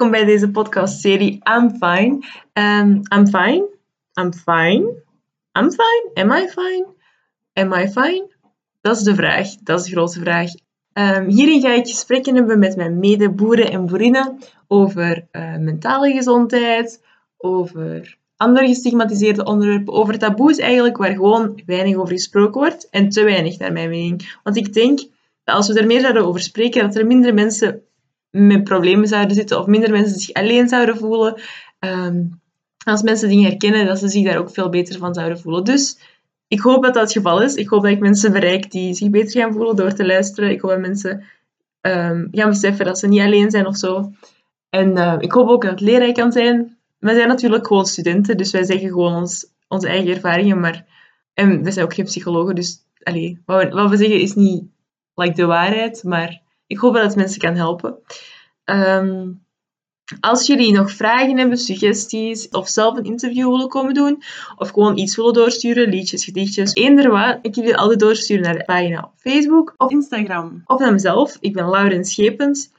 welkom 0.00 0.18
bij 0.18 0.32
deze 0.32 0.50
podcastserie 0.50 1.40
I'm 1.56 1.70
Fine. 1.70 2.24
Um, 2.52 3.00
I'm 3.14 3.26
fine. 3.26 3.66
I'm 4.20 4.32
fine. 4.32 4.92
I'm 5.58 5.70
fine. 5.70 6.10
Am 6.14 6.32
I 6.32 6.48
fine? 6.48 6.86
Am 7.52 7.72
I 7.72 7.88
fine? 7.88 8.28
Dat 8.80 8.96
is 8.96 9.02
de 9.02 9.14
vraag. 9.14 9.54
Dat 9.62 9.78
is 9.80 9.84
de 9.84 9.90
grote 9.90 10.20
vraag. 10.20 10.50
Um, 10.92 11.28
hierin 11.28 11.60
ga 11.60 11.72
ik 11.72 11.86
gesprekken 11.86 12.34
hebben 12.34 12.58
met 12.58 12.76
mijn 12.76 12.98
medeboeren 12.98 13.70
en 13.70 13.86
boerinnen 13.86 14.38
over 14.66 15.26
uh, 15.32 15.56
mentale 15.56 16.12
gezondheid, 16.12 17.04
over 17.36 18.16
andere 18.36 18.66
gestigmatiseerde 18.66 19.44
onderwerpen, 19.44 19.94
over 19.94 20.18
taboes 20.18 20.58
eigenlijk, 20.58 20.96
waar 20.96 21.14
gewoon 21.14 21.62
weinig 21.66 21.96
over 21.96 22.12
gesproken 22.12 22.60
wordt 22.60 22.88
en 22.90 23.08
te 23.08 23.24
weinig 23.24 23.58
naar 23.58 23.72
mijn 23.72 23.90
mening. 23.90 24.38
Want 24.42 24.56
ik 24.56 24.72
denk 24.72 24.98
dat 25.44 25.54
als 25.54 25.68
we 25.68 25.80
er 25.80 25.86
meer 25.86 26.24
over 26.24 26.40
spreken, 26.40 26.82
dat 26.82 26.96
er 26.96 27.06
minder 27.06 27.34
mensen 27.34 27.82
met 28.30 28.64
problemen 28.64 29.08
zouden 29.08 29.36
zitten 29.36 29.58
of 29.58 29.66
minder 29.66 29.90
mensen 29.90 30.18
zich 30.18 30.34
alleen 30.34 30.68
zouden 30.68 30.96
voelen. 30.96 31.40
Um, 31.78 32.40
als 32.84 33.02
mensen 33.02 33.28
dingen 33.28 33.48
herkennen, 33.48 33.86
dat 33.86 33.98
ze 33.98 34.08
zich 34.08 34.24
daar 34.24 34.38
ook 34.38 34.50
veel 34.50 34.68
beter 34.68 34.98
van 34.98 35.14
zouden 35.14 35.40
voelen. 35.40 35.64
Dus 35.64 35.98
ik 36.48 36.60
hoop 36.60 36.82
dat 36.82 36.94
dat 36.94 37.02
het 37.02 37.12
geval 37.12 37.42
is. 37.42 37.54
Ik 37.54 37.68
hoop 37.68 37.82
dat 37.82 37.92
ik 37.92 38.00
mensen 38.00 38.32
bereik 38.32 38.70
die 38.70 38.94
zich 38.94 39.10
beter 39.10 39.40
gaan 39.40 39.52
voelen 39.52 39.76
door 39.76 39.92
te 39.92 40.06
luisteren. 40.06 40.50
Ik 40.50 40.60
hoop 40.60 40.70
dat 40.70 40.80
mensen 40.80 41.24
um, 41.80 42.28
gaan 42.30 42.48
beseffen 42.48 42.84
dat 42.84 42.98
ze 42.98 43.08
niet 43.08 43.20
alleen 43.20 43.50
zijn 43.50 43.66
of 43.66 43.76
zo. 43.76 44.12
En 44.70 44.96
uh, 44.96 45.16
ik 45.18 45.32
hoop 45.32 45.48
ook 45.48 45.62
dat 45.62 45.70
het 45.70 45.80
leerrijk 45.80 46.14
kan 46.14 46.32
zijn. 46.32 46.76
Wij 46.98 47.14
zijn 47.14 47.28
natuurlijk 47.28 47.66
gewoon 47.66 47.86
studenten, 47.86 48.36
dus 48.36 48.50
wij 48.50 48.64
zeggen 48.64 48.88
gewoon 48.88 49.14
ons, 49.14 49.46
onze 49.68 49.88
eigen 49.88 50.14
ervaringen. 50.14 50.60
Maar, 50.60 50.86
en 51.34 51.62
we 51.62 51.70
zijn 51.70 51.84
ook 51.84 51.94
geen 51.94 52.04
psychologen, 52.04 52.54
dus 52.54 52.78
wat, 53.44 53.62
we, 53.62 53.68
wat 53.68 53.90
we 53.90 53.96
zeggen 53.96 54.20
is 54.20 54.34
niet 54.34 54.64
like, 55.14 55.34
de 55.34 55.44
waarheid. 55.44 56.04
Maar 56.04 56.40
ik 56.70 56.78
hoop 56.78 56.94
dat 56.94 57.02
het 57.02 57.16
mensen 57.16 57.40
kan 57.40 57.54
helpen. 57.54 57.98
Um, 58.64 59.44
als 60.20 60.46
jullie 60.46 60.72
nog 60.72 60.90
vragen 60.90 61.38
hebben, 61.38 61.58
suggesties 61.58 62.48
of 62.48 62.68
zelf 62.68 62.96
een 62.96 63.04
interview 63.04 63.50
willen 63.50 63.68
komen 63.68 63.94
doen, 63.94 64.22
of 64.56 64.68
gewoon 64.68 64.98
iets 64.98 65.16
willen 65.16 65.32
doorsturen, 65.32 65.88
liedjes, 65.88 66.24
gedichtjes, 66.24 66.74
eender 66.74 67.10
wat, 67.10 67.38
ik 67.42 67.54
jullie 67.54 67.76
altijd 67.76 68.00
doorsturen 68.00 68.42
naar 68.42 68.58
de 68.58 68.64
pagina 68.64 69.00
op 69.02 69.12
Facebook 69.16 69.74
of 69.76 69.90
Instagram. 69.90 70.62
Of 70.66 70.80
naar 70.80 70.92
mezelf. 70.92 71.36
Ik 71.40 71.52
ben 71.52 71.70
Lauren 71.70 72.04
Schepens. 72.04 72.70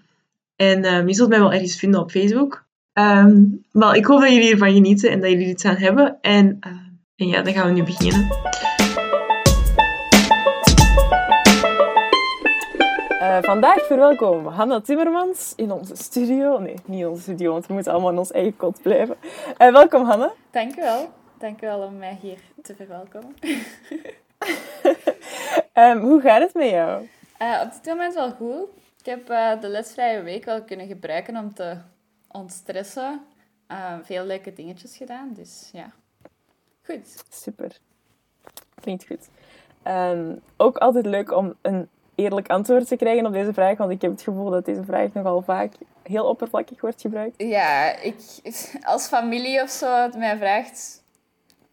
En 0.55 0.93
um, 0.93 1.07
je 1.07 1.13
zult 1.13 1.29
mij 1.29 1.39
wel 1.39 1.53
ergens 1.53 1.75
vinden 1.75 1.99
op 1.99 2.11
Facebook. 2.11 2.65
Um, 2.93 3.65
wel, 3.71 3.93
ik 3.93 4.05
hoop 4.05 4.21
dat 4.21 4.29
jullie 4.29 4.51
ervan 4.51 4.73
genieten 4.73 5.11
en 5.11 5.21
dat 5.21 5.29
jullie 5.29 5.47
iets 5.47 5.65
aan 5.65 5.75
hebben. 5.75 6.17
En, 6.21 6.59
en 7.15 7.27
ja, 7.27 7.41
dan 7.41 7.53
gaan 7.53 7.67
we 7.67 7.73
nu 7.73 7.83
beginnen. 7.83 8.27
Uh, 13.21 13.37
vandaag 13.41 13.85
verwelkomen 13.85 14.43
we 14.43 14.49
Hanna 14.49 14.81
Timmermans 14.81 15.53
in 15.55 15.71
onze 15.71 15.95
studio. 15.95 16.59
Nee, 16.59 16.75
niet 16.85 16.99
in 16.99 17.07
onze 17.07 17.21
studio, 17.21 17.51
want 17.51 17.67
we 17.67 17.73
moeten 17.73 17.91
allemaal 17.91 18.11
in 18.11 18.17
ons 18.17 18.31
eigen 18.31 18.55
kot 18.55 18.81
blijven. 18.81 19.17
Uh, 19.57 19.71
welkom 19.71 20.05
Hanna. 20.05 20.33
Dank 20.51 20.75
u 20.77 20.81
wel. 20.81 21.09
Dank 21.37 21.61
u 21.61 21.65
wel 21.65 21.81
om 21.81 21.97
mij 21.97 22.17
hier 22.21 22.37
te 22.61 22.75
verwelkomen. 22.75 23.35
um, 25.73 25.99
hoe 26.07 26.21
gaat 26.21 26.41
het 26.41 26.53
met 26.53 26.69
jou? 26.69 27.07
Uh, 27.41 27.61
op 27.63 27.71
dit 27.73 27.85
moment 27.85 28.13
wel 28.13 28.31
goed. 28.31 28.67
Ik 28.99 29.05
heb 29.05 29.27
de 29.61 29.69
lesvrije 29.69 30.21
week 30.21 30.45
wel 30.45 30.63
kunnen 30.63 30.87
gebruiken 30.87 31.37
om 31.37 31.53
te 31.53 31.77
ontstressen. 32.27 33.21
veel 34.03 34.25
leuke 34.25 34.53
dingetjes 34.53 34.97
gedaan, 34.97 35.33
dus 35.33 35.69
ja. 35.73 35.91
Goed. 36.83 37.23
Super. 37.29 37.77
Klinkt 38.81 39.05
goed. 39.07 39.29
Um, 39.87 40.41
ook 40.57 40.77
altijd 40.77 41.05
leuk 41.05 41.31
om 41.31 41.55
een 41.61 41.89
eerlijk 42.15 42.49
antwoord 42.49 42.87
te 42.87 42.95
krijgen 42.95 43.25
op 43.25 43.33
deze 43.33 43.53
vraag, 43.53 43.77
want 43.77 43.91
ik 43.91 44.01
heb 44.01 44.11
het 44.11 44.21
gevoel 44.21 44.49
dat 44.49 44.65
deze 44.65 44.83
vraag 44.83 45.13
nogal 45.13 45.41
vaak 45.41 45.73
heel 46.03 46.25
oppervlakkig 46.25 46.81
wordt 46.81 47.01
gebruikt. 47.01 47.43
Ja, 47.43 47.99
ik, 48.01 48.15
als 48.81 49.07
familie 49.07 49.61
of 49.61 49.69
zo 49.69 50.01
het 50.01 50.17
mij 50.17 50.37
vraagt 50.37 51.03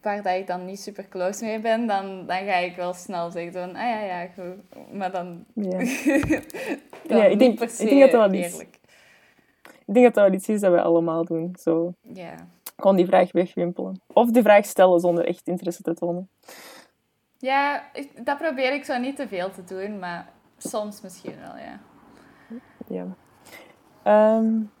waar 0.01 0.23
dat 0.23 0.33
ik 0.33 0.47
dan 0.47 0.65
niet 0.65 0.79
super 0.79 1.07
close 1.09 1.45
mee 1.45 1.59
ben, 1.59 1.87
dan, 1.87 2.25
dan 2.25 2.37
ga 2.37 2.55
ik 2.55 2.75
wel 2.75 2.93
snel 2.93 3.31
zeggen 3.31 3.51
van, 3.53 3.69
ah 3.69 3.75
ja, 3.75 4.01
ja, 4.01 4.27
goed. 4.27 4.93
Maar 4.93 5.11
dan, 5.11 5.45
ja. 5.53 5.77
dan 7.07 7.17
ja, 7.17 7.25
ik 7.25 7.39
denk, 7.39 7.59
ik 7.59 7.77
denk 7.77 7.99
dat 7.99 8.11
dat 8.11 8.31
wel 8.31 8.33
iets, 8.33 8.51
eerlijk. 8.51 8.79
ik 9.85 9.93
denk 9.93 10.05
dat 10.05 10.13
dat 10.13 10.23
wel 10.23 10.33
iets 10.33 10.49
is 10.49 10.59
dat 10.59 10.71
we 10.71 10.81
allemaal 10.81 11.25
doen. 11.25 11.55
Zo. 11.59 11.93
Ja. 12.01 12.35
Gewoon 12.75 12.95
die 12.95 13.05
vraag 13.05 13.31
wegwimpelen. 13.31 14.01
Of 14.13 14.31
die 14.31 14.41
vraag 14.41 14.65
stellen 14.65 14.99
zonder 14.99 15.25
echt 15.25 15.47
interesse 15.47 15.81
te 15.81 15.93
tonen. 15.93 16.29
Ja, 17.41 17.93
ik, 17.93 18.25
dat 18.25 18.37
probeer 18.37 18.73
ik 18.73 18.85
zo 18.85 18.97
niet 18.97 19.15
te 19.15 19.27
veel 19.27 19.51
te 19.51 19.63
doen, 19.63 19.99
maar 19.99 20.29
soms 20.57 21.01
misschien 21.01 21.39
wel, 21.39 21.57
ja. 21.57 21.79
Ja. 22.87 23.05
Um, 24.37 24.71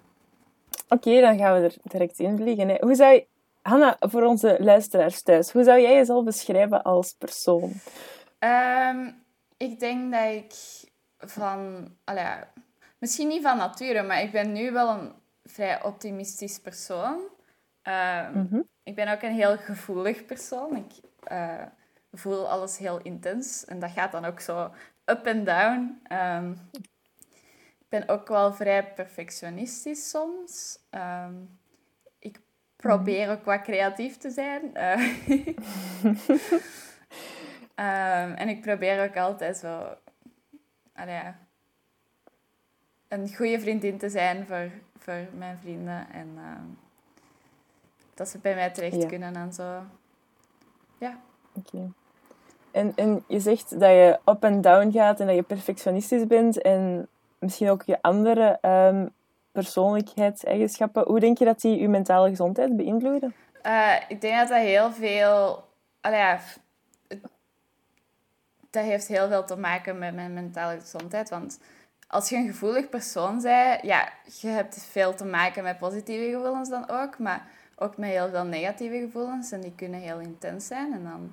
Oké, 0.89 1.21
dan 1.21 1.37
gaan 1.37 1.61
we 1.61 1.67
er 1.67 1.75
direct 1.83 2.19
in 2.19 2.37
vliegen. 2.37 2.69
Hè. 2.69 2.77
Hoe 2.79 2.95
zou 2.95 3.13
je... 3.13 3.27
Hanna, 3.61 3.95
voor 3.99 4.23
onze 4.23 4.57
luisteraars 4.59 5.21
thuis, 5.21 5.51
hoe 5.51 5.63
zou 5.63 5.79
jij 5.79 5.93
jezelf 5.93 6.23
beschrijven 6.23 6.83
als 6.83 7.13
persoon? 7.13 7.73
Um, 8.39 9.23
ik 9.57 9.79
denk 9.79 10.11
dat 10.11 10.33
ik 10.33 10.53
van... 11.17 11.87
Misschien 12.97 13.27
niet 13.27 13.41
van 13.41 13.57
nature, 13.57 14.03
maar 14.03 14.21
ik 14.21 14.31
ben 14.31 14.51
nu 14.51 14.71
wel 14.71 14.89
een 14.89 15.13
vrij 15.43 15.83
optimistisch 15.83 16.59
persoon. 16.59 17.19
Um, 17.83 18.31
mm 18.33 18.47
-hmm. 18.49 18.67
Ik 18.83 18.95
ben 18.95 19.07
ook 19.07 19.21
een 19.21 19.33
heel 19.33 19.57
gevoelig 19.57 20.25
persoon. 20.25 20.75
Ik 20.75 20.91
uh, 21.31 21.63
voel 22.11 22.49
alles 22.49 22.77
heel 22.77 23.01
intens. 23.01 23.65
En 23.65 23.79
dat 23.79 23.91
gaat 23.91 24.11
dan 24.11 24.25
ook 24.25 24.39
zo 24.39 24.71
up 25.05 25.25
en 25.25 25.43
down. 25.43 26.01
Um, 26.11 26.69
ik 27.79 27.89
ben 27.89 28.07
ook 28.07 28.27
wel 28.27 28.53
vrij 28.53 28.93
perfectionistisch 28.93 30.09
soms. 30.09 30.79
Um, 30.91 31.59
ik 32.19 32.39
probeer 32.75 33.29
ook 33.29 33.45
wat 33.45 33.61
creatief 33.61 34.17
te 34.17 34.29
zijn. 34.29 34.61
Uh, 34.73 35.17
um, 37.75 38.33
en 38.41 38.49
ik 38.49 38.61
probeer 38.61 39.09
ook 39.09 39.17
altijd 39.17 39.57
zo... 39.57 39.95
Allee, 40.93 41.21
een 43.07 43.35
goede 43.35 43.59
vriendin 43.59 43.97
te 43.97 44.09
zijn 44.09 44.47
voor, 44.47 44.71
voor 44.97 45.27
mijn 45.37 45.57
vrienden. 45.57 46.11
En 46.11 46.37
dat 48.13 48.29
ze 48.29 48.37
bij 48.37 48.55
mij 48.55 48.69
terecht 48.69 49.01
Ja. 49.01 49.07
kunnen 49.07 49.35
en 49.35 49.53
zo. 49.53 49.83
Ja. 50.97 51.19
Oké. 51.53 51.91
En, 52.71 52.91
en 52.95 53.23
je 53.27 53.39
zegt 53.39 53.69
dat 53.69 53.89
je 53.89 54.19
up 54.25 54.43
en 54.43 54.61
down 54.61 54.91
gaat 54.91 55.19
en 55.19 55.27
dat 55.27 55.35
je 55.35 55.43
perfectionistisch 55.43 56.27
bent 56.27 56.61
en 56.61 57.07
misschien 57.39 57.69
ook 57.69 57.83
je 57.83 58.01
andere 58.01 58.57
ehm, 58.61 59.05
persoonlijkheidseigenschappen. 59.51 61.03
Hoe 61.03 61.19
denk 61.19 61.37
je 61.37 61.45
dat 61.45 61.61
die 61.61 61.79
je 61.79 61.87
mentale 61.87 62.29
gezondheid 62.29 62.77
beïnvloeden? 62.77 63.33
Uh, 63.65 63.93
ik 64.07 64.21
denk 64.21 64.37
dat 64.37 64.47
dat 64.47 64.57
heel 64.57 64.91
veel... 64.91 65.67
Ja, 66.01 66.39
dat 68.69 68.83
heeft 68.83 69.07
heel 69.07 69.27
veel 69.27 69.45
te 69.45 69.57
maken 69.57 69.97
met 69.97 70.15
mijn 70.15 70.33
mentale 70.33 70.79
gezondheid. 70.79 71.29
Want 71.29 71.59
als 72.07 72.29
je 72.29 72.35
een 72.35 72.47
gevoelig 72.47 72.89
persoon 72.89 73.41
bent, 73.41 73.81
ja, 73.81 74.09
je 74.39 74.47
hebt 74.47 74.83
veel 74.89 75.15
te 75.15 75.25
maken 75.25 75.63
met 75.63 75.77
positieve 75.77 76.31
gevoelens 76.31 76.69
dan 76.69 76.89
ook, 76.89 77.19
maar 77.19 77.47
ook 77.75 77.97
met 77.97 78.09
heel 78.09 78.29
veel 78.29 78.43
negatieve 78.43 78.99
gevoelens. 78.99 79.51
En 79.51 79.61
die 79.61 79.75
kunnen 79.75 79.99
heel 79.99 80.19
intens 80.19 80.67
zijn. 80.67 80.93
En 80.93 81.03
dan 81.03 81.31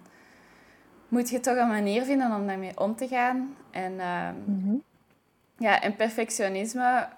moet 1.08 1.28
je 1.30 1.40
toch 1.40 1.56
een 1.56 1.68
manier 1.68 2.04
vinden 2.04 2.34
om 2.34 2.46
daarmee 2.46 2.78
om 2.80 2.96
te 2.96 3.08
gaan. 3.08 3.56
En, 3.70 4.00
ehm, 4.00 4.34
ja, 5.58 5.80
en 5.82 5.96
perfectionisme, 5.96 7.08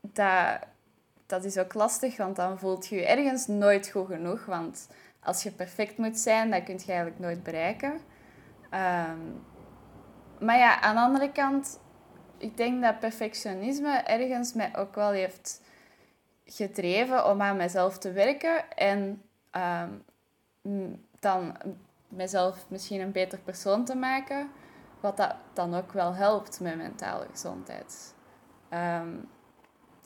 dat, 0.00 0.58
dat 1.26 1.44
is 1.44 1.58
ook 1.58 1.74
lastig, 1.74 2.16
want 2.16 2.36
dan 2.36 2.58
voelt 2.58 2.86
je 2.86 2.96
je 2.96 3.06
ergens 3.06 3.46
nooit 3.46 3.88
goed 3.88 4.06
genoeg. 4.06 4.44
Want 4.44 4.88
als 5.22 5.42
je 5.42 5.50
perfect 5.50 5.98
moet 5.98 6.18
zijn, 6.18 6.50
dat 6.50 6.62
kun 6.64 6.74
je 6.78 6.86
eigenlijk 6.86 7.18
nooit 7.18 7.42
bereiken. 7.42 8.00
Ehm, 8.70 9.18
maar 10.40 10.58
ja, 10.58 10.80
aan 10.80 10.94
de 10.94 11.00
andere 11.00 11.32
kant, 11.32 11.80
ik 12.38 12.56
denk 12.56 12.82
dat 12.82 12.98
perfectionisme 12.98 13.90
ergens 13.92 14.52
mij 14.52 14.76
ook 14.76 14.94
wel 14.94 15.10
heeft 15.10 15.60
gedreven 16.44 17.26
om 17.30 17.42
aan 17.42 17.56
mezelf 17.56 17.98
te 17.98 18.12
werken 18.12 18.76
en 18.76 19.22
ehm, 19.50 19.90
m- 20.62 20.94
dan 21.20 21.56
mezelf 22.08 22.64
misschien 22.68 23.00
een 23.00 23.12
beter 23.12 23.38
persoon 23.38 23.84
te 23.84 23.94
maken, 23.94 24.48
wat 25.00 25.16
dat 25.16 25.34
dan 25.52 25.74
ook 25.74 25.92
wel 25.92 26.14
helpt 26.14 26.60
met 26.60 26.76
mentale 26.76 27.26
gezondheid. 27.30 28.14
Ehm, 28.68 29.16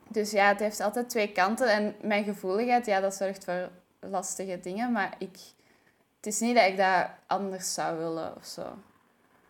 dus 0.09 0.31
ja, 0.31 0.49
het 0.49 0.61
heeft 0.61 0.81
altijd 0.81 1.09
twee 1.11 1.33
kanten 1.33 1.69
en 1.73 1.95
mijn 2.03 2.25
gevoeligheid, 2.25 2.87
ja, 2.87 3.01
dat 3.01 3.15
zorgt 3.15 3.45
voor 3.45 3.71
lastige 4.01 4.61
dingen, 4.61 4.93
maar 4.93 5.15
ik, 5.19 5.39
het 6.17 6.27
is 6.27 6.41
niet 6.41 6.57
dat 6.57 6.67
ik 6.67 6.77
dat 6.77 7.07
anders 7.27 7.75
zou 7.75 7.99
willen 7.99 8.37
of 8.37 8.45
zo. 8.45 8.63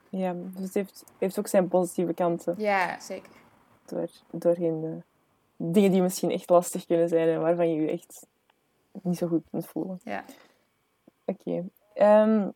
Ja, 0.08 0.34
dus 0.36 0.64
het 0.64 0.74
heeft, 0.74 1.04
heeft 1.18 1.38
ook 1.38 1.46
zijn 1.46 1.68
positieve 1.68 2.14
kanten 2.14 2.54
Ja, 2.58 3.00
zeker. 3.00 3.32
door, 3.86 4.08
doorheen 4.30 4.80
de 4.80 5.02
dingen 5.56 5.90
die 5.90 6.02
misschien 6.02 6.30
echt 6.30 6.50
lastig 6.50 6.86
kunnen 6.86 7.08
zijn 7.08 7.28
en 7.28 7.40
waarvan 7.40 7.72
je 7.72 7.80
je 7.80 7.90
echt 7.90 8.26
niet 9.02 9.18
zo 9.18 9.26
goed 9.26 9.42
kunt 9.50 9.66
voelen. 9.66 10.00
Ja. 10.04 10.24
Oké. 11.24 11.64
Ehm, 11.94 12.48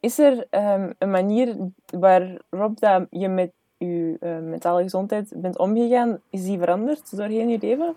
is 0.00 0.18
er 0.18 0.46
ehm, 0.50 0.92
een 0.98 1.10
manier 1.10 1.56
waarop 1.86 2.80
dat 2.80 3.06
je 3.10 3.28
met 3.28 3.52
je 3.76 4.16
eh, 4.20 4.38
mentale 4.38 4.82
gezondheid 4.82 5.32
bent 5.36 5.58
omgegaan? 5.58 6.20
Is 6.30 6.44
die 6.44 6.58
veranderd 6.58 7.16
doorheen 7.16 7.48
je 7.48 7.58
leven? 7.60 7.96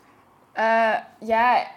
Uh, 0.56 0.98
ja, 1.19 1.68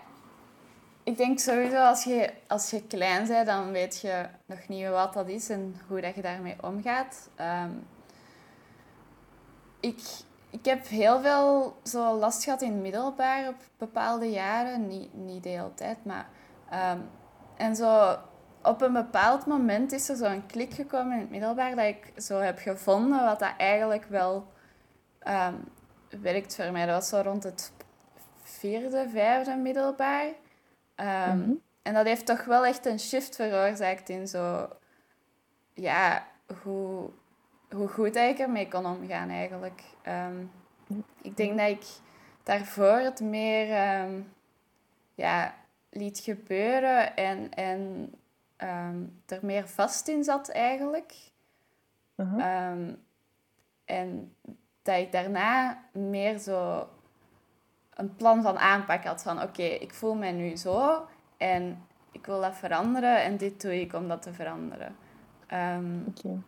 ik 1.03 1.17
denk 1.17 1.39
sowieso 1.39 1.77
als 1.77 2.05
je, 2.05 2.31
als 2.49 2.71
je 2.71 2.87
klein 2.87 3.27
bent, 3.27 3.47
dan 3.47 3.73
weet 3.73 4.01
je 4.01 4.25
nog 4.47 4.69
niet 4.69 4.89
wat 4.89 5.13
dat 5.13 5.29
is 5.29 5.49
en 5.49 5.77
hoe 5.89 6.01
dat 6.01 6.15
je 6.15 6.23
daarmee 6.23 6.57
omgaat. 6.61 7.31
Um, 7.41 7.87
ik, 9.81 10.01
ik 10.51 10.65
heb 10.65 10.89
heel 10.89 11.21
veel 11.21 11.77
zo 11.83 12.15
last 12.15 12.45
gehad 12.45 12.63
in 12.63 12.83
middelbaar 12.83 13.49
op 13.49 13.57
bepaalde 13.79 14.31
jaren. 14.31 14.89
Niet, 14.89 15.15
niet 15.15 15.43
de 15.43 15.49
hele 15.49 15.75
tijd, 15.75 16.05
maar... 16.05 16.29
En 17.61 17.77
zo 17.77 18.17
op 18.63 18.83
een 18.83 18.93
bepaald 18.93 19.47
moment 19.47 19.93
is 19.93 20.09
er 20.09 20.17
zo'n 20.17 20.47
klik 20.47 20.75
gekomen 20.75 21.13
in 21.13 21.21
het 21.21 21.31
middelbaar 21.31 21.77
dat 21.77 21.85
ik 21.85 22.13
zo 22.17 22.39
heb 22.39 22.59
gevonden 22.59 23.25
wat 23.25 23.39
dat 23.39 23.53
eigenlijk 23.57 24.05
wel 24.05 24.47
um, 25.29 25.65
werkt 26.21 26.57
voor 26.57 26.73
mij. 26.73 26.87
Dat 26.87 26.95
was 26.95 27.09
zo 27.09 27.21
rond 27.21 27.43
het 27.43 27.73
vierde, 28.43 29.09
vijfde 29.09 29.57
middelbaar. 29.57 30.27
Um, 30.97 31.63
En 31.83 31.95
dat 31.95 32.07
heeft 32.07 32.27
toch 32.27 32.45
wel 32.45 32.67
echt 32.67 32.87
een 32.87 33.01
shift 33.01 33.37
veroorzaakt 33.37 34.09
in 34.09 34.29
zo... 34.29 34.69
Ja, 35.75 36.27
hoe, 36.63 37.11
hoe 37.71 37.89
goed 37.89 38.17
ik 38.17 38.39
ermee 38.39 38.69
kon 38.69 38.87
omgaan 38.87 39.29
eigenlijk. 39.29 39.83
Um, 40.09 40.51
ik 41.23 41.37
denk 41.37 41.59
dat 41.59 41.69
ik 41.69 41.85
daarvoor 42.43 42.99
het 42.99 43.21
meer 43.21 43.67
ja, 45.15 45.55
liet 45.91 46.19
gebeuren 46.19 47.17
en, 47.17 47.55
en 47.55 48.13
um, 48.63 49.23
er 49.27 49.39
meer 49.43 49.69
vast 49.69 50.09
in 50.09 50.25
zat 50.25 50.49
eigenlijk. 50.49 51.15
Uh 52.17 52.33
-huh. 52.33 52.89
en 53.85 54.35
dat 54.83 54.99
ik 54.99 55.13
daarna 55.13 55.83
meer 55.93 56.39
zo 56.39 56.89
een 57.95 58.17
plan 58.17 58.43
van 58.43 58.59
aanpak 58.59 59.05
had 59.05 59.23
van 59.23 59.43
oké, 59.43 59.63
ik 59.63 59.95
voel 59.95 60.15
mij 60.15 60.33
nu 60.33 60.57
zo 60.57 61.07
en 61.37 61.85
ik 62.13 62.27
wil 62.27 62.41
dat 62.41 62.57
veranderen 62.57 63.23
en 63.23 63.37
dit 63.37 63.63
doe 63.63 63.81
ik 63.81 63.93
om 63.93 64.09
dat 64.09 64.23
te 64.23 64.33
veranderen. 64.33 64.97
Um, 65.53 66.05
okay. 66.09 66.39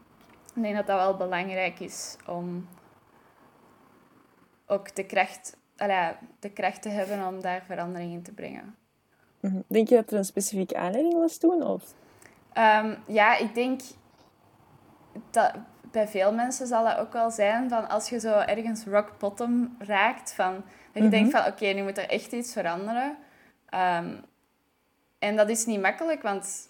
Ik 0.55 0.63
denk 0.63 0.77
dat 0.77 0.87
dat 0.87 0.99
wel 0.99 1.17
belangrijk 1.17 1.81
is 1.81 2.17
om 2.27 2.69
ook 4.67 4.95
de 4.95 5.07
kracht, 5.07 5.57
de 6.39 6.51
kracht 6.51 6.83
te 6.83 6.89
hebben 6.89 7.27
om 7.27 7.41
daar 7.41 7.63
verandering 7.63 8.13
in 8.13 8.23
te 8.23 8.33
brengen. 8.33 8.77
Mhm. 9.41 9.61
Denk 9.67 9.89
je 9.89 9.95
dat 9.95 10.11
er 10.11 10.19
een 10.19 10.25
specifieke 10.25 10.77
aanleiding 10.77 11.15
was 11.15 11.39
toen? 11.39 11.63
Of? 11.63 11.95
Um, 12.59 12.97
ja, 13.07 13.37
ik 13.37 13.55
denk 13.55 13.81
dat 15.31 15.53
bij 15.91 16.09
veel 16.09 16.33
mensen 16.33 16.67
zal 16.67 16.85
dat 16.85 16.97
ook 16.97 17.13
wel 17.13 17.31
zijn 17.31 17.69
van 17.69 17.89
als 17.89 18.09
je 18.09 18.21
zo 18.21 18.39
ergens 18.39 18.85
rock 18.85 19.19
bottom 19.19 19.77
raakt, 19.79 20.33
van, 20.33 20.55
dat 20.55 20.65
je 20.93 21.01
mm 21.01 21.01
-hmm. 21.01 21.11
denkt 21.11 21.31
van 21.31 21.47
oké, 21.47 21.67
nu 21.67 21.83
moet 21.83 21.99
er 21.99 22.09
echt 22.09 22.33
iets 22.33 22.53
veranderen. 22.53 23.17
Um, 23.75 24.25
en 25.19 25.37
dat 25.37 25.49
is 25.49 25.67
niet 25.67 25.81
makkelijk, 25.81 26.23
want 26.23 26.69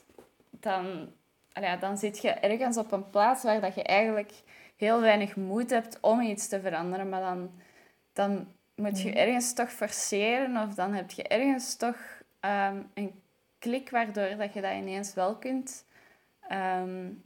dan, 0.50 1.12
ja, 1.48 1.76
dan 1.76 1.98
zit 1.98 2.22
je 2.22 2.30
ergens 2.30 2.76
op 2.76 2.92
een 2.92 3.10
plaats 3.10 3.42
waar 3.42 3.60
dat 3.60 3.74
je 3.74 3.82
eigenlijk 3.82 4.32
heel 4.76 5.00
weinig 5.00 5.36
moed 5.36 5.70
hebt 5.70 5.98
om 6.00 6.20
iets 6.20 6.48
te 6.48 6.60
veranderen. 6.60 7.08
Maar 7.08 7.20
dan, 7.20 7.50
dan 8.12 8.48
moet 8.74 9.00
je 9.00 9.12
ergens 9.12 9.54
toch 9.54 9.70
forceren 9.70 10.56
of 10.56 10.74
dan 10.74 10.94
heb 10.94 11.10
je 11.10 11.28
ergens 11.28 11.76
toch 11.76 11.96
um, 12.40 12.90
een 12.94 13.21
klik 13.62 13.90
waardoor 13.90 14.36
dat 14.36 14.54
je 14.54 14.60
dat 14.60 14.72
ineens 14.72 15.14
wel 15.14 15.36
kunt. 15.36 15.86
Um, 16.50 17.24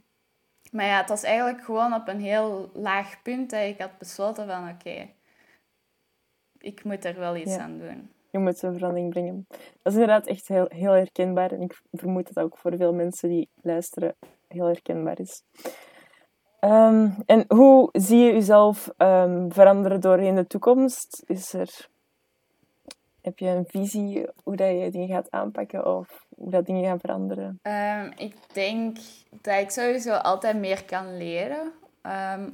maar 0.71 0.85
ja, 0.85 0.97
het 0.97 1.09
was 1.09 1.23
eigenlijk 1.23 1.63
gewoon 1.63 1.93
op 1.93 2.07
een 2.07 2.21
heel 2.21 2.69
laag 2.73 3.21
punt 3.21 3.49
dat 3.49 3.61
ik 3.61 3.81
had 3.81 3.97
besloten 3.97 4.47
van 4.47 4.63
oké, 4.63 4.89
okay, 4.89 5.15
ik 6.57 6.83
moet 6.83 7.05
er 7.05 7.19
wel 7.19 7.35
iets 7.35 7.55
ja. 7.55 7.61
aan 7.61 7.77
doen 7.77 8.15
je 8.37 8.43
moet 8.43 8.61
een 8.61 8.73
verandering 8.73 9.09
brengen. 9.09 9.45
Dat 9.81 9.93
is 9.93 9.93
inderdaad 9.93 10.27
echt 10.27 10.47
heel, 10.47 10.65
heel 10.69 10.91
herkenbaar. 10.91 11.51
En 11.51 11.61
ik 11.61 11.81
vermoed 11.91 12.25
dat 12.25 12.33
dat 12.33 12.43
ook 12.43 12.57
voor 12.57 12.77
veel 12.77 12.93
mensen 12.93 13.29
die 13.29 13.49
luisteren 13.61 14.15
heel 14.47 14.65
herkenbaar 14.65 15.19
is. 15.19 15.43
Um, 16.59 17.15
en 17.25 17.45
hoe 17.47 17.89
zie 17.91 18.17
je 18.17 18.33
jezelf 18.33 18.89
um, 18.97 19.51
veranderen 19.51 20.01
door 20.01 20.19
in 20.19 20.35
de 20.35 20.47
toekomst? 20.47 21.23
Is 21.25 21.53
er, 21.53 21.89
heb 23.27 23.39
je 23.39 23.47
een 23.47 23.65
visie 23.67 24.27
hoe 24.43 24.55
dat 24.55 24.69
je 24.69 24.91
dingen 24.91 25.07
gaat 25.07 25.31
aanpakken 25.31 25.97
of 25.97 26.25
hoe 26.35 26.51
dat 26.51 26.65
dingen 26.65 26.83
gaan 26.83 26.99
veranderen? 26.99 27.59
Um, 27.63 28.11
ik 28.15 28.35
denk 28.53 28.97
dat 29.41 29.59
ik 29.59 29.69
sowieso 29.69 30.13
altijd 30.13 30.57
meer 30.57 30.85
kan 30.85 31.17
leren 31.17 31.71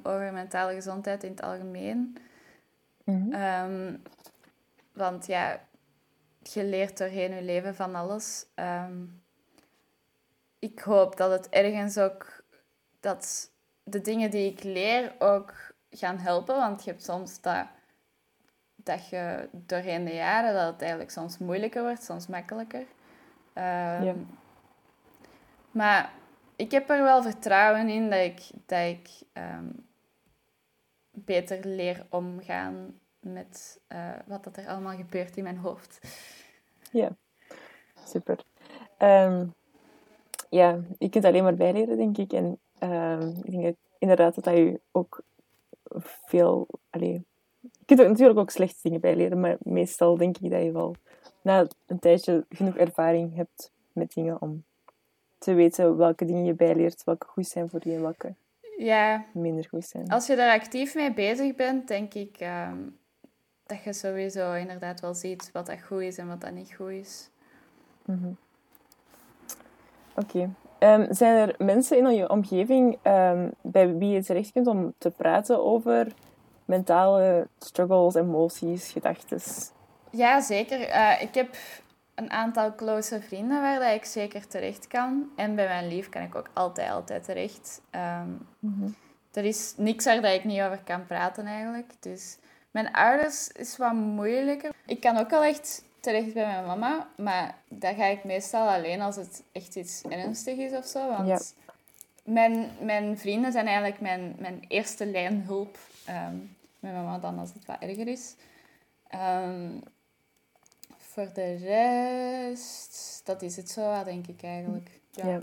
over 0.04 0.34
mentale 0.34 0.74
gezondheid 0.74 1.24
in 1.24 1.31
het 1.31 1.42
algemeen. 1.42 2.18
Mm 3.04 3.31
-hmm. 3.31 4.02
Want 4.94 5.25
ja, 5.25 5.60
je 6.40 6.64
leert 6.64 6.98
doorheen 6.98 7.36
je 7.36 7.42
leven 7.42 7.75
van 7.75 7.96
alles. 7.96 8.46
Um, 8.56 9.22
ik 10.60 10.80
hoop 10.80 11.18
dat 11.18 11.31
het 11.31 11.50
ergens 11.50 11.98
ook... 11.98 12.44
Dat 13.00 13.52
de 13.84 14.02
dingen 14.02 14.31
die 14.31 14.52
ik 14.52 14.64
leer 14.64 15.16
ook 15.20 15.54
gaan 15.90 16.18
helpen. 16.18 16.56
Want 16.56 16.84
je 16.84 16.90
hebt 16.90 17.04
soms 17.04 17.42
dat, 17.42 17.66
dat 18.83 19.09
je 19.09 19.50
doorheen 19.51 20.06
de 20.06 20.13
jaren... 20.13 20.53
Dat 20.53 20.71
het 20.71 20.81
eigenlijk 20.81 21.12
soms 21.12 21.38
moeilijker 21.38 21.81
wordt, 21.81 22.03
soms 22.03 22.27
makkelijker. 22.27 22.80
Um, 22.80 24.03
ja. 24.03 24.13
Maar 25.71 26.12
ik 26.56 26.71
heb 26.71 26.89
er 26.89 27.03
wel 27.03 27.21
vertrouwen 27.21 27.89
in 27.89 28.09
dat 28.09 28.19
ik, 28.19 28.41
dat 28.65 28.80
ik 28.80 29.09
um, 29.33 29.85
beter 31.12 31.68
leer 31.68 32.06
omgaan 32.09 33.00
met 33.19 33.80
uh, 33.89 34.09
wat 34.25 34.44
dat 34.44 34.57
er 34.57 34.68
allemaal 34.68 34.95
gebeurt 34.95 35.38
in 35.38 35.44
mijn 35.44 35.57
hoofd. 35.57 36.00
Ja, 36.91 37.09
super. 38.06 38.39
Um, 39.00 39.53
ja, 40.50 40.79
je 40.97 41.09
kunt 41.09 41.25
alleen 41.25 41.44
maar 41.44 41.56
bijleren, 41.56 41.97
denk 41.97 42.18
ik. 42.18 42.33
En 42.33 42.59
um, 42.79 43.41
ik 43.44 43.51
denk 43.51 43.63
dat, 43.63 43.75
inderdaad 43.97 44.36
dat, 44.36 44.44
dat 44.44 44.57
je 44.57 44.81
ook 44.91 45.21
veel... 46.00 46.68
Allee, 46.89 47.25
je 47.85 47.95
kunt 47.95 48.01
ook 48.01 48.12
natuurlijk 48.12 48.39
ook 48.39 48.50
slechte 48.50 48.80
dingen 48.81 49.00
bijleren, 49.00 49.39
maar 49.39 49.57
meestal 49.59 50.18
denk 50.18 50.38
ik 50.38 50.51
dat 50.51 50.63
je 50.63 50.71
wel 50.71 50.95
na 51.41 51.68
een 51.85 52.00
tijdje 52.00 52.45
genoeg 52.50 52.75
ervaring 52.75 53.35
hebt 53.35 53.72
met 53.91 54.13
dingen 54.13 54.41
om 54.41 54.63
te 55.38 55.53
weten 55.53 55.98
welke 55.98 56.25
dingen 56.25 56.46
je 56.46 56.53
bijleert, 56.53 57.03
welke 57.03 57.27
goed 57.27 57.48
zijn 57.48 57.69
voor 57.69 57.79
je 57.84 57.93
en 57.93 58.01
welke 58.01 58.34
ja. 58.77 59.25
minder 59.34 59.67
goed 59.69 59.86
zijn. 59.86 60.10
Als 60.10 60.27
je 60.27 60.36
daar 60.36 60.60
actief 60.60 60.96
mee 60.96 61.13
bezig 61.13 61.55
bent, 61.55 61.88
denk 61.88 62.13
ik 62.13 62.38
um, 62.41 62.98
dat 63.65 63.84
je 63.84 63.93
sowieso 63.93 64.53
inderdaad 64.53 65.00
wel 65.00 65.13
ziet 65.13 65.50
wat 65.51 65.65
dat 65.65 65.81
goed 65.81 66.01
is 66.01 66.17
en 66.17 66.27
wat 66.27 66.41
dat 66.41 66.51
niet 66.51 66.74
goed 66.74 66.91
is. 66.91 67.29
Mm 68.05 68.19
-hmm. 68.22 68.38
Oké. 70.15 70.38
Okay. 70.38 71.00
Um, 71.00 71.13
zijn 71.13 71.50
er 71.50 71.65
mensen 71.65 71.98
in 71.98 72.15
je 72.15 72.29
omgeving 72.29 72.98
um, 73.03 73.51
bij 73.62 73.96
wie 73.98 74.10
je 74.10 74.24
terecht 74.24 74.51
kunt 74.51 74.67
om 74.67 74.93
te 74.98 75.12
praten 75.12 75.63
over 75.63 76.13
mentale 76.65 77.48
struggles, 77.60 78.15
emoties, 78.15 78.91
gedachten? 78.91 79.41
Ja, 80.10 80.41
zeker. 80.41 80.79
Uh, 80.79 81.22
ik 81.22 81.34
heb 81.34 81.55
een 82.15 82.32
aantal 82.32 82.75
close 82.75 83.22
vrienden 83.22 83.62
waar 83.62 83.79
dat 83.79 83.93
ik 83.93 84.05
zeker 84.05 84.48
terecht 84.48 84.88
kan. 84.88 85.29
En 85.36 85.55
bij 85.55 85.67
mijn 85.67 85.88
lief 85.88 86.10
kan 86.10 86.22
ik 86.22 86.36
ook 86.36 86.50
altijd, 86.53 86.91
altijd 86.91 87.24
terecht. 87.24 87.82
Um, 87.91 88.48
mm 88.60 88.75
-hmm. 88.79 88.96
Er 89.34 89.46
is 89.46 89.74
niks 89.77 90.05
waar 90.05 90.22
dat 90.22 90.34
ik 90.34 90.43
niet 90.43 90.62
over 90.62 90.79
kan 90.84 91.05
praten 91.05 91.46
eigenlijk. 91.46 91.91
Dus 92.00 92.38
mijn 92.72 92.91
ouders 92.91 93.48
is 93.48 93.77
wat 93.77 93.93
moeilijker. 93.93 94.72
Ik 94.86 95.00
kan 95.00 95.17
ook 95.17 95.29
wel 95.29 95.43
echt 95.43 95.84
terecht 96.00 96.34
bij 96.34 96.46
mijn 96.46 96.65
mama, 96.65 97.08
maar 97.17 97.55
daar 97.70 97.93
ga 97.93 98.05
ik 98.05 98.24
meestal 98.24 98.67
alleen 98.67 99.01
als 99.01 99.15
het 99.15 99.43
echt 99.51 99.75
iets 99.75 100.01
ernstig 100.10 100.58
is 100.58 100.72
of 100.72 100.86
zo. 100.86 101.10
Want 101.10 101.27
ja. 101.27 101.39
mijn, 102.24 102.70
mijn 102.79 103.17
vrienden 103.17 103.51
zijn 103.51 103.65
eigenlijk 103.65 104.01
mijn, 104.01 104.36
mijn 104.39 104.65
eerste 104.67 105.05
lijn 105.05 105.43
hulp. 105.46 105.77
Um, 106.10 106.55
mijn 106.79 106.93
mama 106.93 107.19
dan 107.19 107.39
als 107.39 107.53
het 107.53 107.65
wat 107.65 107.79
erger 107.79 108.07
is. 108.07 108.36
Um, 109.15 109.81
voor 110.98 111.29
de 111.33 111.55
rest, 111.55 113.22
dat 113.25 113.41
is 113.41 113.55
het 113.55 113.69
zo, 113.69 114.03
denk 114.03 114.27
ik 114.27 114.43
eigenlijk. 114.43 115.00
Ja. 115.12 115.27
ja. 115.27 115.41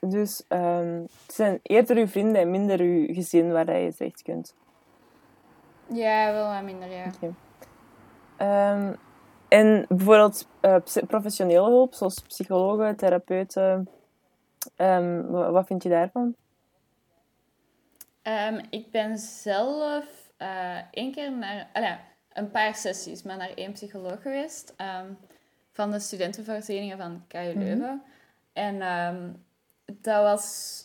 Dus 0.00 0.44
um, 0.48 1.06
het 1.26 1.34
zijn 1.34 1.60
eerder 1.62 1.96
uw 1.96 2.06
vrienden 2.06 2.40
en 2.40 2.50
minder 2.50 2.80
uw 2.80 3.14
gezin 3.14 3.52
waar 3.52 3.78
je 3.78 3.94
terecht 3.94 4.22
kunt. 4.22 4.54
Ja, 5.92 6.32
wel 6.32 6.54
wat 6.54 6.62
minder, 6.62 6.90
ja. 6.90 7.12
Okay. 7.14 7.34
Um, 8.78 8.96
en 9.48 9.84
bijvoorbeeld 9.88 10.46
uh, 10.62 10.76
professionele 11.06 11.68
hulp, 11.68 11.94
zoals 11.94 12.22
psychologen, 12.22 12.96
therapeuten. 12.96 13.88
Um, 14.76 15.26
wat 15.30 15.66
vind 15.66 15.82
je 15.82 15.88
daarvan? 15.88 16.34
Um, 18.22 18.60
ik 18.70 18.90
ben 18.90 19.18
zelf 19.18 20.32
uh, 20.38 20.76
één 20.90 21.12
keer 21.12 21.32
naar... 21.32 22.08
Een 22.32 22.50
paar 22.50 22.74
sessies, 22.74 23.22
maar 23.22 23.36
naar 23.36 23.54
één 23.54 23.72
psycholoog 23.72 24.22
geweest. 24.22 24.74
van 25.72 25.90
de 25.90 25.98
studentenverenigingen 26.00 26.98
van 26.98 27.24
KU 27.28 27.38
mhm. 27.38 27.58
Leuven. 27.58 27.76
Mm 27.76 28.02
-hmm. 28.52 28.82
En 28.82 29.44
dat 30.00 30.22
was... 30.22 30.84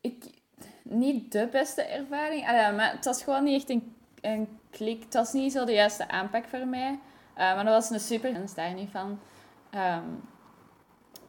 Ik, 0.00 0.42
niet 0.82 1.32
de 1.32 1.48
beste 1.50 1.82
ervaring. 1.82 2.48
Allee, 2.48 2.72
maar 2.72 2.92
het 2.92 3.04
was 3.04 3.22
gewoon 3.22 3.44
niet 3.44 3.60
echt 3.60 3.70
een, 3.70 3.96
een 4.20 4.58
klik. 4.70 5.02
Het 5.02 5.14
was 5.14 5.32
niet 5.32 5.52
zo 5.52 5.64
de 5.64 5.72
juiste 5.72 6.08
aanpak 6.08 6.44
voor 6.48 6.66
mij. 6.66 6.98
Eh, 7.34 7.54
maar 7.54 7.64
dat 7.64 7.74
was 7.74 7.90
een 7.90 8.00
super, 8.00 8.34
en 8.34 8.46
daar 8.54 8.74
niet 8.74 8.90
van. 8.90 9.20
Ehm, 9.70 10.04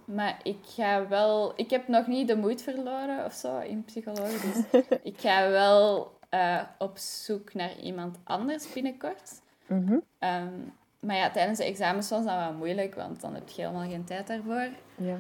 maar 0.06 0.40
ik 0.44 0.58
ga 0.62 1.08
wel... 1.08 1.54
Ik 1.56 1.70
heb 1.70 1.88
nog 1.88 2.08
niet 2.08 2.28
de 2.28 2.36
moed 2.36 2.62
verloren 2.62 3.26
of 3.26 3.34
zo 3.34 3.60
in 3.60 3.84
psychologie. 3.84 4.40
Dus 4.40 4.82
ik 5.14 5.20
ga 5.20 5.50
wel 5.50 6.12
eh, 6.30 6.62
op 6.78 6.98
zoek 6.98 7.54
naar 7.54 7.80
iemand 7.80 8.18
anders 8.24 8.74
binnenkort. 8.74 9.42
Mhm. 9.68 9.98
Ehm, 10.20 10.60
maar 11.00 11.16
ja, 11.16 11.32
tijdens 11.32 11.58
de 11.58 11.66
examens 11.66 12.10
was 12.10 12.26
dat 12.26 12.36
wel 12.36 12.54
moeilijk, 12.54 12.96
want 12.96 13.22
dan 13.22 13.34
heb 13.34 13.50
je 13.50 13.62
helemaal 13.62 13.90
geen 13.90 14.04
tijd 14.06 14.28
daarvoor. 14.28 14.68
Ja. 14.96 15.18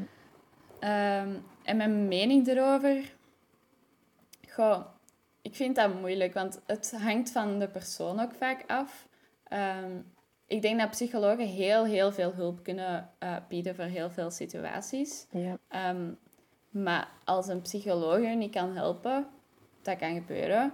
Ehm, 0.79 1.35
en 1.63 1.77
mijn 1.77 2.07
mening 2.07 2.47
erover... 2.47 3.13
Goh, 4.49 4.85
ik 5.41 5.55
vind 5.55 5.75
dat 5.75 5.99
moeilijk, 5.99 6.33
want 6.33 6.61
het 6.65 6.93
hangt 7.01 7.31
van 7.31 7.59
de 7.59 7.67
persoon 7.67 8.19
ook 8.19 8.33
vaak 8.33 8.63
af. 8.67 9.07
Ehm, 9.43 9.91
ik 10.47 10.61
denk 10.61 10.79
dat 10.79 10.89
psychologen 10.89 11.47
heel, 11.47 11.85
heel 11.85 12.11
veel 12.11 12.33
hulp 12.33 12.63
kunnen 12.63 13.09
eh, 13.19 13.35
bieden 13.47 13.75
voor 13.75 13.83
heel 13.85 14.09
veel 14.09 14.31
situaties. 14.31 15.27
Ja. 15.31 15.57
Ehm, 15.67 16.11
maar 16.69 17.07
als 17.23 17.47
een 17.47 17.61
psycholoog 17.61 18.19
je 18.19 18.27
niet 18.27 18.51
kan 18.51 18.75
helpen, 18.75 19.27
dat 19.81 19.97
kan 19.97 20.13
gebeuren, 20.13 20.73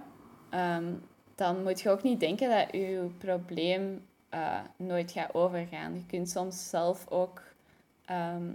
ehm, 0.50 0.94
dan 1.34 1.62
moet 1.62 1.80
je 1.80 1.90
ook 1.90 2.02
niet 2.02 2.20
denken 2.20 2.50
dat 2.50 2.68
je 2.72 3.10
probleem 3.18 4.08
eh, 4.28 4.58
nooit 4.76 5.12
gaat 5.12 5.34
overgaan. 5.34 5.94
Je 5.94 6.06
kunt 6.06 6.30
soms 6.30 6.68
zelf 6.68 7.08
ook 7.08 7.42
ehm, 8.04 8.52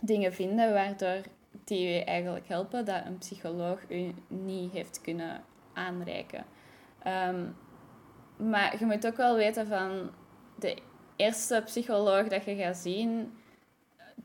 dingen 0.00 0.32
vinden 0.32 0.72
waardoor 0.72 1.22
die 1.64 1.88
je 1.88 2.04
eigenlijk 2.04 2.48
helpen, 2.48 2.84
dat 2.84 3.04
een 3.06 3.18
psycholoog 3.18 3.80
u 3.88 4.14
niet 4.28 4.72
heeft 4.72 5.00
kunnen 5.00 5.44
aanreiken. 5.72 6.44
Ehm, 7.02 7.44
maar 8.50 8.78
je 8.78 8.86
moet 8.86 9.06
ook 9.06 9.16
wel 9.16 9.36
weten 9.36 9.66
van 9.66 10.10
de 10.58 10.76
eerste 11.16 11.62
psycholoog 11.64 12.28
dat 12.28 12.44
je 12.44 12.56
gaat 12.56 12.76
zien, 12.76 13.32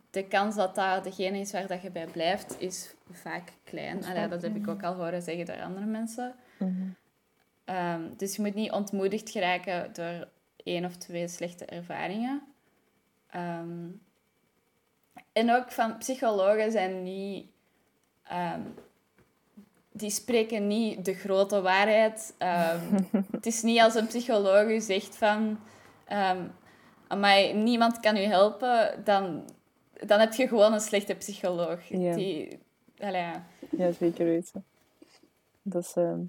de 0.10 0.28
kans 0.28 0.56
dat 0.56 0.76
dat 0.76 1.04
degene 1.04 1.40
is 1.40 1.52
waar 1.52 1.68
dat 1.68 1.82
je 1.82 1.92
bij 1.92 2.08
blijft, 2.08 2.56
is 2.60 2.94
vaak 3.12 3.54
klein. 3.64 4.06
Allee, 4.06 4.28
dat 4.28 4.42
heb 4.42 4.56
ik 4.56 4.68
ook 4.68 4.84
al 4.84 4.94
horen 4.94 5.22
zeggen 5.22 5.46
door 5.46 5.62
andere 5.62 5.86
mensen. 5.86 6.36
Mhm. 6.60 6.90
Ehm, 7.66 8.02
dus 8.18 8.36
je 8.36 8.42
moet 8.42 8.54
niet 8.54 8.72
ontmoedigd 8.72 9.30
geraken 9.30 9.94
door 9.94 10.28
één 10.64 10.86
of 10.86 10.96
twee 10.96 11.28
slechte 11.28 11.66
ervaringen. 11.66 12.42
Ehm, 13.30 13.90
en 15.32 15.52
ook 15.52 15.72
van 15.72 15.98
psychologen 15.98 16.72
zijn 16.72 17.04
niet... 17.04 17.48
ehm, 18.24 18.62
die 19.98 20.10
spreken 20.10 20.68
niet 20.68 21.06
de 21.06 21.14
grote 21.14 21.62
waarheid. 21.62 22.34
Ehm, 22.38 22.80
het 23.32 23.46
is 23.46 23.62
niet 23.62 23.82
als 23.82 23.96
een 23.96 24.08
psycholoog 24.08 24.68
u 24.70 24.80
zegt 24.80 25.16
van... 25.16 25.60
Um, 26.12 26.52
niemand 27.64 28.00
kan 28.00 28.18
u 28.18 28.20
helpen, 28.20 29.02
dan, 29.04 29.44
dan 30.06 30.20
heb 30.20 30.34
je 30.34 30.48
gewoon 30.48 30.74
een 30.74 30.80
slechte 30.80 31.16
psycholoog. 31.16 31.80
Ja. 31.90 32.14
Die, 32.14 32.60
allee, 33.00 33.22
ja. 33.22 33.46
Ja, 33.70 33.92
zeker 33.92 34.26
weten. 34.26 34.64
Dat 35.62 35.84
is, 35.84 35.94
ehm, 35.96 36.20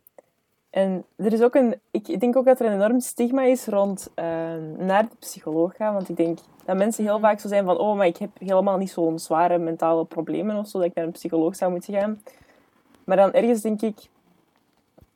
En 0.71 1.05
er 1.17 1.33
is 1.33 1.43
ook 1.43 1.55
een... 1.55 1.81
Ik 1.91 2.21
denk 2.21 2.37
ook 2.37 2.45
dat 2.45 2.61
er 2.61 2.67
een 2.67 2.73
enorm 2.73 3.01
stigma 3.01 3.43
is 3.43 3.67
rond 3.67 4.11
ehm, 4.15 4.87
naar 4.87 5.09
de 5.09 5.17
psycholoog 5.19 5.77
gaan. 5.77 5.95
Want 5.95 6.09
ik 6.09 6.17
denk 6.17 6.39
dat 6.65 6.77
mensen 6.77 7.05
heel 7.05 7.19
vaak 7.19 7.41
zo 7.41 7.49
zijn 7.49 7.65
van... 7.65 7.79
Oh, 7.79 7.97
maar 7.97 8.07
ik 8.07 8.17
heb 8.17 8.31
helemaal 8.39 8.77
niet 8.77 8.91
zo'n 8.91 9.19
zware 9.19 9.59
mentale 9.59 10.05
problemen 10.05 10.57
of 10.57 10.69
zo, 10.69 10.79
dat 10.79 10.87
ik 10.87 10.95
naar 10.95 11.05
een 11.05 11.13
psycholoog 11.13 11.57
zou 11.57 11.71
moeten 11.71 11.95
gaan. 11.95 12.23
Maar 13.09 13.17
dan 13.17 13.33
ergens 13.33 13.61
denk 13.61 13.83
ik 13.83 13.97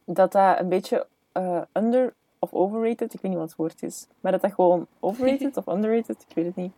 dat 0.05 0.33
dat 0.33 0.59
een 0.61 0.69
beetje 0.69 1.07
eh, 1.33 1.61
under 1.73 2.15
of 2.39 2.53
overrated, 2.53 3.15
ik 3.15 3.21
weet 3.21 3.31
niet 3.31 3.41
wat 3.41 3.49
het 3.49 3.57
woord 3.57 3.83
is, 3.83 4.07
maar 4.21 4.33
dat 4.33 4.41
dat 4.41 4.53
gewoon 4.53 4.87
overrated 5.01 5.57
of 5.57 5.67
underrated, 5.75 6.25
ik 6.29 6.35
weet 6.35 6.45
het 6.45 6.57
niet, 6.57 6.73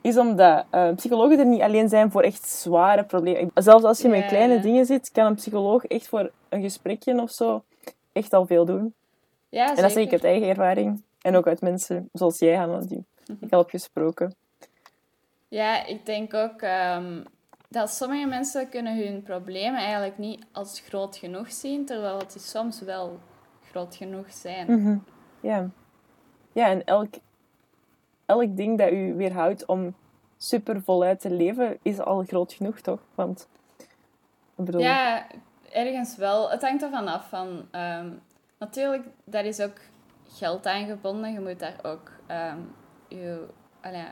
is 0.00 0.18
omdat 0.18 0.64
eh, 0.70 0.94
psychologen 0.94 1.38
er 1.38 1.46
niet 1.46 1.60
alleen 1.60 1.88
zijn 1.88 2.10
voor 2.10 2.22
echt 2.22 2.48
zware 2.48 3.04
problemen. 3.04 3.50
Zelfs 3.54 3.84
als 3.84 4.00
je 4.00 4.08
met 4.08 4.26
kleine 4.26 4.60
dingen 4.60 4.86
zit, 4.86 5.10
kan 5.10 5.26
een 5.26 5.34
psycholoog 5.34 5.84
echt 5.84 6.08
voor 6.08 6.30
een 6.48 6.62
gesprekje 6.62 7.20
of 7.20 7.30
zo 7.30 7.62
echt 8.12 8.32
al 8.32 8.46
veel 8.46 8.64
doen. 8.64 8.94
ja, 9.48 9.76
En 9.76 9.82
dat 9.82 9.92
zeg 9.92 10.04
ik 10.04 10.12
uit 10.12 10.24
eigen 10.24 10.48
ervaring. 10.48 11.02
En 11.20 11.36
ook 11.36 11.46
uit 11.46 11.60
mensen 11.60 12.08
zoals 12.12 12.38
jij, 12.38 12.56
Hanna, 12.56 12.78
die 12.78 13.04
ik 13.40 13.52
al 13.52 13.58
heb 13.58 13.70
gesproken. 13.70 14.34
Ja, 15.48 15.86
ik 15.86 16.06
denk 16.06 16.34
ook 16.34 16.62
ehm, 16.62 17.20
dat 17.68 17.90
sommige 17.90 18.26
mensen 18.26 18.68
kunnen 18.68 18.96
hun 18.96 19.22
problemen 19.22 19.80
eigenlijk 19.80 20.18
niet 20.18 20.44
als 20.52 20.80
groot 20.80 21.16
genoeg 21.16 21.52
zien, 21.52 21.86
terwijl 21.86 22.18
het 22.18 22.32
die 22.32 22.42
soms 22.42 22.80
wel 22.80 23.18
groot 23.70 23.94
genoeg 23.94 24.32
zijn. 24.32 24.80
Mhm. 24.80 24.98
Ja. 25.40 25.70
Ja, 26.52 26.68
en 26.68 26.84
elk, 26.84 27.14
elk 28.26 28.56
ding 28.56 28.78
dat 28.78 28.92
u 28.92 29.14
weerhoudt 29.14 29.66
om 29.66 29.94
super 30.36 30.82
voluit 30.82 31.20
te 31.20 31.30
leven, 31.30 31.78
is 31.82 32.00
al 32.00 32.22
groot 32.22 32.52
genoeg, 32.52 32.80
toch? 32.80 33.00
Want, 33.14 33.48
ik 34.56 34.64
bedoel... 34.64 34.80
Ja, 34.80 35.26
ergens 35.72 36.16
wel. 36.16 36.50
Het 36.50 36.62
hangt 36.62 36.82
ervan 36.82 37.08
af. 37.08 37.28
Van, 37.28 37.68
ehm, 37.70 38.10
natuurlijk, 38.58 39.04
daar 39.24 39.44
is 39.44 39.60
ook 39.60 39.80
geld 40.28 40.66
aan 40.66 40.86
gebonden. 40.86 41.32
Je 41.32 41.40
moet 41.40 41.58
daar 41.58 41.78
ook 41.82 42.10
ehm, 42.26 42.58
je, 43.08 43.46
allee, 43.80 44.04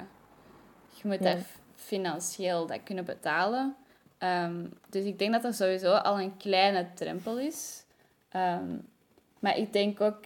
je 0.91 1.09
moet 1.09 1.23
Ja. 1.23 1.37
Financieel 1.75 2.67
dat 2.67 2.83
kunnen 2.83 3.05
betalen. 3.05 3.77
Ehm, 4.19 4.67
dus 4.89 5.05
ik 5.05 5.19
denk 5.19 5.33
dat 5.33 5.45
er 5.45 5.55
sowieso 5.55 5.93
al 5.93 6.21
een 6.21 6.37
kleine 6.37 6.87
drempel 6.95 7.39
is. 7.39 7.85
Ehm, 8.29 8.77
maar 9.39 9.59
ik 9.59 9.73
denk 9.73 10.01
ook, 10.01 10.25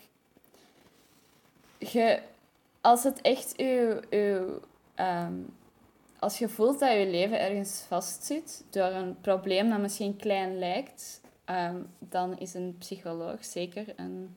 je, 1.78 2.20
als 2.80 3.04
het 3.04 3.20
echt 3.20 3.56
uw, 3.56 4.00
uw 4.10 4.60
ehm, 4.94 5.34
als 6.18 6.38
je 6.38 6.48
voelt 6.48 6.78
dat 6.78 6.92
je 6.92 7.06
leven 7.06 7.40
ergens 7.40 7.84
vastzit 7.88 8.64
door 8.70 8.84
een 8.86 9.20
probleem 9.20 9.70
dat 9.70 9.78
misschien 9.78 10.16
klein 10.16 10.58
lijkt, 10.58 11.20
dan 11.98 12.38
is 12.38 12.54
een 12.54 12.76
psycholoog 12.78 13.44
zeker 13.44 13.92
een, 13.96 14.36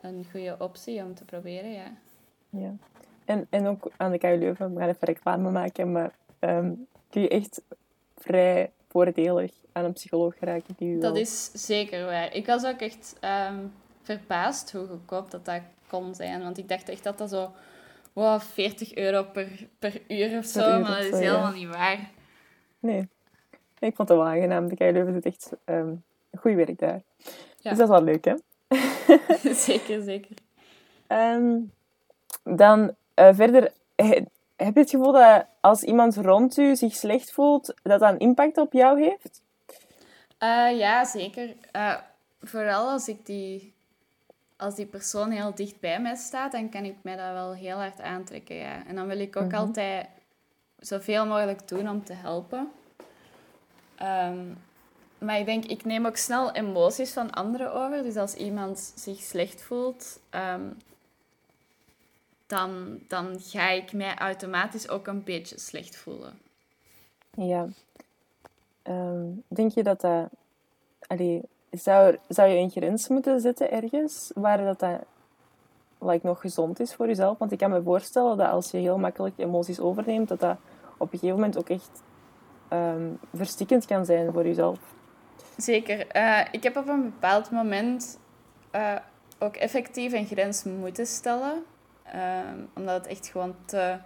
een 0.00 0.26
goede 0.30 0.56
optie 0.58 1.02
om 1.02 1.14
te 1.14 1.24
proberen, 1.24 1.70
ja. 1.70 1.92
Ja. 2.50 2.74
En, 3.24 3.46
en 3.50 3.66
ook 3.66 3.90
aan 3.96 4.10
de 4.10 4.18
KU 4.18 4.36
Leuven, 4.38 4.74
we 4.74 4.80
gaan 4.80 4.88
even 4.88 5.06
reclame 5.06 5.50
maken, 5.50 5.92
maar 5.92 6.12
ehm, 6.46 6.72
kun 7.10 7.22
je 7.22 7.28
echt 7.28 7.62
vrij 8.16 8.72
voordelig 8.88 9.52
aan 9.72 9.84
een 9.84 9.92
psycholoog 9.92 10.38
geraken 10.38 10.74
die 10.76 10.98
Dat 10.98 11.16
is 11.16 11.50
zeker 11.52 12.04
waar. 12.04 12.34
Ik 12.34 12.46
was 12.46 12.64
ook 12.64 12.80
echt 12.80 13.16
ehm, 13.20 13.58
verbaasd 14.02 14.72
hoe 14.72 14.86
goedkoop 14.86 15.30
dat 15.30 15.44
dat 15.44 15.60
kon 15.86 16.14
zijn. 16.14 16.42
Want 16.42 16.58
ik 16.58 16.68
dacht 16.68 16.88
echt 16.88 17.04
dat 17.04 17.18
dat 17.18 17.30
zo... 17.30 17.50
Wow, 18.12 18.40
40 18.40 18.94
euro 18.94 19.22
per, 19.22 19.48
per 19.78 20.00
uur 20.08 20.38
of 20.38 20.44
zo. 20.44 20.60
uur 20.60 20.80
maar 20.80 20.90
dat 20.90 21.04
is 21.04 21.10
zo, 21.10 21.16
ja. 21.16 21.30
helemaal 21.30 21.52
niet 21.52 21.68
waar. 21.68 22.10
Nee. 22.78 23.08
Ik 23.78 23.96
vond 23.96 24.08
het 24.08 24.18
wel 24.18 24.26
aangenaam. 24.26 24.68
De 24.68 24.76
KU 24.76 24.92
Leuven 24.92 25.12
doet 25.12 25.24
echt 25.24 25.50
ehm 25.64 25.94
goed 26.38 26.54
werk 26.54 26.78
daar. 26.78 27.02
Ja. 27.58 27.70
Dus 27.70 27.78
dat 27.78 27.80
is 27.80 27.88
wel 27.88 28.02
leuk, 28.02 28.24
hè? 28.24 28.34
zeker, 29.54 30.02
zeker. 30.02 30.36
Dan 32.42 32.94
eh, 33.14 33.34
verder, 33.34 33.72
he- 33.94 34.24
heb 34.64 34.74
je 34.74 34.80
het 34.80 34.90
gevoel 34.90 35.12
dat 35.12 35.46
als 35.60 35.82
iemand 35.82 36.16
rond 36.16 36.56
u 36.58 36.76
zich 36.76 36.94
slecht 36.94 37.32
voelt, 37.32 37.74
dat 37.82 38.00
dat 38.00 38.10
een 38.12 38.18
impact 38.18 38.58
op 38.58 38.72
jou 38.72 39.00
heeft? 39.02 39.42
Eh, 40.38 40.78
ja, 40.78 41.04
zeker. 41.04 41.54
Eh, 41.72 41.94
vooral 42.42 42.88
als 42.90 43.08
ik 43.08 43.26
die... 43.26 43.72
Als 44.56 44.74
die 44.74 44.86
persoon 44.86 45.30
heel 45.30 45.54
dicht 45.54 45.80
bij 45.80 46.00
mij 46.00 46.14
staat, 46.14 46.52
dan 46.52 46.68
kan 46.68 46.84
ik 46.84 46.94
mij 47.02 47.16
dat 47.16 47.32
wel 47.32 47.52
heel 47.54 47.76
hard 47.76 48.00
aantrekken, 48.00 48.56
ja. 48.56 48.86
En 48.86 48.94
dan 48.94 49.06
wil 49.06 49.18
ik 49.18 49.36
ook 49.36 49.44
Mhm. 49.50 49.54
altijd 49.56 50.06
zoveel 50.78 51.26
mogelijk 51.26 51.68
doen 51.68 51.88
om 51.88 52.04
te 52.04 52.12
helpen. 52.12 52.68
Ehm, 53.94 54.44
maar 55.18 55.38
ik 55.38 55.46
denk, 55.46 55.64
ik 55.64 55.84
neem 55.84 56.06
ook 56.06 56.16
snel 56.16 56.52
emoties 56.52 57.12
van 57.12 57.30
anderen 57.30 57.72
over. 57.74 58.02
Dus 58.02 58.16
als 58.16 58.34
iemand 58.34 58.92
zich 58.96 59.20
slecht 59.20 59.62
voelt, 59.62 60.18
ehm, 60.30 60.62
dan, 62.54 62.98
dan 63.08 63.40
ga 63.40 63.70
ik 63.70 63.92
mij 63.92 64.14
automatisch 64.14 64.88
ook 64.88 65.06
een 65.06 65.24
beetje 65.24 65.58
slecht 65.58 65.96
voelen. 65.96 66.38
Ja. 67.30 67.66
Ehm, 68.82 69.26
denk 69.48 69.72
je 69.72 69.82
dat 69.82 70.00
dat... 70.00 70.28
Allee, 71.06 71.42
zou, 71.70 72.16
zou 72.28 72.48
je 72.48 72.58
een 72.58 72.70
grens 72.70 73.08
moeten 73.08 73.40
zetten 73.40 73.70
ergens 73.70 74.30
waar 74.34 74.58
dat, 74.58 74.80
dat 74.80 75.00
like, 75.98 76.26
nog 76.26 76.40
gezond 76.40 76.80
is 76.80 76.94
voor 76.94 77.06
jezelf? 77.06 77.38
Want 77.38 77.52
ik 77.52 77.58
kan 77.58 77.70
me 77.70 77.82
voorstellen 77.82 78.36
dat 78.36 78.50
als 78.50 78.70
je 78.70 78.78
heel 78.78 78.98
makkelijk 78.98 79.38
emoties 79.38 79.80
overneemt, 79.80 80.28
dat 80.28 80.40
dat 80.40 80.56
op 80.96 81.12
een 81.12 81.18
gegeven 81.18 81.40
moment 81.40 81.58
ook 81.58 81.68
echt 81.68 82.02
ehm, 82.68 83.08
verstikkend 83.34 83.86
kan 83.86 84.04
zijn 84.04 84.32
voor 84.32 84.44
jezelf. 84.44 84.78
Zeker. 85.56 86.06
Eh, 86.06 86.40
ik 86.50 86.62
heb 86.62 86.76
op 86.76 86.88
een 86.88 87.02
bepaald 87.02 87.50
moment 87.50 88.18
eh, 88.70 88.96
ook 89.38 89.56
effectief 89.56 90.12
een 90.12 90.26
grens 90.26 90.62
moeten 90.62 91.06
stellen. 91.06 91.64
Ehm, 92.14 92.58
omdat 92.74 92.94
het 92.94 93.06
echt 93.06 93.26
gewoon 93.28 93.56
te, 93.66 93.98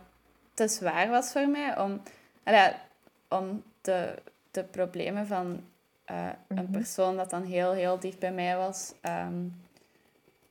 te 0.55 0.69
zwaar 0.69 1.09
was 1.09 1.33
voor 1.33 1.49
mij 1.49 1.79
om, 1.79 2.03
ja, 2.45 2.81
om 3.29 3.63
de, 3.81 4.15
de 4.51 4.65
problemen 4.65 5.27
van 5.27 5.65
eh, 6.05 6.29
een 6.49 6.57
Mhm. 6.63 6.71
persoon 6.71 7.17
dat 7.17 7.31
dan 7.31 7.43
heel, 7.43 7.73
heel 7.73 7.99
dicht 7.99 8.19
bij 8.19 8.33
mij 8.33 8.57
was, 8.57 8.93
ehm, 9.01 9.47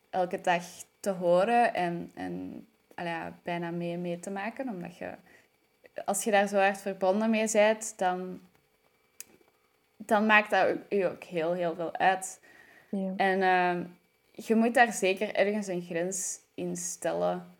elke 0.09 0.41
dag 0.41 0.63
te 0.99 1.09
horen 1.09 1.73
en, 1.73 2.11
en 2.15 2.65
ja, 2.95 3.33
bijna 3.43 3.71
mee, 3.71 3.97
mee 3.97 4.19
te 4.19 4.29
maken. 4.29 4.69
Omdat 4.69 4.97
je, 4.97 5.09
als 6.05 6.23
je 6.23 6.31
daar 6.31 6.47
zo 6.47 6.57
hard 6.57 6.81
verbonden 6.81 7.29
mee 7.29 7.51
bent, 7.51 7.93
dan, 7.97 8.39
dan 9.97 10.25
maakt 10.25 10.49
dat 10.49 10.67
je 10.89 11.07
ook 11.09 11.23
heel, 11.23 11.53
heel 11.53 11.75
veel 11.75 11.95
uit. 11.95 12.39
Ja. 12.89 13.13
En 13.17 13.41
ehm, 13.41 13.83
je 14.45 14.55
moet 14.55 14.73
daar 14.73 14.93
zeker 14.93 15.35
ergens 15.35 15.67
een 15.67 15.81
grens 15.81 16.39
in 16.57 16.75
stellen. 16.77 17.55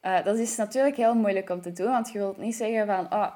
Eh, 0.00 0.24
dat 0.24 0.36
is 0.36 0.56
natuurlijk 0.56 0.96
heel 0.96 1.14
moeilijk 1.14 1.50
om 1.50 1.60
te 1.60 1.72
doen, 1.72 1.90
want 1.90 2.12
je 2.12 2.18
wilt 2.18 2.38
niet 2.38 2.54
zeggen 2.54 2.86
van... 2.86 3.12
Oh, 3.12 3.34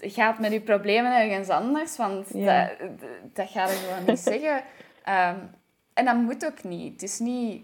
gaat 0.00 0.38
met 0.38 0.52
je 0.52 0.60
problemen 0.60 1.20
ergens 1.20 1.48
anders, 1.48 1.96
want 1.96 2.26
Ja. 2.34 2.70
dat, 2.78 2.88
dat 3.34 3.50
gaat 3.50 3.70
je 3.70 3.76
gewoon 3.76 4.04
niet 4.06 4.18
zeggen. 4.32 4.62
Ehm, 5.04 5.36
en 5.94 6.04
dat 6.04 6.16
moet 6.16 6.46
ook 6.46 6.62
niet. 6.62 6.92
Het 6.92 7.02
is 7.02 7.18
niet... 7.18 7.62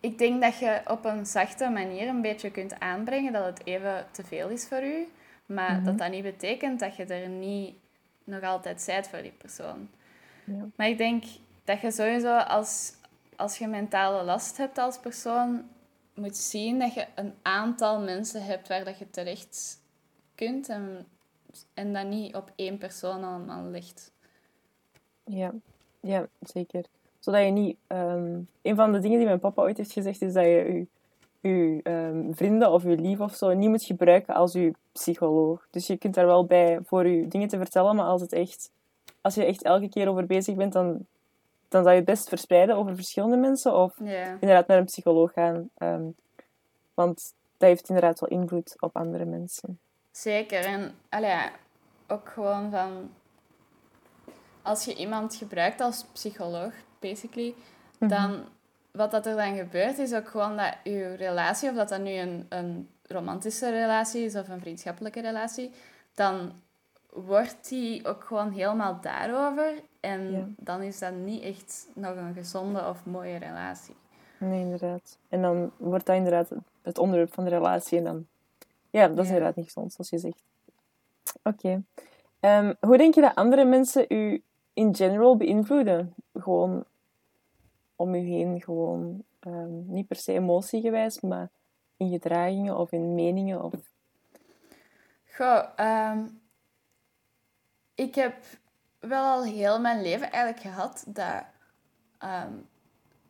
Ik 0.00 0.18
denk 0.18 0.42
dat 0.42 0.58
je 0.58 0.80
op 0.86 1.04
een 1.04 1.26
zachte 1.26 1.68
manier 1.68 2.08
een 2.08 2.22
beetje 2.22 2.50
kunt 2.50 2.80
aanbrengen 2.80 3.32
dat 3.32 3.44
het 3.44 3.66
even 3.66 4.06
te 4.10 4.24
veel 4.24 4.48
is 4.48 4.66
voor 4.68 4.82
u. 4.82 5.08
Maar 5.46 5.74
Mhm. 5.74 5.84
dat 5.84 5.98
dat 5.98 6.10
niet 6.10 6.22
betekent 6.22 6.80
dat 6.80 6.96
je 6.96 7.04
er 7.04 7.28
niet 7.28 7.74
nog 8.24 8.42
altijd 8.42 8.80
zijt 8.82 9.08
voor 9.08 9.22
die 9.22 9.32
persoon. 9.38 9.88
Ja. 10.44 10.64
Maar 10.76 10.88
ik 10.88 10.98
denk 10.98 11.24
dat 11.64 11.80
je 11.80 11.90
sowieso 11.90 12.36
als, 12.36 12.92
als 13.38 13.58
je 13.58 13.66
mentale 13.66 14.24
last 14.24 14.56
hebt 14.56 14.78
als 14.78 14.98
persoon, 14.98 15.62
moet 16.14 16.36
zien 16.36 16.78
dat 16.78 16.94
je 16.94 17.06
een 17.14 17.32
aantal 17.42 18.00
mensen 18.00 18.44
hebt 18.44 18.68
waar 18.68 18.84
dat 18.84 18.98
je 18.98 19.10
terecht 19.10 19.80
kunt. 20.34 20.68
En, 20.68 21.06
en 21.74 21.92
dat 21.92 22.06
niet 22.06 22.34
op 22.34 22.52
één 22.56 22.78
persoon 22.78 23.24
allemaal 23.24 23.64
ligt. 23.64 24.12
Ja, 25.24 25.54
ja, 26.00 26.28
zeker. 26.40 26.84
Zodat 27.18 27.44
je 27.44 27.50
niet... 27.50 27.76
ehm, 27.86 28.40
een 28.62 28.76
van 28.76 28.92
de 28.92 28.98
dingen 28.98 29.18
die 29.18 29.26
mijn 29.26 29.40
papa 29.40 29.62
ooit 29.62 29.76
heeft 29.76 29.92
gezegd, 29.92 30.22
is 30.22 30.32
dat 30.32 30.44
je 30.44 30.86
je, 31.40 31.80
ehm, 31.82 32.32
vrienden 32.32 32.72
of 32.72 32.82
je 32.82 32.96
lief 32.96 33.20
of 33.20 33.34
zo 33.34 33.54
niet 33.54 33.68
moet 33.68 33.82
gebruiken 33.82 34.34
als 34.34 34.52
je 34.52 34.72
psycholoog. 34.92 35.66
Dus 35.70 35.86
je 35.86 35.96
kunt 35.96 36.14
daar 36.14 36.26
wel 36.26 36.44
bij 36.44 36.78
voor 36.84 37.06
je 37.06 37.28
dingen 37.28 37.48
te 37.48 37.56
vertellen, 37.56 37.96
maar 37.96 38.06
als, 38.06 38.20
het 38.20 38.32
echt, 38.32 38.70
als 39.20 39.34
je 39.34 39.44
echt 39.44 39.62
elke 39.62 39.88
keer 39.88 40.08
over 40.08 40.26
bezig 40.26 40.54
bent, 40.54 40.72
dan, 40.72 41.06
dan 41.68 41.82
zou 41.82 41.90
je 41.90 42.00
het 42.00 42.10
best 42.10 42.28
verspreiden 42.28 42.76
over 42.76 42.94
verschillende 42.94 43.36
mensen 43.36 43.74
of 43.74 43.98
inderdaad 43.98 44.66
naar 44.66 44.78
een 44.78 44.84
psycholoog 44.84 45.32
gaan. 45.32 45.70
ehm, 45.74 46.04
want 46.94 47.34
dat 47.56 47.68
heeft 47.68 47.88
inderdaad 47.88 48.20
wel 48.20 48.28
invloed 48.28 48.76
op 48.80 48.96
andere 48.96 49.24
mensen. 49.24 49.78
Zeker. 50.10 50.64
En 50.64 50.94
allee, 51.08 51.30
ja, 51.30 51.50
ook 52.06 52.28
gewoon 52.28 52.70
van... 52.70 53.10
Als 54.62 54.84
je 54.84 54.94
iemand 54.94 55.34
gebruikt 55.34 55.80
als 55.80 56.04
psycholoog, 56.12 56.72
basically, 56.98 57.54
dan... 57.98 58.44
Wat 58.90 59.10
dat 59.10 59.26
er 59.26 59.36
dan 59.36 59.56
gebeurt, 59.56 59.98
is 59.98 60.14
ook 60.14 60.28
gewoon 60.28 60.56
dat 60.56 60.76
je 60.84 61.14
relatie, 61.14 61.68
of 61.68 61.74
dat 61.74 61.88
dat 61.88 62.00
nu 62.00 62.10
een, 62.10 62.46
een 62.48 62.88
romantische 63.02 63.70
relatie 63.70 64.24
is 64.24 64.34
of 64.36 64.48
een 64.48 64.60
vriendschappelijke 64.60 65.20
relatie, 65.20 65.70
dan 66.14 66.52
wordt 67.12 67.68
die 67.68 68.06
ook 68.06 68.24
gewoon 68.24 68.52
helemaal 68.52 69.00
daarover. 69.00 69.72
En 70.00 70.30
Ja. 70.32 70.46
dan 70.56 70.82
is 70.82 70.98
dat 70.98 71.14
niet 71.14 71.42
echt 71.42 71.88
nog 71.94 72.16
een 72.16 72.34
gezonde 72.34 72.88
of 72.88 73.04
mooie 73.06 73.36
relatie. 73.36 73.94
Nee, 74.38 74.60
inderdaad. 74.60 75.18
En 75.28 75.42
dan 75.42 75.70
wordt 75.76 76.06
dat 76.06 76.16
inderdaad 76.16 76.50
het 76.82 76.98
onderwerp 76.98 77.32
van 77.34 77.44
de 77.44 77.50
relatie. 77.50 77.98
En 77.98 78.04
dan... 78.04 78.26
Ja, 78.90 79.08
dat 79.08 79.18
is 79.18 79.22
Ja. 79.24 79.28
inderdaad 79.28 79.56
niet 79.56 79.64
gezond, 79.64 79.92
zoals 79.92 80.10
je 80.10 80.18
zegt. 80.18 80.42
Oké. 81.42 81.82
Ehm, 82.40 82.74
hoe 82.80 82.96
denk 82.96 83.14
je 83.14 83.20
dat 83.20 83.34
andere 83.34 83.64
mensen 83.64 84.04
u 84.08 84.42
in 84.72 84.94
general 84.96 85.36
beïnvloeden? 85.36 86.14
Gewoon 86.34 86.84
om 87.96 88.14
u 88.14 88.18
heen, 88.18 88.60
gewoon 88.62 89.22
ehm, 89.40 89.92
niet 89.92 90.06
per 90.06 90.16
se 90.16 90.32
emotiegewijs, 90.32 91.20
maar 91.20 91.48
in 91.96 92.10
gedragingen 92.10 92.76
of 92.76 92.92
in 92.92 93.14
meningen. 93.14 93.62
Of... 93.62 93.72
Goh, 95.34 95.62
ehm, 95.76 96.26
ik 97.94 98.14
heb 98.14 98.34
wel 98.98 99.24
al 99.24 99.44
heel 99.44 99.80
mijn 99.80 100.02
leven 100.02 100.30
eigenlijk 100.30 100.62
gehad 100.62 101.04
dat 101.06 101.44
ehm, 102.18 102.52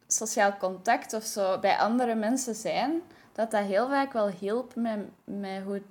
sociaal 0.07 0.57
contact 0.57 1.12
of 1.12 1.24
zo 1.24 1.59
bij 1.59 1.76
andere 1.76 2.14
mensen 2.14 2.54
zijn, 2.54 3.02
dat 3.33 3.50
dat 3.50 3.64
heel 3.64 3.88
vaak 3.88 4.12
wel 4.12 4.28
hielp 4.28 4.74
met, 4.74 4.98
met, 5.24 5.62
hoe, 5.62 5.83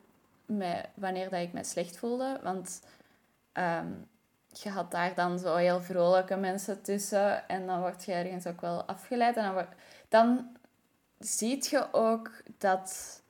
met 0.45 0.89
wanneer 0.93 1.29
dat 1.29 1.41
ik 1.41 1.53
me 1.53 1.63
slecht 1.63 1.97
voelde. 1.97 2.39
Want 2.43 2.81
ehm, 3.51 3.87
je 4.51 4.69
had 4.69 4.91
daar 4.91 5.13
dan 5.15 5.39
zo 5.39 5.55
heel 5.55 5.81
vrolijke 5.81 6.35
mensen 6.35 6.81
tussen 6.81 7.47
en 7.47 7.67
dan 7.67 7.79
word 7.79 8.05
je 8.05 8.13
ergens 8.13 8.47
ook 8.47 8.61
wel 8.61 8.83
afgeleid. 8.83 9.37
En 9.37 9.43
dan, 9.43 9.53
word, 9.53 9.73
dan 10.09 10.57
zie 11.19 11.65
je 11.69 11.87
ook 11.91 12.31
dat... 12.57 13.21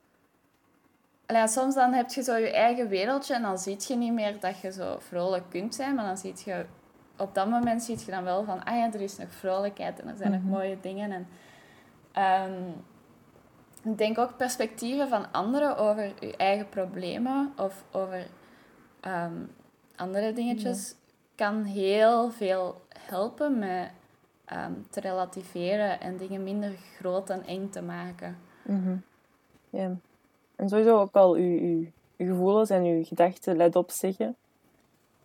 Ja, 1.28 1.48
soms 1.48 1.76
dan 1.76 1.94
heb 1.94 2.10
je 2.10 2.24
zo 2.24 2.36
je 2.36 2.52
eigen 2.52 2.88
wereldje 2.88 3.34
en 3.34 3.42
dan 3.42 3.58
zie 3.58 3.78
je 3.88 3.96
niet 3.96 4.14
meer 4.14 4.40
dat 4.40 4.60
je 4.60 4.72
zo 4.72 4.96
vrolijk 5.00 5.44
kunt 5.50 5.76
zijn, 5.76 5.96
maar 5.96 6.06
dan 6.06 6.18
zie 6.18 6.34
je... 6.46 6.66
Op 7.18 7.36
dat 7.36 7.50
moment 7.50 7.84
zie 7.84 7.98
je 8.06 8.12
dan 8.12 8.24
wel 8.24 8.44
van, 8.44 8.64
ah 8.64 8.76
ja, 8.78 8.94
er 8.94 9.02
is 9.02 9.18
nog 9.18 9.28
vrolijkheid 9.32 10.00
en 10.02 10.08
er 10.08 10.18
zijn 10.18 10.32
Mhm. 10.32 10.42
nog 10.42 10.52
mooie 10.52 10.78
dingen. 10.82 11.12
En, 11.12 11.28
ehm, 12.12 12.70
ik 13.92 13.98
denk 13.98 14.18
ook 14.18 14.38
perspectieven 14.38 15.08
van 15.10 15.32
anderen 15.32 15.78
over 15.78 16.04
je 16.20 16.38
eigen 16.38 16.70
problemen 16.70 17.54
of 17.58 17.84
over 17.92 18.28
ehm, 19.02 19.34
andere 19.96 20.34
dingetjes 20.34 20.96
kan 21.36 21.64
heel 21.64 22.30
veel 22.32 22.82
helpen 23.00 23.60
met 23.60 23.90
ehm, 24.46 24.72
te 24.90 25.00
relativeren 25.00 26.00
en 26.02 26.18
dingen 26.18 26.44
minder 26.44 26.72
groot 26.98 27.30
en 27.30 27.46
eng 27.46 27.70
te 27.70 27.82
maken. 27.82 28.38
Mhm. 28.62 28.96
Ja. 29.70 29.92
En 30.58 30.70
sowieso 30.70 31.00
ook 31.00 31.16
al 31.16 31.34
uw, 31.36 31.60
uw, 31.60 31.86
uw 32.18 32.28
gevoelens 32.28 32.70
en 32.70 32.84
uw 32.84 33.04
gedachten 33.04 33.56
let 33.56 33.76
op 33.76 33.92
zeggen. 33.92 34.36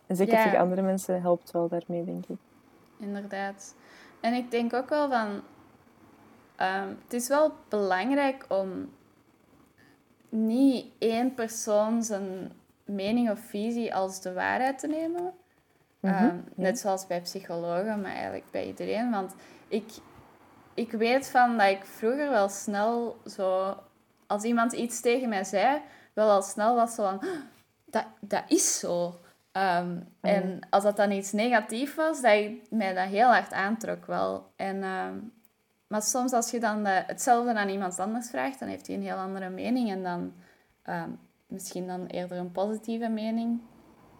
En 0.07 0.15
zeker 0.15 0.33
Ja. 0.33 0.43
tegen 0.43 0.59
andere 0.59 0.81
mensen 0.81 1.21
helpt 1.21 1.51
wel 1.51 1.67
daarmee, 1.67 2.03
denk 2.03 2.25
ik. 2.25 2.37
Inderdaad. 2.99 3.75
En 4.19 4.33
ik 4.33 4.51
denk 4.51 4.73
ook 4.73 4.89
wel 4.89 5.09
van... 5.09 5.41
ehm, 6.55 6.87
het 7.03 7.13
is 7.13 7.27
wel 7.27 7.51
belangrijk 7.69 8.45
om 8.49 8.89
niet 10.29 10.85
één 10.99 11.33
persoon 11.33 12.03
zijn 12.03 12.51
mening 12.85 13.29
of 13.31 13.39
visie 13.39 13.95
als 13.95 14.21
de 14.21 14.33
waarheid 14.33 14.79
te 14.79 14.87
nemen. 14.87 15.33
Mhm, 15.99 16.13
Ehm. 16.13 16.35
Net 16.55 16.79
zoals 16.79 17.07
bij 17.07 17.21
psychologen, 17.21 18.01
maar 18.01 18.11
eigenlijk 18.11 18.45
bij 18.51 18.65
iedereen. 18.67 19.11
Want 19.11 19.35
ik, 19.67 19.91
ik 20.73 20.91
weet 20.91 21.29
van 21.29 21.57
dat 21.57 21.67
ik 21.69 21.85
vroeger 21.85 22.29
wel 22.29 22.49
snel 22.49 23.17
zo... 23.25 23.75
Als 24.27 24.43
iemand 24.43 24.73
iets 24.73 25.01
tegen 25.01 25.29
mij 25.29 25.43
zei, 25.43 25.81
wel 26.13 26.29
al 26.29 26.41
snel 26.41 26.75
was 26.75 26.95
zo 26.95 27.03
van... 27.03 27.19
"Ah, 27.19 27.27
Dat, 27.85 28.05
dat 28.19 28.43
is 28.47 28.79
zo. 28.79 29.19
Ehm, 29.51 29.97
En 30.21 30.59
als 30.69 30.83
dat 30.83 30.95
dan 30.97 31.11
iets 31.11 31.31
negatiefs 31.31 31.95
was, 31.95 32.21
dat 32.21 32.31
ik 32.33 32.61
mij 32.69 32.93
dat 32.93 33.07
heel 33.07 33.27
hard 33.27 33.51
aantrok 33.53 34.05
wel. 34.05 34.45
En, 34.55 34.83
ehm, 34.83 35.13
maar 35.87 36.01
soms 36.01 36.31
als 36.33 36.51
je 36.51 36.59
dan 36.59 36.85
eh, 36.85 37.07
hetzelfde 37.07 37.53
aan 37.53 37.69
iemand 37.69 37.99
anders 37.99 38.29
vraagt, 38.29 38.59
dan 38.59 38.67
heeft 38.67 38.87
hij 38.87 38.95
een 38.95 39.01
heel 39.01 39.15
andere 39.15 39.49
mening. 39.49 39.89
En 39.91 40.03
dan 40.03 40.33
ehm, 40.83 41.09
misschien 41.47 41.87
dan 41.87 42.05
eerder 42.05 42.37
een 42.37 42.51
positieve 42.51 43.07
mening. 43.09 43.59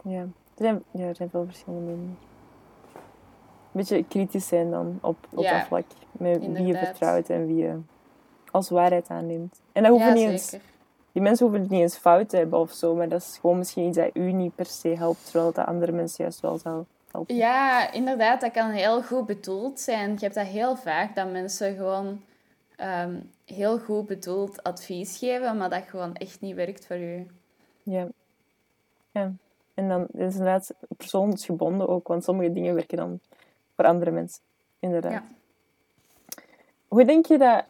Ja. 0.03 0.21
Er 0.21 0.29
zijn, 0.63 0.83
ja, 0.91 1.05
er 1.07 1.15
zijn 1.15 1.29
veel 1.29 1.45
verschillende 1.45 1.85
meningen. 1.91 2.17
Een 2.93 3.79
beetje 3.79 4.03
kritisch 4.07 4.47
zijn 4.47 4.71
dan 4.71 4.99
op, 5.01 5.17
op 5.29 5.43
Ja, 5.43 5.57
dat 5.57 5.67
vlak. 5.67 5.85
Met 6.11 6.39
wie 6.39 6.65
je 6.65 6.77
vertrouwt 6.77 7.29
en 7.29 7.45
wie 7.47 7.55
je 7.55 7.79
als 8.53 8.69
waarheid 8.69 9.09
aanneemt. 9.09 9.61
En 9.71 9.83
dat 9.83 9.91
hoeft 9.91 10.03
ja, 10.03 10.13
niet 10.13 10.29
eens, 10.29 10.55
die 11.11 11.21
mensen 11.21 11.45
hoeven 11.45 11.63
het 11.63 11.71
niet 11.71 11.81
eens 11.81 11.97
fout 11.97 12.29
te 12.29 12.37
hebben 12.37 12.59
of 12.59 12.71
zo, 12.71 12.95
maar 12.95 13.09
dat 13.09 13.21
is 13.21 13.37
gewoon 13.41 13.57
misschien 13.57 13.87
iets 13.87 13.97
dat 13.97 14.09
u 14.13 14.31
niet 14.31 14.55
per 14.55 14.65
se 14.65 14.87
helpt, 14.87 15.25
terwijl 15.25 15.51
dat 15.51 15.65
andere 15.65 15.91
mensen 15.91 16.23
juist 16.23 16.39
wel 16.39 16.57
zou 16.57 16.83
helpen. 17.11 17.35
Ja, 17.35 17.91
inderdaad, 17.91 18.41
dat 18.41 18.51
kan 18.51 18.69
heel 18.69 19.01
goed 19.01 19.25
bedoeld 19.25 19.79
zijn. 19.79 20.11
Je 20.11 20.19
hebt 20.19 20.35
dat 20.35 20.45
heel 20.45 20.75
vaak, 20.75 21.15
dat 21.15 21.31
mensen 21.31 21.75
gewoon 21.75 22.21
ehm, 22.75 23.15
heel 23.45 23.79
goed 23.79 24.05
bedoeld 24.05 24.63
advies 24.63 25.17
geven, 25.17 25.57
maar 25.57 25.69
dat 25.69 25.83
gewoon 25.87 26.15
echt 26.15 26.41
niet 26.41 26.55
werkt 26.55 26.85
voor 26.85 26.95
je. 26.95 27.25
Ja. 27.83 28.07
ja. 29.11 29.31
En 29.73 29.87
dan 29.87 30.01
is 30.01 30.23
het 30.23 30.33
inderdaad 30.33 30.73
persoonsgebonden 30.97 31.87
ook, 31.87 32.07
want 32.07 32.23
sommige 32.23 32.53
dingen 32.53 32.75
werken 32.75 32.97
dan 32.97 33.19
voor 33.75 33.85
andere 33.85 34.11
mensen. 34.11 34.41
Inderdaad. 34.79 35.11
Ja. 35.11 35.23
Hoe 36.87 37.05
denk 37.05 37.25
je 37.25 37.37
dat 37.37 37.63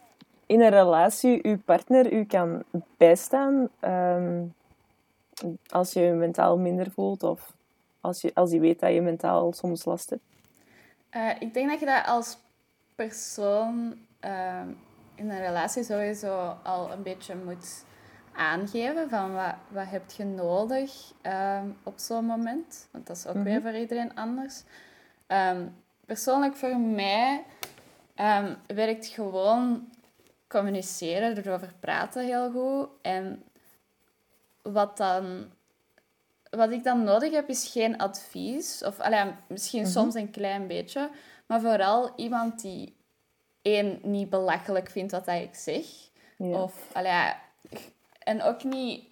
in 0.54 0.62
een 0.62 0.70
relatie 0.70 1.40
uw 1.46 1.58
partner 1.66 2.14
u 2.14 2.26
kan 2.26 2.64
bijstaan 2.98 3.70
ehm, 3.80 4.44
als 5.70 5.94
je 5.94 6.00
je 6.00 6.12
mentaal 6.12 6.58
minder 6.58 6.92
voelt 6.92 7.24
of 7.24 7.54
als 8.02 8.22
je, 8.22 8.32
als 8.34 8.52
weet 8.52 8.80
dat 8.80 8.94
je 8.94 9.02
mentaal 9.02 9.54
soms 9.54 9.86
last 9.86 10.10
hebt? 10.10 10.22
Eh, 11.10 11.30
ik 11.40 11.54
denk 11.54 11.70
dat 11.70 11.80
je 11.80 11.86
dat 11.86 12.06
als 12.06 12.38
persoon 12.96 13.96
ehm, 14.20 14.68
in 15.16 15.30
een 15.30 15.40
relatie 15.40 15.84
sowieso 15.84 16.56
al 16.64 16.92
een 16.92 17.04
beetje 17.04 17.36
moet 17.46 17.86
aangeven 18.36 19.10
van 19.10 19.34
wat, 19.34 19.56
wat 19.68 19.90
heb 19.90 20.12
je 20.12 20.24
nodig 20.26 21.12
ehm, 21.22 21.66
op 21.84 21.94
zo'n 22.00 22.26
moment. 22.26 22.88
Want 22.92 23.08
dat 23.08 23.16
is 23.18 23.28
ook 23.28 23.36
Mhm. 23.36 23.44
weer 23.44 23.62
voor 23.62 23.74
iedereen 23.76 24.16
anders. 24.16 24.64
Persoonlijk 26.06 26.56
voor 26.56 26.78
mij 26.78 27.44
ehm, 28.16 28.54
werkt 28.68 29.08
gewoon 29.08 29.88
communiceren, 30.58 31.38
erover 31.38 31.74
praten 31.80 32.26
heel 32.26 32.52
goed. 32.52 32.90
En 33.02 33.44
wat, 34.62 34.98
dan, 34.98 35.52
wat 36.50 36.72
ik 36.72 36.84
dan 36.84 37.04
nodig 37.04 37.32
heb, 37.34 37.50
is 37.50 37.68
geen 37.72 37.98
advies. 37.98 38.84
Of 38.84 39.00
allee, 39.00 39.32
misschien 39.48 39.82
Mhm. 39.82 39.92
soms 39.92 40.14
een 40.16 40.32
klein 40.32 40.68
beetje. 40.68 41.10
Maar 41.46 41.62
vooral 41.62 42.14
iemand 42.16 42.62
die 42.62 42.96
één 43.62 44.00
niet 44.02 44.30
belachelijk 44.30 44.90
vindt 44.90 45.12
wat 45.12 45.28
ik 45.28 45.56
zeg. 45.56 45.86
Ja. 46.38 46.62
Of, 46.64 46.90
allee, 46.94 47.34
en 48.20 48.42
ook 48.42 48.64
niet... 48.64 49.04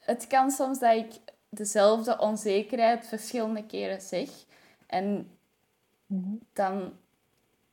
Het 0.00 0.26
kan 0.26 0.50
soms 0.50 0.78
dat 0.78 0.94
ik 0.96 1.12
dezelfde 1.48 2.18
onzekerheid 2.18 3.06
verschillende 3.06 3.66
keren 3.66 4.00
zeg. 4.00 4.28
En 4.86 5.30
Mhm. 6.06 6.34
dan... 6.52 6.92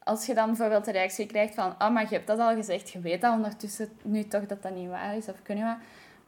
Als 0.04 0.26
je 0.26 0.34
dan 0.34 0.46
bijvoorbeeld 0.48 0.86
de 0.86 0.92
reactie 0.92 1.26
krijgt 1.26 1.54
van... 1.56 1.72
Oh, 1.72 1.90
maar 1.90 2.04
je 2.10 2.16
hebt 2.16 2.28
dat 2.28 2.40
al 2.40 2.56
gezegd. 2.56 2.90
Je 2.90 3.00
weet 3.00 3.22
dat 3.22 3.34
ondertussen 3.34 3.90
nu 4.04 4.24
toch 4.28 4.46
dat 4.46 4.62
dat 4.62 4.76
niet 4.76 4.90
waar 4.90 5.16
is. 5.16 5.28
Of 5.30 5.42
kun 5.42 5.58
je 5.58 5.64
maar... 5.64 5.82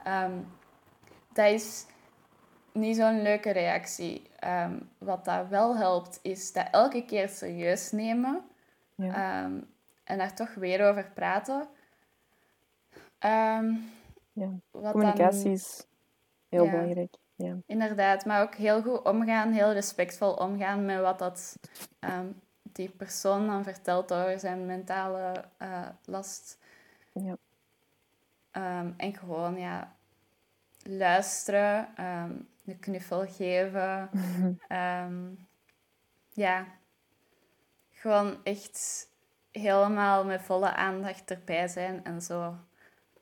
Ehm, 0.04 0.32
dat 1.34 1.52
is 1.52 1.86
niet 2.72 2.96
zo'n 2.96 3.22
leuke 3.22 3.50
reactie. 3.52 4.30
Ehm, 4.40 4.80
wat 4.98 5.26
dat 5.26 5.48
wel 5.48 5.78
helpt, 5.78 6.20
is 6.22 6.54
dat 6.54 6.68
elke 6.72 7.06
keer 7.06 7.30
serieus 7.30 7.92
nemen. 7.92 8.42
Ja. 8.96 9.14
Ehm, 9.44 9.54
en 10.04 10.18
daar 10.18 10.36
toch 10.36 10.54
weer 10.54 10.90
over 10.90 11.12
praten. 11.14 11.68
Ehm, 13.20 13.74
Ja. 14.34 14.50
dan- 14.72 14.92
Communicatie 14.92 15.52
is 15.52 15.86
heel 16.50 16.64
Ja. 16.66 16.72
belangrijk. 16.72 17.16
Ja. 17.36 17.56
Inderdaad, 17.66 18.26
maar 18.26 18.42
ook 18.42 18.56
heel 18.56 18.82
goed 18.82 19.02
omgaan, 19.04 19.52
heel 19.52 19.72
respectvol 19.72 20.34
omgaan 20.34 20.86
met 20.86 21.02
wat 21.02 21.20
dat, 21.20 21.58
die 22.76 22.90
persoon 22.90 23.48
dan 23.48 23.64
vertelt 23.64 24.14
over 24.14 24.40
zijn 24.40 24.66
mentale 24.66 25.44
eh, 25.58 25.88
last. 26.06 26.58
Ja. 27.12 27.38
Ehm, 28.52 28.92
en 28.98 29.14
gewoon, 29.14 29.58
ja, 29.58 29.96
luisteren, 30.84 31.88
ehm, 31.96 32.32
een 32.66 32.80
knuffel 32.80 33.26
geven. 33.28 34.10
Ehm, 34.68 35.34
ja, 36.30 36.66
gewoon 37.92 38.44
echt 38.44 39.08
helemaal 39.52 40.26
met 40.26 40.42
volle 40.42 40.74
aandacht 40.74 41.32
erbij 41.32 41.68
zijn 41.68 42.04
en 42.04 42.22
zo, 42.22 42.56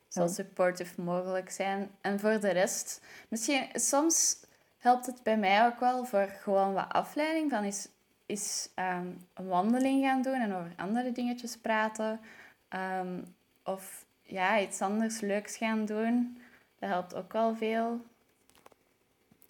zo 0.08 0.26
supportive 0.26 1.00
mogelijk 1.00 1.50
zijn. 1.50 1.90
En 2.00 2.20
voor 2.20 2.40
de 2.40 2.50
rest, 2.50 3.04
misschien 3.28 3.68
soms 3.72 4.46
helpt 4.78 5.06
het 5.06 5.22
bij 5.22 5.38
mij 5.38 5.66
ook 5.66 5.80
wel 5.80 6.04
voor 6.04 6.26
gewoon 6.26 6.72
wat 6.72 6.92
afleiding 6.92 7.50
van 7.50 7.64
is, 7.64 7.88
is 8.26 8.70
ehm, 8.74 9.06
een 9.34 9.46
wandeling 9.46 10.04
gaan 10.04 10.22
doen 10.22 10.40
en 10.40 10.54
over 10.54 10.72
andere 10.76 11.12
dingetjes 11.12 11.56
praten. 11.56 12.20
Ehm, 12.68 13.22
of 13.64 14.06
ja, 14.22 14.60
iets 14.60 14.80
anders 14.80 15.20
leuks 15.20 15.56
gaan 15.56 15.84
doen. 15.84 16.38
Dat 16.78 16.88
helpt 16.88 17.14
ook 17.14 17.32
wel 17.32 17.54
veel. 17.54 18.00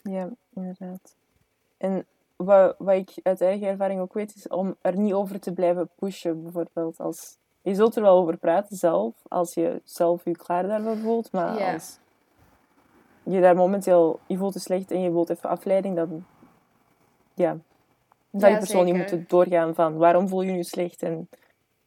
Ja, 0.03 0.29
inderdaad. 0.55 1.17
En 1.77 2.07
wat, 2.37 2.75
wat 2.79 2.95
ik 2.95 3.11
uit 3.23 3.41
eigen 3.41 3.67
ervaring 3.67 4.01
ook 4.01 4.13
weet, 4.13 4.35
is 4.35 4.49
om 4.49 4.77
er 4.81 4.97
niet 4.97 5.13
over 5.13 5.41
te 5.41 5.53
blijven 5.53 5.89
pushen, 5.95 6.43
bijvoorbeeld. 6.43 6.99
Als, 7.01 7.37
je 7.63 7.75
zult 7.75 7.97
er 7.97 8.03
wel 8.03 8.19
over 8.19 8.37
praten 8.37 8.77
zelf, 8.77 9.15
als 9.29 9.55
je 9.55 9.81
zelf 9.85 10.25
je 10.25 10.37
klaar 10.37 10.67
daarvoor 10.67 10.97
voelt, 10.97 11.33
maar 11.33 11.59
Ja. 11.59 11.73
als 11.73 11.99
je 13.23 13.41
daar 13.41 13.57
momenteel, 13.57 14.21
je 14.27 14.37
voelt 14.37 14.55
je 14.55 14.61
slecht 14.61 14.91
en 14.91 15.01
je 15.01 15.13
wilt 15.13 15.31
even 15.31 15.49
afleiding, 15.49 15.97
dan 15.97 16.25
ja, 17.35 17.59
zou 18.37 18.53
je 18.53 18.59
persoon 18.59 18.85
niet 18.85 18.95
moeten 18.95 19.25
doorgaan 19.29 19.75
van 19.75 19.97
waarom 19.97 20.29
voel 20.29 20.43
je 20.43 20.53
je 20.53 20.65
slecht 20.65 21.03
en 21.03 21.29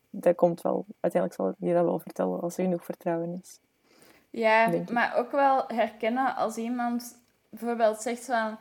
dat 0.10 0.36
komt 0.36 0.62
wel, 0.62 0.86
uiteindelijk 1.00 1.42
zal 1.42 1.68
je 1.68 1.74
dat 1.74 1.86
wel 1.86 2.00
vertellen 2.00 2.42
als 2.42 2.58
er 2.58 2.64
genoeg 2.64 2.86
vertrouwen 2.86 3.40
is. 3.42 3.60
Ja, 4.30 4.72
maar 4.92 5.16
ook 5.16 5.32
wel 5.32 5.64
herkennen 5.68 6.36
als 6.36 6.58
iemand 6.58 7.18
bijvoorbeeld 7.50 8.02
zegt 8.02 8.26
van... 8.26 8.58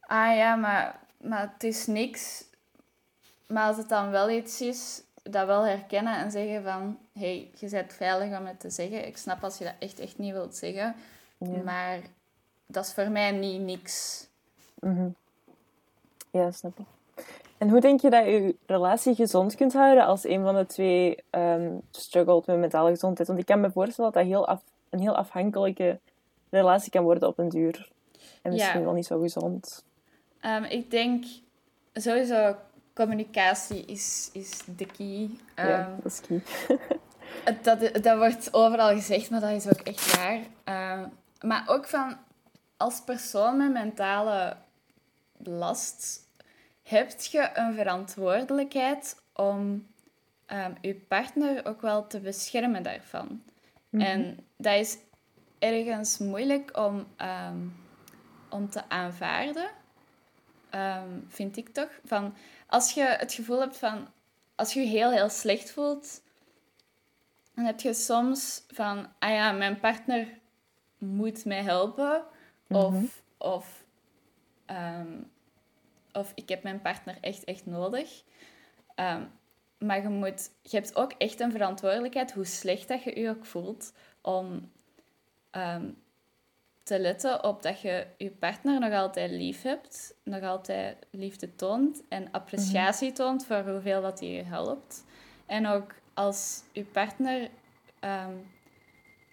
Ah 0.00 0.36
ja, 0.36 0.54
maar, 0.54 1.00
maar 1.20 1.50
het 1.52 1.64
is 1.64 1.86
niks. 1.86 2.44
Maar 3.46 3.66
als 3.66 3.76
het 3.76 3.88
dan 3.88 4.10
wel 4.10 4.30
iets 4.30 4.60
is, 4.60 5.02
dat 5.22 5.46
wel 5.46 5.66
herkennen 5.66 6.16
en 6.16 6.30
zeggen 6.30 6.62
van... 6.62 6.98
hey, 7.12 7.50
je 7.54 7.68
bent 7.68 7.92
veilig 7.92 8.38
om 8.38 8.46
het 8.46 8.60
te 8.60 8.70
zeggen. 8.70 9.06
Ik 9.06 9.16
snap 9.16 9.44
als 9.44 9.58
je 9.58 9.64
dat 9.64 9.74
echt, 9.78 9.98
echt 9.98 10.18
niet 10.18 10.32
wilt 10.32 10.56
zeggen. 10.56 10.94
Ja. 11.38 11.62
Maar 11.64 11.98
dat 12.66 12.84
is 12.84 12.92
voor 12.92 13.10
mij 13.10 13.30
niet 13.30 13.60
niks. 13.60 14.26
Mhm. 14.80 15.08
Ja, 16.30 16.50
snap 16.50 16.78
ik. 16.78 16.84
En 17.58 17.68
hoe 17.68 17.80
denk 17.80 18.00
je 18.00 18.10
dat 18.10 18.24
je 18.24 18.56
relatie 18.66 19.14
gezond 19.14 19.54
kunt 19.54 19.72
houden 19.72 20.04
als 20.06 20.24
een 20.26 20.42
van 20.42 20.54
de 20.54 20.66
twee 20.66 21.16
ehm 21.30 21.70
struggelt 21.90 22.46
met 22.46 22.58
mentale 22.58 22.90
gezondheid? 22.90 23.28
Want 23.28 23.40
ik 23.40 23.46
kan 23.46 23.60
me 23.60 23.70
voorstellen 23.70 24.12
dat 24.12 24.22
dat 24.22 24.30
heel 24.32 24.46
af, 24.46 24.62
een 24.90 24.98
heel 25.00 25.16
afhankelijke 25.16 25.98
relatie 26.50 26.90
kan 26.90 27.02
worden 27.02 27.28
op 27.28 27.38
een 27.38 27.48
duur. 27.48 27.88
En 28.42 28.52
misschien 28.52 28.78
Ja. 28.78 28.84
wel 28.84 28.94
niet 28.94 29.06
zo 29.06 29.20
gezond. 29.20 29.84
Ehm, 30.40 30.64
ik 30.64 30.90
denk 30.90 31.24
sowieso 31.92 32.56
communicatie 32.94 33.84
is, 33.84 34.30
is 34.32 34.50
de 34.76 34.86
key. 34.86 35.30
ja, 35.56 35.78
Ehm, 35.78 35.90
dat 36.02 36.12
is 36.12 36.20
key. 36.20 36.42
Dat, 37.62 38.02
dat 38.02 38.16
wordt 38.16 38.54
overal 38.54 38.88
gezegd, 38.94 39.30
maar 39.30 39.40
dat 39.40 39.50
is 39.50 39.66
ook 39.66 39.80
echt 39.80 40.16
waar. 40.16 40.38
Maar 41.40 41.62
ook 41.66 41.86
van 41.86 42.16
als 42.76 43.00
persoon 43.00 43.56
met 43.56 43.72
mentale 43.72 44.56
last 45.44 46.28
heb 46.82 47.20
je 47.20 47.50
een 47.54 47.74
verantwoordelijkheid 47.74 49.22
om 49.32 49.86
ehm, 50.46 50.72
je 50.80 50.94
partner 50.94 51.66
ook 51.66 51.80
wel 51.80 52.06
te 52.06 52.20
beschermen 52.20 52.82
daarvan. 52.82 53.42
En 53.90 54.46
dat 54.56 54.74
is 54.74 54.98
ergens 55.58 56.18
moeilijk 56.18 56.76
om, 56.78 57.06
ehm, 57.16 57.58
om 58.48 58.70
te 58.70 58.88
aanvaarden, 58.88 59.70
ehm, 60.70 61.20
vind 61.28 61.56
ik 61.56 61.68
toch. 61.68 61.90
Van, 62.04 62.34
als 62.66 62.92
je 62.92 63.02
het 63.02 63.32
gevoel 63.32 63.60
hebt 63.60 63.76
van, 63.76 64.08
als 64.54 64.72
je 64.72 64.80
je 64.80 64.86
heel, 64.86 65.10
heel 65.10 65.28
slecht 65.28 65.70
voelt, 65.70 66.22
dan 67.54 67.64
heb 67.64 67.80
je 67.80 67.94
soms 67.94 68.64
van, 68.68 69.08
ah 69.18 69.30
ja, 69.30 69.52
mijn 69.52 69.80
partner 69.80 70.28
moet 70.98 71.44
mij 71.44 71.62
helpen. 71.62 72.24
Of, 72.68 73.22
of, 73.38 73.79
ehm, 74.70 75.22
of 76.12 76.32
ik 76.34 76.48
heb 76.48 76.62
mijn 76.62 76.80
partner 76.80 77.16
echt, 77.20 77.44
echt 77.44 77.66
nodig. 77.66 78.22
Ehm, 78.94 79.24
maar 79.78 80.02
je, 80.02 80.08
moet, 80.08 80.50
je 80.62 80.76
hebt 80.76 80.96
ook 80.96 81.12
echt 81.12 81.40
een 81.40 81.52
verantwoordelijkheid, 81.52 82.32
hoe 82.32 82.44
slecht 82.44 82.88
dat 82.88 83.02
je 83.02 83.20
je 83.20 83.28
ook 83.28 83.46
voelt, 83.46 83.92
om 84.20 84.72
ehm, 85.50 85.90
te 86.82 86.98
letten 86.98 87.44
op 87.44 87.62
dat 87.62 87.80
je 87.80 88.06
je 88.16 88.30
partner 88.30 88.80
nog 88.80 88.92
altijd 88.92 89.30
lief 89.30 89.62
hebt, 89.62 90.14
nog 90.24 90.42
altijd 90.42 91.06
liefde 91.10 91.54
toont 91.54 92.02
en 92.08 92.30
appreciatie 92.30 93.12
toont 93.12 93.46
voor 93.46 93.68
hoeveel 93.68 94.02
dat 94.02 94.20
hij 94.20 94.28
je 94.28 94.42
helpt. 94.42 95.04
En 95.46 95.66
ook 95.66 95.94
als 96.14 96.62
je 96.72 96.84
partner, 96.84 97.50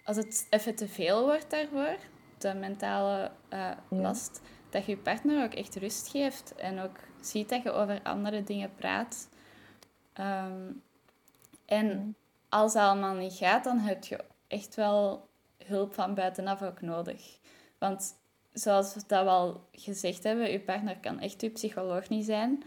als 0.04 0.16
het 0.16 0.46
even 0.50 0.74
te 0.74 0.88
veel 0.88 1.24
wordt 1.24 1.50
daarvoor, 1.50 1.96
de 2.38 2.54
mentale 2.54 3.30
eh, 3.48 3.70
last, 3.88 4.40
dat 4.70 4.84
je 4.84 4.90
je 4.90 4.98
partner 4.98 5.44
ook 5.44 5.54
echt 5.54 5.76
rust 5.76 6.08
geeft 6.08 6.54
en 6.54 6.80
ook 6.80 6.96
ziet 7.20 7.48
dat 7.48 7.62
je 7.62 7.70
over 7.70 8.02
andere 8.02 8.44
dingen 8.44 8.74
praat. 8.74 9.28
Ehm, 10.12 10.70
en 11.64 12.16
als 12.48 12.72
dat 12.72 12.82
allemaal 12.82 13.14
niet 13.14 13.32
gaat, 13.32 13.64
dan 13.64 13.78
heb 13.78 14.04
je 14.04 14.24
echt 14.46 14.74
wel 14.74 15.28
hulp 15.64 15.94
van 15.94 16.14
buitenaf 16.14 16.62
ook 16.62 16.80
nodig. 16.80 17.38
Want 17.78 18.14
zoals 18.52 18.94
we 18.94 19.02
dat 19.06 19.24
wel 19.24 19.66
gezegd 19.72 20.22
hebben, 20.22 20.50
je 20.50 20.60
partner 20.60 20.96
kan 20.96 21.20
echt 21.20 21.40
je 21.40 21.50
psycholoog 21.50 22.08
niet 22.08 22.24
zijn. 22.24 22.62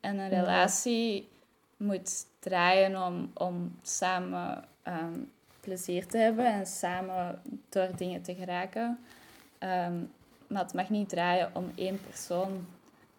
En 0.00 0.18
een 0.18 0.28
relatie 0.28 1.28
moet 1.76 2.26
draaien 2.38 3.04
om, 3.06 3.30
om 3.34 3.78
samen 3.82 4.64
ehm, 4.82 5.20
plezier 5.60 6.06
te 6.06 6.18
hebben 6.18 6.46
en 6.46 6.66
samen 6.66 7.42
door 7.68 7.96
dingen 7.96 8.22
te 8.22 8.34
geraken. 8.34 8.98
Ehm, 9.58 10.04
maar 10.48 10.62
het 10.62 10.74
mag 10.74 10.90
niet 10.90 11.08
draaien 11.08 11.50
om 11.52 11.72
één 11.74 12.00
persoon. 12.08 12.66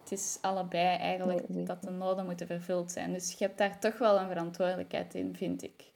Het 0.04 0.12
is 0.12 0.38
allebei 0.42 0.98
eigenlijk 0.98 1.50
Nee, 1.50 1.64
dat 1.64 1.82
de 1.84 1.92
noden 1.92 2.26
moeten 2.26 2.48
vervuld 2.48 2.92
zijn. 2.92 3.14
Dus 3.14 3.32
je 3.32 3.46
hebt 3.46 3.58
daar 3.58 3.80
toch 3.80 3.98
wel 3.98 4.20
een 4.20 4.28
verantwoordelijkheid 4.28 5.16
in, 5.16 5.36
vind 5.36 5.64
ik. 5.64 5.92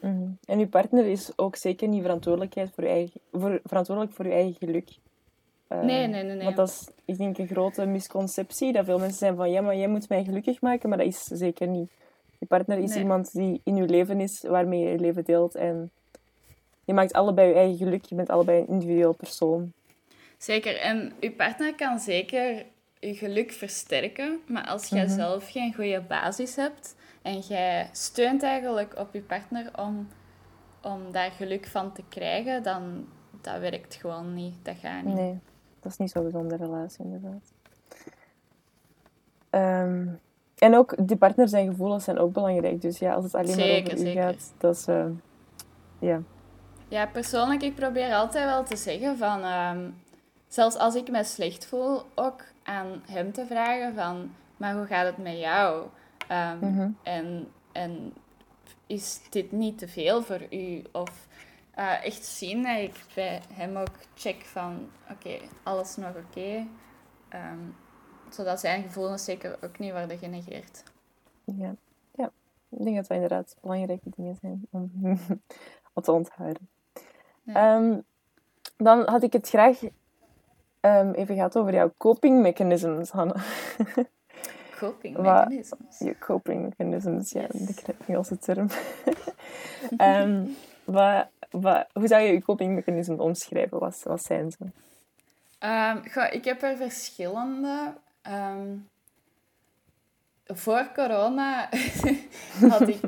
Mhm. 0.00 0.28
En 0.44 0.58
uw 0.58 0.68
partner 0.68 1.06
is 1.06 1.32
ook 1.36 1.56
zeker 1.56 1.88
niet 1.88 2.02
verantwoordelijkheid 2.02 2.70
voor 2.74 2.84
uw 2.84 2.90
eigen, 2.90 3.20
voor, 3.32 3.60
verantwoordelijk 3.64 4.14
voor 4.14 4.24
uw 4.24 4.30
eigen 4.30 4.54
geluk. 4.54 4.90
Eh, 5.66 5.80
Nee, 5.80 6.06
nee, 6.06 6.22
nee, 6.22 6.34
nee. 6.34 6.44
Want 6.44 6.56
dat 6.56 6.68
is, 6.68 6.88
ik 7.04 7.18
denk, 7.18 7.38
een 7.38 7.46
grote 7.46 7.86
misconceptie. 7.86 8.72
Dat 8.72 8.84
veel 8.84 8.98
mensen 8.98 9.18
zijn 9.18 9.36
van, 9.36 9.50
ja, 9.50 9.60
maar 9.60 9.76
jij 9.76 9.88
moet 9.88 10.08
mij 10.08 10.24
gelukkig 10.24 10.60
maken. 10.60 10.88
Maar 10.88 10.98
dat 10.98 11.06
is 11.06 11.22
zeker 11.24 11.68
niet. 11.68 11.90
Je 12.38 12.46
partner 12.46 12.78
is 12.78 12.90
Nee. 12.90 12.98
iemand 12.98 13.32
die 13.32 13.60
in 13.64 13.76
je 13.76 13.88
leven 13.88 14.20
is, 14.20 14.42
waarmee 14.42 14.80
je 14.80 14.90
je 14.90 14.98
leven 14.98 15.24
deelt. 15.24 15.54
En 15.54 15.90
je 16.84 16.94
maakt 16.94 17.12
allebei 17.12 17.48
je 17.48 17.54
eigen 17.54 17.76
geluk. 17.76 18.04
Je 18.04 18.14
bent 18.14 18.28
allebei 18.28 18.60
een 18.60 18.68
individueel 18.68 19.12
persoon. 19.12 19.72
Zeker. 20.40 20.76
En 20.76 21.12
je 21.20 21.32
partner 21.32 21.74
kan 21.74 21.98
zeker 21.98 22.66
je 22.98 23.14
geluk 23.14 23.52
versterken. 23.52 24.40
Maar 24.46 24.66
als 24.66 24.88
jij 24.88 25.06
zelf 25.08 25.50
geen 25.50 25.74
goede 25.74 26.00
basis 26.08 26.56
hebt 26.56 26.96
en 27.22 27.38
jij 27.38 27.88
steunt 27.92 28.42
eigenlijk 28.42 28.98
op 28.98 29.08
je 29.12 29.20
partner 29.20 29.70
om, 29.76 30.08
om 30.82 31.12
daar 31.12 31.30
geluk 31.30 31.66
van 31.66 31.92
te 31.92 32.02
krijgen, 32.08 32.62
dan 32.62 33.06
dat 33.40 33.58
werkt 33.58 33.94
gewoon 33.94 34.34
niet. 34.34 34.54
Dat 34.62 34.76
gaat 34.80 35.04
niet. 35.04 35.14
Nee, 35.14 35.38
dat 35.80 35.92
is 35.92 35.98
niet 35.98 36.10
zo'n 36.10 36.24
gezonde 36.24 36.56
relatie, 36.56 37.04
inderdaad. 37.04 37.52
Ehm, 39.50 40.06
en 40.58 40.74
ook 40.76 40.94
die 41.08 41.16
partner 41.16 41.48
zijn 41.48 41.68
gevoelens 41.68 42.04
zijn 42.04 42.18
ook 42.18 42.32
belangrijk. 42.32 42.80
Dus 42.80 42.98
ja, 42.98 43.14
als 43.14 43.24
het 43.24 43.34
alleen 43.34 43.54
Zeker, 43.54 43.82
maar 43.82 43.92
over 43.92 44.06
u 44.06 44.06
zeker. 44.06 44.22
gaat, 44.22 44.52
dat 44.58 44.76
is... 44.76 44.86
eh, 44.86 45.06
ja. 45.98 46.22
Ja, 46.88 47.06
persoonlijk, 47.06 47.62
ik 47.62 47.74
probeer 47.74 48.14
altijd 48.14 48.44
wel 48.44 48.64
te 48.64 48.76
zeggen 48.76 49.18
van... 49.18 49.42
ehm, 49.42 49.90
zelfs 50.50 50.76
als 50.76 50.94
ik 50.94 51.10
me 51.10 51.24
slecht 51.24 51.66
voel, 51.66 52.02
ook 52.14 52.44
aan 52.62 53.02
hem 53.06 53.32
te 53.32 53.46
vragen 53.46 53.94
van... 53.94 54.34
Maar 54.56 54.74
hoe 54.74 54.86
gaat 54.86 55.06
het 55.06 55.16
met 55.18 55.38
jou? 55.38 55.86
Ehm, 56.28 56.58
Mhm. 56.58 56.90
en, 57.02 57.48
en 57.72 58.12
is 58.86 59.20
dit 59.30 59.52
niet 59.52 59.78
te 59.78 59.88
veel 59.88 60.22
voor 60.22 60.40
u? 60.50 60.82
Of 60.92 61.28
eh, 61.70 62.04
echt 62.04 62.24
zien 62.24 62.62
dat 62.62 62.78
ik 62.78 63.04
bij 63.14 63.42
hem 63.52 63.76
ook 63.76 63.96
check 64.14 64.42
van... 64.44 64.90
Oké, 65.10 65.38
alles 65.62 65.96
nog 65.96 66.16
oké? 66.16 66.66
Ehm, 67.28 67.58
zodat 68.28 68.60
zijn 68.60 68.82
gevoelens 68.82 69.24
zeker 69.24 69.58
ook 69.64 69.78
niet 69.78 69.92
worden 69.92 70.18
genegeerd. 70.18 70.82
Ja. 71.44 71.74
ja, 72.14 72.30
ik 72.68 72.84
denk 72.84 72.96
dat 72.96 73.06
dat 73.06 73.16
inderdaad 73.16 73.56
belangrijke 73.60 74.10
dingen 74.16 74.36
zijn 74.40 74.66
om, 74.70 74.90
om 75.94 76.02
te 76.02 76.12
onthouden. 76.12 76.68
Ja. 77.42 77.54
Ehm, 77.76 77.98
dan 78.76 79.08
had 79.08 79.22
ik 79.22 79.32
het 79.32 79.48
graag 79.48 79.80
ehm, 80.80 81.10
even 81.12 81.34
gehad 81.34 81.56
over 81.56 81.72
jouw 81.72 81.92
coping 81.96 82.40
mechanisms, 82.42 83.10
Hanne. 83.10 83.34
Coping 84.78 85.16
mechanisms. 85.18 85.98
Je 85.98 86.18
coping 86.18 86.62
mechanisms, 86.68 87.30
ja, 87.30 87.46
de 87.52 87.74
Engelse 88.06 88.38
term. 88.38 88.66
Ehm, 89.96 90.44
wat, 90.84 91.26
wat, 91.50 91.86
hoe 91.92 92.06
zou 92.06 92.22
je 92.22 92.32
je 92.32 92.42
coping 92.42 92.74
mechanisms 92.74 93.18
omschrijven? 93.20 93.78
Wat, 93.78 94.00
wat 94.04 94.22
zijn 94.22 94.50
ze? 94.50 94.64
Goh, 96.12 96.26
ik 96.32 96.44
heb 96.44 96.62
er 96.62 96.76
verschillende. 96.76 97.94
Voor 100.46 100.90
corona 100.94 101.68
had 102.70 102.88
ik, 102.88 103.00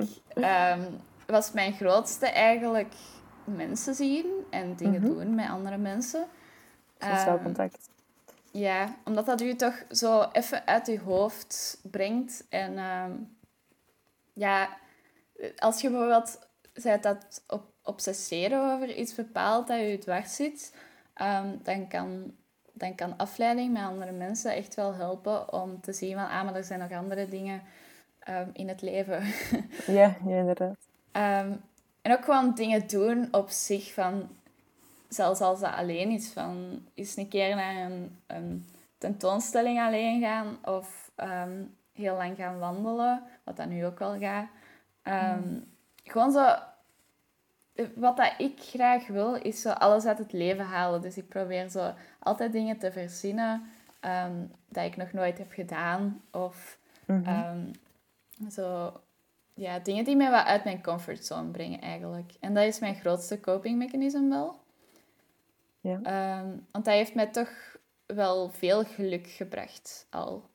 was 1.26 1.52
mijn 1.52 1.72
grootste 1.72 2.26
eigenlijk 2.26 2.92
mensen 3.44 3.94
zien 3.94 4.26
en 4.50 4.74
dingen 4.76 5.00
Mhm. 5.00 5.10
doen 5.12 5.34
met 5.34 5.48
andere 5.48 5.76
mensen. 5.76 6.24
Sociaal 7.02 7.34
Ehm, 7.34 7.42
contact. 7.42 7.88
ja, 8.50 8.94
omdat 9.04 9.26
dat 9.26 9.40
u 9.40 9.54
toch 9.56 9.84
zo 9.90 10.28
even 10.32 10.66
uit 10.66 10.88
uw 10.88 10.98
hoofd 10.98 11.78
brengt. 11.90 12.44
En 12.48 12.78
ehm, 12.78 13.10
ja, 14.32 14.68
als 15.58 15.80
je 15.80 15.90
bijvoorbeeld 15.90 16.38
zei 16.74 17.00
dat 17.00 17.42
op, 17.48 17.64
obsesseren 17.82 18.72
over 18.74 18.94
iets 18.96 19.14
bepaald 19.14 19.66
dat 19.66 19.78
je 19.78 19.98
dwars 19.98 20.34
zit, 20.36 20.74
ehm, 21.14 21.46
dan, 21.62 21.88
kan, 21.88 22.34
dan 22.72 22.94
kan 22.94 23.16
afleiding 23.16 23.72
met 23.72 23.82
andere 23.82 24.12
mensen 24.12 24.54
echt 24.54 24.74
wel 24.74 24.94
helpen 24.94 25.52
om 25.52 25.80
te 25.80 25.92
zien 25.92 26.14
van, 26.16 26.28
ah, 26.28 26.44
maar 26.44 26.54
er 26.54 26.64
zijn 26.64 26.78
nog 26.80 26.92
andere 26.92 27.28
dingen 27.28 27.62
in 28.52 28.68
het 28.68 28.82
leven. 28.82 29.22
Ja, 29.86 30.16
ja, 30.26 30.36
inderdaad. 30.36 30.76
En 32.02 32.12
ook 32.12 32.24
gewoon 32.24 32.54
dingen 32.54 32.86
doen 32.88 33.28
op 33.30 33.50
zich 33.50 33.92
van, 33.92 34.28
zelfs 35.14 35.40
als 35.40 35.60
dat 35.60 35.72
alleen 35.72 36.10
is, 36.10 36.28
van 36.32 36.82
eens 36.94 37.16
een 37.16 37.28
keer 37.28 37.56
naar 37.56 37.76
een, 37.76 38.18
een 38.26 38.68
tentoonstelling 38.98 39.80
alleen 39.80 40.20
gaan 40.20 40.58
of 40.64 41.10
ehm, 41.14 41.62
heel 41.92 42.16
lang 42.16 42.36
gaan 42.36 42.58
wandelen, 42.58 43.22
wat 43.44 43.56
dat 43.56 43.66
nu 43.68 43.86
ook 43.86 43.98
wel 43.98 44.18
gaat. 44.18 44.48
Ehm, 45.02 45.58
Gewoon 46.04 46.32
zo, 46.32 46.54
wat 47.94 48.16
dat 48.16 48.34
ik 48.38 48.60
graag 48.60 49.06
wil, 49.06 49.34
is 49.34 49.60
zo 49.60 49.70
alles 49.70 50.04
uit 50.04 50.18
het 50.18 50.32
leven 50.32 50.64
halen. 50.64 51.00
Dus 51.00 51.16
ik 51.16 51.28
probeer 51.28 51.68
zo 51.68 51.92
altijd 52.18 52.52
dingen 52.52 52.78
te 52.78 52.92
verzinnen 52.92 53.62
ehm, 54.00 54.32
dat 54.68 54.84
ik 54.84 54.96
nog 54.96 55.12
nooit 55.12 55.38
heb 55.38 55.52
gedaan 55.52 56.22
of 56.30 56.80
Mhm. 57.06 57.64
Zo, 58.50 58.92
ja, 59.54 59.78
dingen 59.78 60.04
die 60.04 60.16
mij 60.16 60.30
wat 60.30 60.44
uit 60.44 60.64
mijn 60.64 60.82
comfortzone 60.82 61.50
brengen 61.50 61.80
eigenlijk. 61.80 62.32
En 62.40 62.54
dat 62.54 62.64
is 62.64 62.78
mijn 62.78 62.94
grootste 62.94 63.40
copingmechanisme 63.40 64.28
wel. 64.28 64.60
Ja. 65.82 66.00
Ehm, 66.02 66.48
want 66.70 66.84
dat 66.84 66.94
heeft 66.94 67.14
mij 67.14 67.26
toch 67.26 67.76
wel 68.06 68.50
veel 68.50 68.84
geluk 68.84 69.26
gebracht 69.26 70.06
al. 70.10 70.50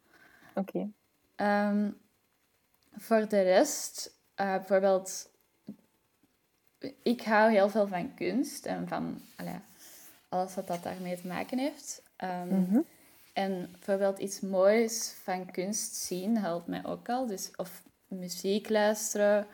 Oké. 0.55 0.89
Ehm, 1.35 1.91
voor 2.91 3.27
de 3.27 3.41
rest, 3.41 4.19
eh, 4.35 4.55
bijvoorbeeld, 4.55 5.29
ik 7.03 7.21
hou 7.21 7.51
heel 7.51 7.69
veel 7.69 7.87
van 7.87 8.13
kunst 8.13 8.65
en 8.65 8.87
van 8.87 9.21
allee, 9.35 9.59
alles 10.29 10.55
wat 10.55 10.67
dat 10.67 10.83
daarmee 10.83 11.21
te 11.21 11.27
maken 11.27 11.57
heeft. 11.57 12.01
Ehm, 12.15 12.59
Mhm. 12.59 12.79
en 13.33 13.69
bijvoorbeeld 13.71 14.19
iets 14.19 14.39
moois 14.39 15.15
van 15.23 15.51
kunst 15.51 15.95
zien 15.95 16.37
helpt 16.37 16.67
mij 16.67 16.85
ook 16.85 17.09
al. 17.09 17.25
Dus 17.25 17.51
of 17.55 17.83
muziek 18.07 18.69
luisteren, 18.69 19.47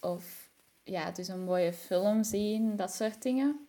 of 0.00 0.50
ja, 0.82 1.10
dus 1.10 1.28
een 1.28 1.44
mooie 1.44 1.72
film 1.72 2.24
zien, 2.24 2.76
dat 2.76 2.92
soort 2.92 3.22
dingen. 3.22 3.68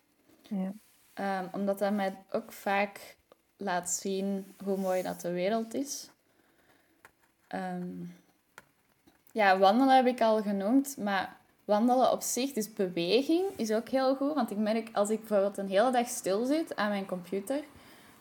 Ja. 0.52 0.72
Ehm, 1.14 1.46
omdat 1.52 1.78
dat 1.78 1.92
mij 1.92 2.16
ook 2.30 2.52
vaak 2.52 3.16
laat 3.56 3.90
zien 3.90 4.54
hoe 4.64 4.76
mooi 4.76 5.02
dat 5.02 5.20
de 5.20 5.32
wereld 5.32 5.74
is. 5.74 6.10
Ehm, 7.48 8.04
ja, 9.32 9.58
wandelen 9.58 9.96
heb 9.96 10.06
ik 10.06 10.20
al 10.20 10.42
genoemd, 10.42 10.96
maar 10.96 11.36
wandelen 11.64 12.12
op 12.12 12.22
zich, 12.22 12.52
dus 12.52 12.72
beweging, 12.72 13.44
is 13.56 13.72
ook 13.72 13.88
heel 13.88 14.16
goed. 14.16 14.34
Want 14.34 14.50
ik 14.50 14.56
merk 14.56 14.88
als 14.92 15.10
ik 15.10 15.18
bijvoorbeeld 15.18 15.58
een 15.58 15.68
hele 15.68 15.90
dag 15.90 16.08
stil 16.08 16.44
zit 16.44 16.76
aan 16.76 16.88
mijn 16.88 17.06
computer, 17.06 17.64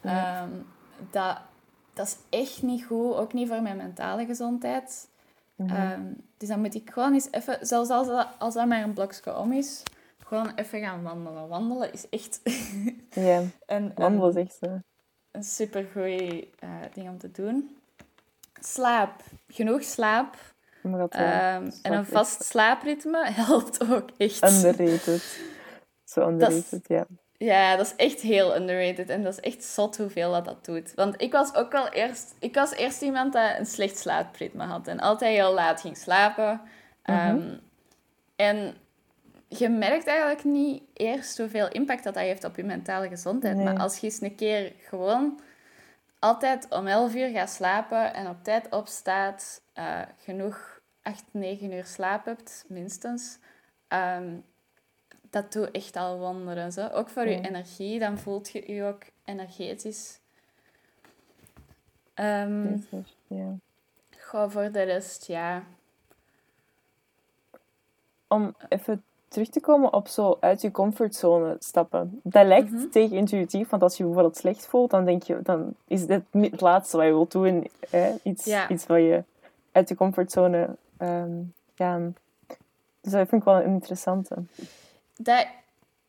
Ja. 0.01 0.41
ehm, 0.41 0.49
dat, 1.11 1.37
dat 1.93 2.07
is 2.07 2.39
echt 2.39 2.61
niet 2.61 2.83
goed, 2.85 3.15
ook 3.15 3.33
niet 3.33 3.47
voor 3.47 3.61
mijn 3.61 3.77
mentale 3.77 4.25
gezondheid. 4.25 5.07
Mhm. 5.55 5.99
Dus 6.37 6.47
dan 6.49 6.59
moet 6.59 6.75
ik 6.75 6.89
gewoon 6.91 7.13
eens 7.13 7.31
even, 7.31 7.57
zelfs 7.67 7.89
als 7.89 8.07
dat, 8.07 8.27
als 8.39 8.53
dat 8.53 8.67
maar 8.67 8.83
een 8.83 8.93
blokje 8.93 9.37
om 9.37 9.51
is, 9.51 9.83
gewoon 10.31 10.51
even 10.55 10.79
gaan 10.79 11.03
wandelen. 11.03 11.47
Wandelen 11.47 11.93
is 11.93 12.09
echt 12.09 12.41
ja, 13.27 13.43
een, 13.65 13.91
wandelen 13.95 14.29
is 14.29 14.35
echt 14.35 14.57
zo. 14.61 14.79
een 15.31 15.43
supergoeie 15.43 16.49
eh 16.59 16.69
ding 16.93 17.09
om 17.09 17.17
te 17.17 17.31
doen. 17.31 17.77
Slaap. 18.59 19.23
Genoeg 19.47 19.83
slaap. 19.83 20.35
Eh, 20.83 21.53
Ehm, 21.53 21.71
en 21.81 21.93
een 21.93 22.05
vast 22.05 22.43
slaapritme 22.43 23.31
helpt 23.45 23.91
ook 23.91 24.09
echt. 24.17 24.43
underrated. 24.43 25.39
Zo 26.03 26.27
underrated, 26.27 26.87
ja. 26.87 27.05
Ja, 27.37 27.75
dat 27.75 27.85
is 27.85 27.95
echt 27.95 28.21
heel 28.21 28.55
underrated. 28.55 29.09
En 29.09 29.23
dat 29.23 29.33
is 29.33 29.39
echt 29.39 29.63
zot 29.63 29.97
hoeveel 29.97 30.31
dat 30.31 30.45
dat 30.45 30.65
doet. 30.65 30.93
Want 30.95 31.21
ik 31.21 31.31
was 31.31 31.55
ook 31.55 31.71
wel 31.71 31.89
eerst... 31.89 32.33
Ik 32.39 32.55
was 32.55 32.71
eerst 32.71 33.01
iemand 33.01 33.33
dat 33.33 33.57
een 33.57 33.65
slecht 33.65 33.97
slaapritme 33.97 34.63
had. 34.63 34.87
En 34.87 34.99
altijd 34.99 35.35
heel 35.35 35.53
laat 35.53 35.81
ging 35.81 35.97
slapen. 35.97 36.61
Ehm, 37.01 37.57
en 38.35 38.75
je 39.57 39.69
merkt 39.69 40.07
eigenlijk 40.07 40.43
niet 40.43 40.83
eerst 40.93 41.37
hoeveel 41.37 41.67
impact 41.67 42.03
dat, 42.03 42.13
dat 42.13 42.23
heeft 42.23 42.43
op 42.43 42.55
je 42.55 42.63
mentale 42.63 43.07
gezondheid. 43.07 43.55
Nee. 43.55 43.65
Maar 43.65 43.79
als 43.79 43.97
je 43.97 44.07
eens 44.07 44.21
een 44.21 44.35
keer 44.35 44.73
gewoon 44.79 45.39
altijd 46.19 46.67
om 46.69 46.87
11 46.87 47.15
uur 47.15 47.29
gaat 47.29 47.49
slapen 47.49 48.13
en 48.13 48.27
op 48.29 48.43
tijd 48.43 48.69
opstaat, 48.69 49.61
eh, 49.73 50.01
genoeg 50.17 50.81
8, 51.01 51.23
9 51.31 51.71
uur 51.71 51.85
slaap 51.85 52.25
hebt, 52.25 52.65
minstens, 52.67 53.39
ehm, 53.87 54.37
dat 55.29 55.51
doet 55.51 55.71
echt 55.71 55.95
al 55.95 56.19
wonderen. 56.19 56.71
Zo. 56.71 56.87
Ook 56.87 57.09
voor 57.09 57.27
je 57.27 57.41
energie, 57.41 57.99
dan 57.99 58.17
voelt 58.17 58.51
je 58.51 58.73
je 58.73 58.83
ook 58.83 59.03
energetisch. 59.25 60.19
Zeker, 62.89 63.05
ja. 63.27 63.55
goh, 64.19 64.49
voor 64.49 64.71
de 64.71 64.81
rest, 64.81 65.25
ja. 65.25 65.63
Om 68.27 68.55
even 68.69 69.03
terug 69.31 69.49
te 69.49 69.59
komen 69.59 69.93
op 69.93 70.07
zo 70.07 70.37
uit 70.39 70.61
je 70.61 70.71
comfortzone 70.71 71.55
stappen. 71.59 72.19
Dat 72.23 72.45
lijkt 72.45 72.71
Mhm. 72.71 72.89
tegenintuïtief, 72.89 73.69
want 73.69 73.81
als 73.81 73.97
je 73.97 74.03
bijvoorbeeld 74.03 74.37
slecht 74.37 74.65
voelt, 74.65 74.91
dan 74.91 75.05
denk 75.05 75.23
je, 75.23 75.39
dan 75.43 75.73
is 75.87 76.05
dit 76.05 76.21
het 76.31 76.61
laatste 76.61 76.97
wat 76.97 77.05
je 77.05 77.11
wilt 77.11 77.31
doen. 77.31 77.67
Hè? 77.89 78.11
Iets, 78.23 78.47
iets 78.69 78.85
wat 78.85 78.97
je 78.97 79.23
uit 79.71 79.89
je 79.89 79.95
comfortzone 79.95 80.69
ehm 80.97 81.29
gaan. 81.75 82.15
Dus 83.01 83.11
dat 83.11 83.27
vind 83.29 83.41
ik 83.41 83.47
wel 83.47 83.55
een 83.55 83.73
interessante. 83.73 84.35
Dat 85.17 85.45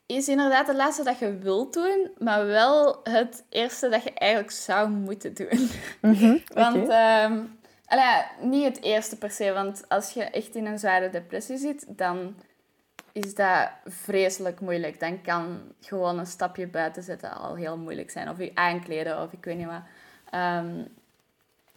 is 0.07 0.29
inderdaad 0.29 0.67
het 0.67 0.77
laatste 0.77 1.03
dat 1.05 1.19
je 1.19 1.39
wilt 1.39 1.73
doen, 1.75 2.11
maar 2.19 2.47
wel 2.47 3.01
het 3.03 3.45
eerste 3.49 3.89
dat 3.89 4.03
je 4.03 4.13
eigenlijk 4.15 4.51
zou 4.51 4.89
moeten 4.91 5.35
doen. 5.35 5.69
Want, 6.55 6.77
Oké. 6.77 6.93
ehm, 6.93 7.39
allee, 7.87 8.05
ja, 8.05 8.27
niet 8.41 8.65
het 8.65 8.83
eerste 8.83 9.19
per 9.19 9.31
se, 9.31 9.53
want 9.53 9.83
als 9.89 10.11
je 10.13 10.23
echt 10.23 10.55
in 10.55 10.67
een 10.67 10.79
zware 10.79 11.11
depressie 11.11 11.57
zit, 11.57 11.85
dan 11.89 12.35
is 13.13 13.35
dat 13.35 13.71
vreselijk 13.85 14.61
moeilijk. 14.61 15.01
Dan 15.01 15.23
kan 15.23 15.61
gewoon 15.81 16.19
een 16.19 16.27
stapje 16.27 16.67
buiten 16.67 17.03
zetten 17.03 17.31
al 17.31 17.55
heel 17.55 17.79
moeilijk 17.79 18.11
zijn. 18.11 18.29
Of 18.29 18.39
je 18.39 18.55
aankleden, 18.55 19.23
of 19.23 19.33
ik 19.33 19.45
weet 19.45 19.57
niet 19.57 19.67
wat. 19.67 19.83
Ehm, 20.31 20.85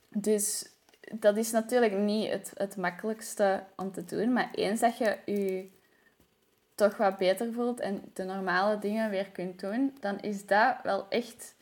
dus 0.10 0.70
dat 1.12 1.38
is 1.38 1.52
natuurlijk 1.52 1.94
niet 1.94 2.32
het, 2.32 2.52
het 2.56 2.78
makkelijkste 2.78 3.64
om 3.76 3.92
te 3.92 4.06
doen. 4.06 4.34
Maar 4.34 4.50
eens 4.52 4.80
dat 4.80 4.98
je 4.98 5.18
je 5.26 5.68
toch 6.76 6.98
wat 6.98 7.18
beter 7.18 7.54
voelt 7.54 7.80
en 7.80 8.02
de 8.14 8.24
normale 8.24 8.80
dingen 8.80 9.10
weer 9.10 9.30
kunt 9.30 9.60
doen, 9.60 9.98
dan 10.00 10.20
is 10.20 10.46
dat 10.46 10.76
wel 10.84 11.06
echt 11.10 11.56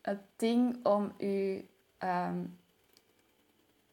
het 0.00 0.20
ding 0.36 0.86
om 0.86 1.12
je, 1.18 1.64
ehm, 1.98 2.38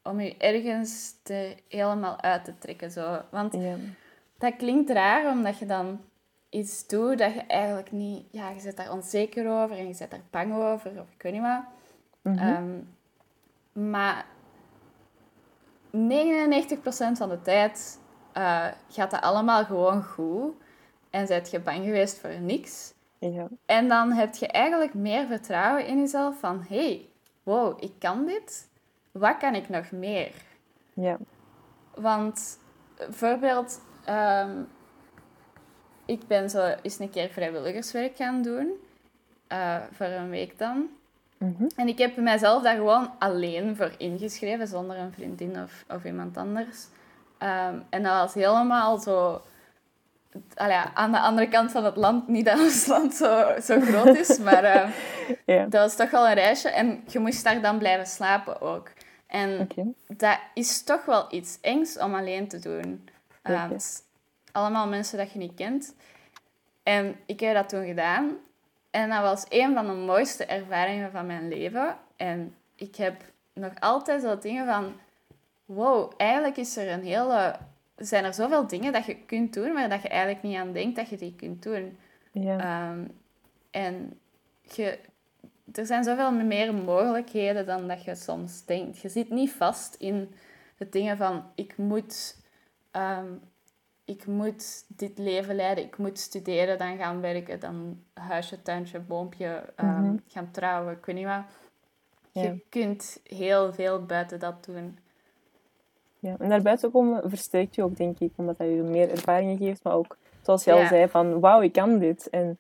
om 0.04 0.19
je 0.19 0.38
ergens 0.38 1.13
te, 1.23 1.56
helemaal 1.67 2.21
uit 2.21 2.45
te 2.45 2.58
trekken. 2.58 2.91
Zo. 2.91 3.21
Want. 3.30 3.58
Dat 4.39 4.56
klinkt 4.56 4.89
raar, 4.89 5.32
omdat 5.32 5.58
je 5.58 5.65
dan 5.65 6.02
iets 6.49 6.88
doet 6.88 7.17
dat 7.17 7.34
je 7.34 7.41
eigenlijk 7.41 7.91
niet... 7.91 8.25
Ja, 8.32 8.49
je 8.49 8.60
zit 8.60 8.78
daar 8.78 8.91
onzeker 8.91 9.62
over 9.62 9.78
en 9.78 9.88
je 9.88 9.93
zit 9.93 10.12
daar 10.12 10.23
bang 10.30 10.54
over, 10.54 10.91
of 10.91 11.12
ik 11.15 11.21
weet 11.21 11.34
niet 11.34 11.41
wat. 11.41 11.63
Mhm. 12.21 12.38
Ehm, 12.38 12.80
maar 13.89 14.25
99% 15.91 17.17
van 17.17 17.30
de 17.30 17.41
tijd 17.41 17.99
eh, 18.34 18.67
gaat 18.89 19.12
dat 19.12 19.21
allemaal 19.21 19.65
gewoon 19.65 20.04
goed. 20.04 20.54
En 21.10 21.28
zijt 21.28 21.52
je 21.52 21.60
bang 21.60 21.84
geweest 21.84 22.19
voor 22.19 22.39
niks. 22.39 22.93
ja. 23.19 23.47
En 23.65 23.88
dan 23.88 24.12
heb 24.12 24.36
je 24.36 24.47
eigenlijk 24.47 24.93
meer 24.93 25.28
vertrouwen 25.28 25.86
in 25.86 25.99
jezelf 25.99 26.39
van... 26.39 26.65
hey, 26.67 27.10
wow, 27.43 27.84
ik 27.84 27.93
kan 27.99 28.25
dit. 28.25 28.69
Wat 29.12 29.38
kan 29.38 29.56
ik 29.56 29.69
nog 29.69 29.91
meer? 29.91 30.32
Ja. 30.93 31.17
Want 31.95 32.60
eh, 32.97 33.06
bijvoorbeeld, 33.06 33.82
ehm, 34.10 34.52
ik 36.06 36.28
ben 36.28 36.50
zo 36.50 36.76
eens 36.82 37.00
een 37.00 37.10
keer 37.10 37.30
vrijwilligerswerk 37.30 38.15
gaan 38.15 38.41
doen. 38.41 38.72
eh, 39.48 39.76
voor 39.91 40.06
een 40.06 40.30
week 40.30 40.58
dan. 40.58 40.89
Mhm. 41.38 41.63
En 41.76 41.88
ik 41.88 41.98
heb 41.98 42.17
mijzelf 42.17 42.63
daar 42.63 42.76
gewoon 42.76 43.12
alleen 43.19 43.76
voor 43.76 43.91
ingeschreven, 43.98 44.67
zonder 44.67 44.98
een 44.98 45.13
vriendin 45.13 45.62
of, 45.63 45.84
of 45.95 46.04
iemand 46.04 46.38
anders. 46.38 46.78
Ehm, 47.38 47.80
en 47.89 48.04
dat 48.04 48.13
was 48.13 48.34
helemaal 48.34 48.98
zo... 48.98 49.41
Allee, 50.56 50.78
aan 50.93 51.12
de 51.12 51.19
andere 51.19 51.48
kant 51.48 51.72
van 51.72 51.86
het 51.86 51.95
land, 51.95 52.28
niet 52.28 52.45
dat 52.45 52.60
ons 52.60 52.86
land 52.86 53.13
zo, 53.13 53.60
zo 53.62 53.80
groot 53.82 54.15
is, 54.15 54.38
maar 54.48 54.63
eh, 54.63 54.89
dat 55.69 55.82
was 55.82 55.95
toch 55.95 56.10
wel 56.12 56.28
een 56.28 56.34
reisje. 56.34 56.69
En 56.69 57.04
je 57.08 57.19
moest 57.19 57.43
daar 57.43 57.62
dan 57.62 57.78
blijven 57.78 58.06
slapen 58.08 58.62
ook. 58.62 58.89
En 59.28 59.67
dat 60.08 60.39
is 60.54 60.84
toch 60.84 61.06
wel 61.06 61.26
iets 61.30 61.58
engs 61.62 61.98
om 62.00 62.15
alleen 62.15 62.48
te 62.48 62.60
doen. 62.60 63.10
Ehm, 63.41 63.71
het 63.71 64.04
allemaal 64.52 64.88
mensen 64.88 65.17
dat 65.17 65.32
je 65.32 65.39
niet 65.39 65.56
kent. 65.56 65.95
En 66.84 67.15
ik 67.25 67.39
heb 67.39 67.56
dat 67.56 67.69
toen 67.69 67.86
gedaan. 67.86 68.38
En 68.89 69.10
dat 69.10 69.21
was 69.21 69.45
een 69.49 69.73
van 69.73 69.86
de 69.86 69.93
mooiste 69.93 70.45
ervaringen 70.45 71.12
van 71.12 71.25
mijn 71.25 71.47
leven. 71.47 71.97
En 72.15 72.56
ik 72.75 72.95
heb 72.95 73.23
nog 73.54 73.73
altijd 73.80 74.21
zo 74.21 74.38
dingen 74.38 74.65
van... 74.65 74.93
Wow, 75.65 76.12
eigenlijk 76.17 76.58
is 76.58 76.78
er 76.78 76.91
een 76.91 77.04
hele... 77.04 77.56
Zijn 77.95 78.23
er 78.23 78.34
zoveel 78.34 78.67
dingen 78.67 78.93
dat 78.93 79.06
je 79.06 79.15
kunt 79.15 79.54
doen, 79.54 79.73
maar 79.73 79.89
dat 79.89 80.02
je 80.02 80.08
eigenlijk 80.08 80.43
niet 80.43 80.58
aan 80.58 80.71
denkt 80.71 80.95
dat 80.95 81.10
je 81.10 81.17
die 81.17 81.36
kunt 81.36 81.63
doen. 81.63 81.97
Ja. 82.32 82.60
Ehm, 82.60 83.04
en 83.71 84.19
je, 84.62 84.99
er 85.73 85.86
zijn 85.86 86.04
zoveel 86.04 86.32
meer 86.32 86.73
mogelijkheden 86.73 87.65
dan 87.65 87.88
dat 87.88 88.04
je 88.04 88.15
soms 88.15 88.65
denkt. 88.65 88.99
Je 88.99 89.10
zit 89.10 89.30
niet 89.30 89.52
vast 89.52 89.95
in 89.95 90.34
de 90.78 90.89
dingen 90.89 91.17
van 91.17 91.43
ik 91.56 91.78
moet, 91.78 92.38
ehm, 92.91 93.28
ik 94.06 94.25
moet 94.25 94.84
dit 94.88 95.17
leven 95.17 95.56
leiden, 95.56 95.84
ik 95.84 95.97
moet 95.97 96.19
studeren, 96.19 96.78
dan 96.78 96.97
gaan 96.97 97.21
werken, 97.21 97.60
dan 97.60 98.04
huisje, 98.13 98.62
tuintje, 98.62 98.99
boompje, 98.99 99.63
ehm, 99.75 100.04
Mhm. 100.04 100.17
gaan 100.28 100.52
trouwen, 100.52 100.93
ik 100.93 101.06
weet 101.06 101.15
niet 101.15 101.25
wat. 101.25 101.43
Ja. 102.32 102.41
Je 102.41 102.62
kunt 102.69 103.19
heel 103.23 103.73
veel 103.73 104.06
buiten 104.06 104.39
dat 104.39 104.65
doen. 104.65 104.99
Ja, 106.19 106.36
en 106.39 106.49
daarbuiten 106.49 106.91
komen 106.91 107.30
versterkt 107.30 107.75
je 107.75 107.84
ook, 107.84 107.97
denk 107.97 108.19
ik, 108.19 108.32
omdat 108.36 108.58
dat 108.58 108.67
je 108.67 108.73
meer 108.73 109.10
ervaringen 109.10 109.58
geeft, 109.58 109.84
maar 109.84 109.93
ook, 109.93 110.17
zoals 110.41 110.63
je 110.63 110.73
al 110.73 110.88
zei, 110.88 111.08
van 111.08 111.39
wauw, 111.39 111.62
ik 111.62 111.71
kan 111.73 111.99
dit. 111.99 112.30
En 112.30 112.58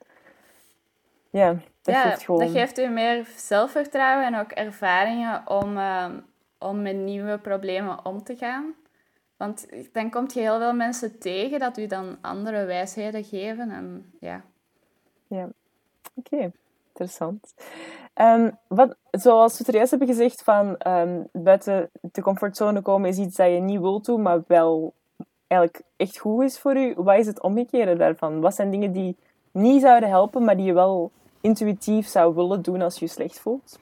ja, 1.29 1.53
dat 1.81 1.95
ja, 1.95 2.09
geeft 2.09 2.23
gewoon... 2.23 2.39
dat 2.41 2.51
geeft 2.51 2.77
u 2.79 2.87
meer 2.87 3.27
zelfvertrouwen 3.35 4.25
en 4.25 4.35
ook 4.39 4.51
ervaringen 4.51 5.47
om, 5.47 5.77
ehm, 5.77 6.19
om 6.57 6.81
met 6.81 6.95
nieuwe 6.95 7.37
problemen 7.37 8.05
om 8.05 8.23
te 8.23 8.35
gaan. 8.35 8.73
Want 9.39 9.67
dan 9.93 10.09
kom 10.09 10.25
je 10.33 10.39
heel 10.39 10.57
veel 10.57 10.73
mensen 10.73 11.19
tegen 11.19 11.59
dat 11.59 11.77
u 11.77 11.87
dan 11.87 12.17
andere 12.21 12.65
wijsheden 12.65 13.23
geven. 13.23 13.71
En 13.71 14.13
ja, 14.19 14.43
Oké, 16.15 16.51
interessant. 16.87 17.53
Ehm, 18.13 18.51
wat, 18.67 18.95
zoals 19.11 19.51
we 19.51 19.57
het 19.57 19.67
er 19.67 19.79
eerst 19.79 19.89
hebben 19.89 20.07
gezegd, 20.07 20.43
van 20.43 20.77
ehm, 20.77 21.23
buiten 21.31 21.89
de 22.01 22.21
comfortzone 22.21 22.81
komen 22.81 23.09
is 23.09 23.17
iets 23.17 23.35
dat 23.35 23.51
je 23.51 23.59
niet 23.59 23.79
wilt 23.79 24.05
doen, 24.05 24.21
maar 24.21 24.43
wel 24.47 24.93
eigenlijk 25.47 25.83
echt 25.95 26.17
goed 26.17 26.43
is 26.43 26.59
voor 26.59 26.77
u. 26.77 26.93
Wat 26.95 27.17
is 27.17 27.27
het 27.27 27.41
omgekeerde 27.41 27.95
daarvan? 27.95 28.41
Wat 28.41 28.55
zijn 28.55 28.71
dingen 28.71 28.91
die 28.91 29.17
niet 29.51 29.81
zouden 29.81 30.09
helpen, 30.09 30.43
maar 30.43 30.55
die 30.55 30.65
je 30.65 30.73
wel 30.73 31.11
intuïtief 31.41 32.07
zou 32.07 32.35
willen 32.35 32.61
doen 32.61 32.81
als 32.81 32.99
je 32.99 33.05
je 33.05 33.11
slecht 33.11 33.39
voelt? 33.39 33.79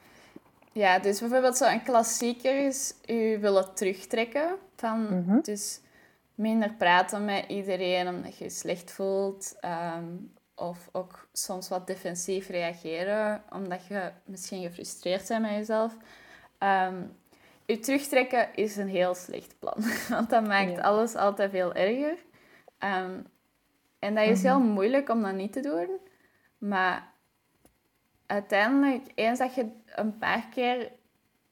Ja 0.72 0.98
dus 0.98 1.20
bijvoorbeeld 1.20 1.56
zo'n 1.56 1.82
klassieker 1.82 2.66
is 2.66 2.94
u 3.06 3.38
willen 3.40 3.74
terugtrekken. 3.74 4.56
Van, 4.76 5.18
Mhm. 5.20 5.40
Dus 5.40 5.80
minder 6.34 6.72
praten 6.78 7.24
met 7.24 7.44
iedereen 7.48 8.08
omdat 8.08 8.38
je 8.38 8.44
je 8.44 8.50
slecht 8.50 8.90
voelt. 8.90 9.56
ehm, 9.60 10.04
of 10.54 10.88
ook 10.92 11.28
soms 11.32 11.68
wat 11.68 11.86
defensief 11.86 12.48
reageren 12.48 13.42
omdat 13.50 13.86
je 13.86 14.10
misschien 14.24 14.62
gefrustreerd 14.62 15.28
bent 15.28 15.42
met 15.42 15.50
jezelf. 15.50 15.96
Je 17.66 17.78
terugtrekken 17.80 18.48
is 18.54 18.76
een 18.76 18.88
heel 18.88 19.14
slecht 19.14 19.54
plan, 19.58 19.74
want 20.08 20.30
dat 20.30 20.46
maakt 20.46 20.70
Ja. 20.76 20.80
alles 20.82 21.14
altijd 21.14 21.50
veel 21.50 21.74
erger. 21.74 22.16
Ehm, 22.78 23.20
en 23.98 24.14
dat 24.14 24.24
is 24.26 24.42
heel 24.42 24.60
moeilijk 24.60 25.08
om 25.08 25.22
dat 25.22 25.34
niet 25.34 25.52
te 25.52 25.60
doen, 25.60 25.88
maar 26.58 27.07
uiteindelijk, 28.28 29.12
eens 29.14 29.38
dat 29.38 29.54
je 29.54 29.66
een 29.86 30.18
paar 30.18 30.44
keer... 30.54 30.90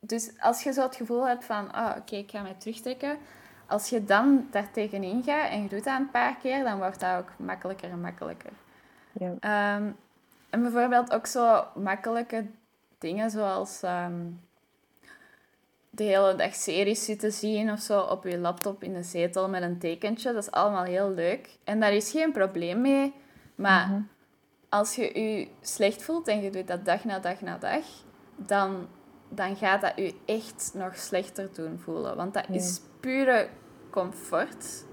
Dus 0.01 0.31
als 0.41 0.63
je 0.63 0.73
zo 0.73 0.83
het 0.83 0.97
gevoel 0.97 1.29
hebt 1.29 1.45
van, 1.45 1.73
ah, 1.73 1.97
oké, 1.97 2.17
ik 2.17 2.31
ga 2.31 2.43
mij 2.43 2.55
terugtrekken. 2.59 3.19
Als 3.67 3.89
je 3.89 4.05
dan 4.05 4.47
daar 4.51 4.71
tegenin 4.71 5.23
gaat 5.23 5.51
en 5.51 5.63
je 5.63 5.69
doet 5.69 5.85
dat 5.85 5.99
een 5.99 6.11
paar 6.11 6.37
keer, 6.37 6.65
dan 6.65 6.79
wordt 6.79 7.01
dat 7.01 7.19
ook 7.19 7.33
makkelijker 7.39 7.91
en 7.91 8.01
makkelijker. 8.01 8.51
Ja. 9.13 9.35
Ehm, 9.41 9.91
en 10.51 10.63
bijvoorbeeld 10.63 11.13
ook 11.13 11.27
zo 11.27 11.65
makkelijke 11.75 12.47
dingen 12.99 13.31
zoals 13.31 13.83
ehm, 13.83 14.21
de 15.91 16.05
hele 16.05 16.35
dag 16.35 16.55
series 16.55 17.05
zitten 17.05 17.33
zien 17.33 17.73
of 17.73 17.81
zo 17.81 18.01
op 18.01 18.25
je 18.25 18.39
laptop 18.39 18.83
in 18.83 18.93
de 18.93 19.03
zetel 19.03 19.49
met 19.49 19.63
een 19.63 19.79
tekentje. 19.79 20.33
Dat 20.33 20.43
is 20.43 20.51
allemaal 20.51 20.85
heel 20.85 21.11
leuk. 21.11 21.49
En 21.65 21.81
daar 21.81 21.93
is 21.93 22.11
geen 22.11 22.33
probleem 22.33 22.81
mee. 22.81 23.15
Maar 23.55 23.89
Mhm. 23.89 24.01
Als 24.69 24.95
je 24.95 25.21
je 25.21 25.49
slecht 25.61 26.03
voelt 26.03 26.29
en 26.29 26.43
je 26.43 26.51
doet 26.51 26.67
dat 26.67 26.85
dag 26.85 27.05
na 27.05 27.19
dag 27.19 27.41
na 27.41 27.59
dag, 27.59 27.85
dan, 28.37 28.87
dan 29.29 29.57
gaat 29.57 29.81
dat 29.81 29.93
je 29.97 30.15
echt 30.25 30.71
nog 30.75 30.97
slechter 30.97 31.49
doen 31.55 31.79
voelen. 31.79 32.17
Want 32.17 32.35
dat 32.35 32.45
Ja. 32.49 32.55
is 32.55 32.81
pure 33.01 33.49
comfort. 33.91 34.85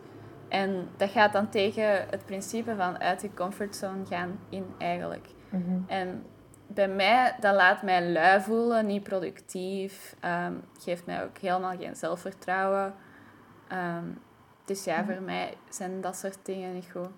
En 0.49 0.89
dat 0.97 1.09
gaat 1.09 1.33
dan 1.33 1.49
tegen 1.49 2.05
het 2.09 2.25
principe 2.25 2.75
van 2.75 2.99
uit 2.99 3.21
je 3.21 3.33
comfortzone 3.33 4.05
gaan 4.05 4.39
in 4.49 4.65
eigenlijk. 4.77 5.27
Mhm. 5.49 5.79
En 5.88 6.25
bij 6.67 6.88
mij, 6.88 7.36
dat 7.39 7.55
laat 7.55 7.81
mij 7.81 8.12
lui 8.12 8.41
voelen, 8.41 8.86
niet 8.86 9.03
productief. 9.03 10.15
ehm, 10.19 10.53
geeft 10.79 11.05
mij 11.05 11.23
ook 11.23 11.38
helemaal 11.38 11.77
geen 11.77 11.95
zelfvertrouwen. 11.95 12.93
Ehm, 13.67 14.06
dus 14.65 14.83
ja, 14.83 15.06
voor 15.06 15.21
mij 15.21 15.54
zijn 15.69 16.02
dat 16.02 16.15
soort 16.15 16.37
dingen 16.43 16.73
niet 16.73 16.89
goed. 16.91 17.10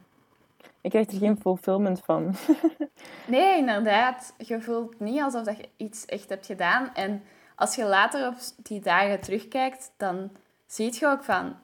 Ik 0.86 0.92
krijg 0.92 1.12
er 1.12 1.18
geen 1.18 1.40
fulfillment 1.40 2.00
van. 2.00 2.36
Nee, 3.28 3.58
inderdaad. 3.58 4.34
Je 4.38 4.62
voelt 4.62 5.00
niet 5.00 5.22
alsof 5.22 5.44
dat 5.44 5.58
je 5.58 5.70
iets 5.78 6.06
echt 6.06 6.30
hebt 6.30 6.46
gedaan. 6.46 6.94
En 6.94 7.24
als 7.56 7.76
je 7.76 7.86
later 7.86 8.28
op 8.28 8.36
die 8.64 8.80
dagen 8.80 9.20
terugkijkt, 9.22 9.92
dan 9.98 10.32
zie 10.66 10.96
je 11.00 11.08
ook 11.08 11.24
van... 11.24 11.56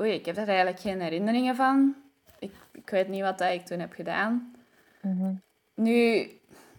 Oei, 0.00 0.12
ik 0.12 0.26
heb 0.26 0.34
daar 0.34 0.46
eigenlijk 0.46 0.80
geen 0.80 1.00
herinneringen 1.00 1.56
van. 1.56 1.94
Ik, 2.38 2.54
ik 2.72 2.90
weet 2.90 3.08
niet 3.08 3.22
wat 3.22 3.38
dat 3.38 3.52
ik 3.52 3.66
toen 3.66 3.78
heb 3.78 3.92
gedaan. 3.92 4.54
Mhm. 5.02 5.34
Nu, 5.74 6.26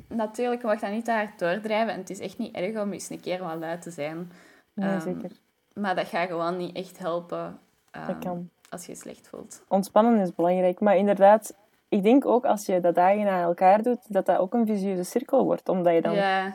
natuurlijk 0.07 0.63
mag 0.63 0.79
dat 0.79 0.91
niet 0.91 1.05
te 1.05 1.11
hard 1.11 1.39
doordrijven. 1.39 1.93
En 1.93 1.99
het 1.99 2.09
is 2.09 2.19
echt 2.19 2.37
niet 2.37 2.55
erg 2.55 2.81
om 2.81 2.93
eens 2.93 3.09
een 3.09 3.19
keer 3.19 3.43
wat 3.43 3.57
lui 3.57 3.79
te 3.79 3.91
zijn. 3.91 4.31
Nee, 4.73 4.89
Ehm, 4.89 5.01
zeker. 5.01 5.31
Maar 5.73 5.95
dat 5.95 6.07
gaat 6.07 6.27
gewoon 6.27 6.57
niet 6.57 6.75
echt 6.75 6.97
helpen 6.97 7.59
Dat 7.91 8.09
ehm, 8.09 8.19
kan. 8.19 8.49
Als 8.73 8.85
je 8.85 8.91
je 8.91 8.97
slecht 8.97 9.27
voelt. 9.27 9.63
Ontspannen 9.67 10.19
is 10.19 10.35
belangrijk, 10.35 10.79
maar 10.79 10.97
inderdaad, 10.97 11.57
ik 11.89 12.03
denk 12.03 12.25
ook 12.25 12.45
als 12.45 12.65
je 12.65 12.79
dat 12.79 12.95
dagen 12.95 13.27
aan 13.27 13.41
elkaar 13.43 13.81
doet, 13.83 14.13
dat 14.13 14.25
dat 14.25 14.37
ook 14.37 14.53
een 14.53 14.65
visieuze 14.65 15.03
cirkel 15.03 15.43
wordt. 15.43 15.69
Omdat 15.69 15.93
je 15.93 16.01
dan 16.01 16.13
Ja, 16.13 16.53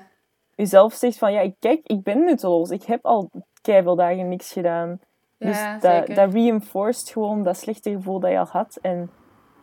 jezelf 0.54 0.94
zegt 0.94 1.18
van, 1.18 1.32
ja, 1.32 1.40
ik- 1.40 1.56
kijk, 1.58 1.80
ik 1.86 2.02
ben 2.02 2.24
nutteloos. 2.24 2.70
Ik 2.70 2.82
heb 2.82 3.04
al 3.06 3.30
keiveel 3.62 3.96
dagen 3.96 4.28
niks 4.28 4.52
gedaan. 4.52 5.00
Dus 5.38 5.56
dat, 5.80 6.06
dat 6.14 6.32
reinforced 6.32 7.08
gewoon 7.08 7.42
dat 7.42 7.56
slechte 7.56 7.90
gevoel 7.90 8.20
dat 8.20 8.30
je 8.30 8.38
al 8.38 8.46
had. 8.46 8.78
En 8.82 9.10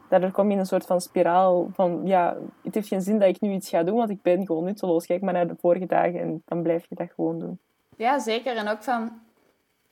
daardoor 0.09 0.31
kom 0.31 0.47
je 0.47 0.53
in 0.53 0.59
een 0.59 0.65
soort 0.65 0.85
van 0.85 1.01
spiraal 1.01 1.69
van, 1.73 2.01
ja, 2.03 2.37
het 2.63 2.73
heeft 2.75 2.87
geen 2.87 3.01
zin 3.01 3.19
dat 3.19 3.27
ik 3.29 3.41
nu 3.41 3.51
iets 3.53 3.69
ga 3.69 3.83
doen, 3.83 3.95
want 3.97 4.09
ik 4.09 4.21
ben 4.21 4.45
gewoon 4.45 4.63
nutteloos. 4.63 5.05
Kijk 5.05 5.21
maar 5.21 5.33
naar 5.33 5.47
de 5.47 5.55
vorige 5.59 5.85
dagen 5.85 6.19
en 6.19 6.41
dan 6.45 6.61
blijf 6.63 6.85
je 6.89 6.95
dat 6.95 7.11
gewoon 7.15 7.39
doen. 7.39 7.59
Ja, 7.97 8.19
zeker. 8.19 8.55
En 8.57 8.67
ook 8.67 8.83
van, 8.83 9.11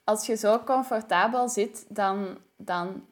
als 0.03 0.25
je 0.25 0.35
zo 0.35 0.59
comfortabel 0.59 1.49
zit, 1.49 1.85
dan, 1.89 2.37
dan 2.57 3.05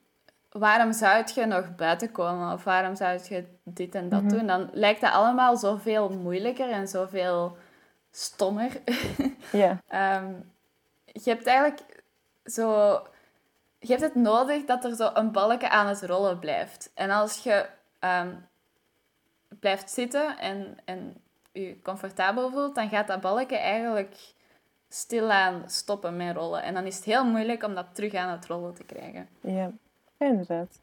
waarom 0.51 0.93
zou 0.93 1.23
je 1.33 1.45
nog 1.45 1.75
buiten 1.75 2.11
komen? 2.11 2.53
Of 2.53 2.63
waarom 2.63 2.95
zou 2.95 3.19
je 3.29 3.45
dit 3.63 3.95
en 3.95 4.09
dat 4.09 4.21
Mhm. 4.21 4.29
doen? 4.31 4.47
Dan 4.47 4.69
lijkt 4.73 5.01
dat 5.01 5.11
allemaal 5.13 5.57
zoveel 5.57 6.09
moeilijker 6.09 6.69
en 6.69 6.87
zoveel 6.87 7.57
stommer. 8.11 8.71
Ja. 9.51 9.81
Ehm, 9.87 10.33
je 11.05 11.29
hebt 11.29 11.45
eigenlijk 11.45 12.03
zo... 12.45 12.91
Je 13.79 13.87
hebt 13.87 14.01
het 14.01 14.15
nodig 14.15 14.65
dat 14.65 14.83
er 14.85 14.95
zo 14.95 15.09
een 15.13 15.31
balken 15.31 15.69
aan 15.71 15.87
het 15.87 16.01
rollen 16.03 16.39
blijft. 16.39 16.91
En 16.93 17.09
als 17.09 17.43
je 17.43 17.65
ehm, 17.99 18.33
blijft 19.59 19.89
zitten 19.91 20.37
en, 20.37 20.77
en 20.85 21.15
je 21.51 21.81
comfortabel 21.81 22.49
voelt, 22.51 22.75
dan 22.75 22.89
gaat 22.89 23.07
dat 23.07 23.21
balken 23.21 23.59
eigenlijk 23.59 24.15
stilaan 24.93 25.63
stoppen 25.65 26.17
met 26.17 26.35
rollen. 26.35 26.63
En 26.63 26.73
dan 26.73 26.85
is 26.85 26.95
het 26.95 27.05
heel 27.05 27.25
moeilijk 27.25 27.63
om 27.63 27.75
dat 27.75 27.85
terug 27.93 28.13
aan 28.13 28.29
het 28.29 28.45
rollen 28.45 28.73
te 28.73 28.83
krijgen. 28.83 29.27
Ja, 29.41 29.71
inderdaad. 30.17 30.79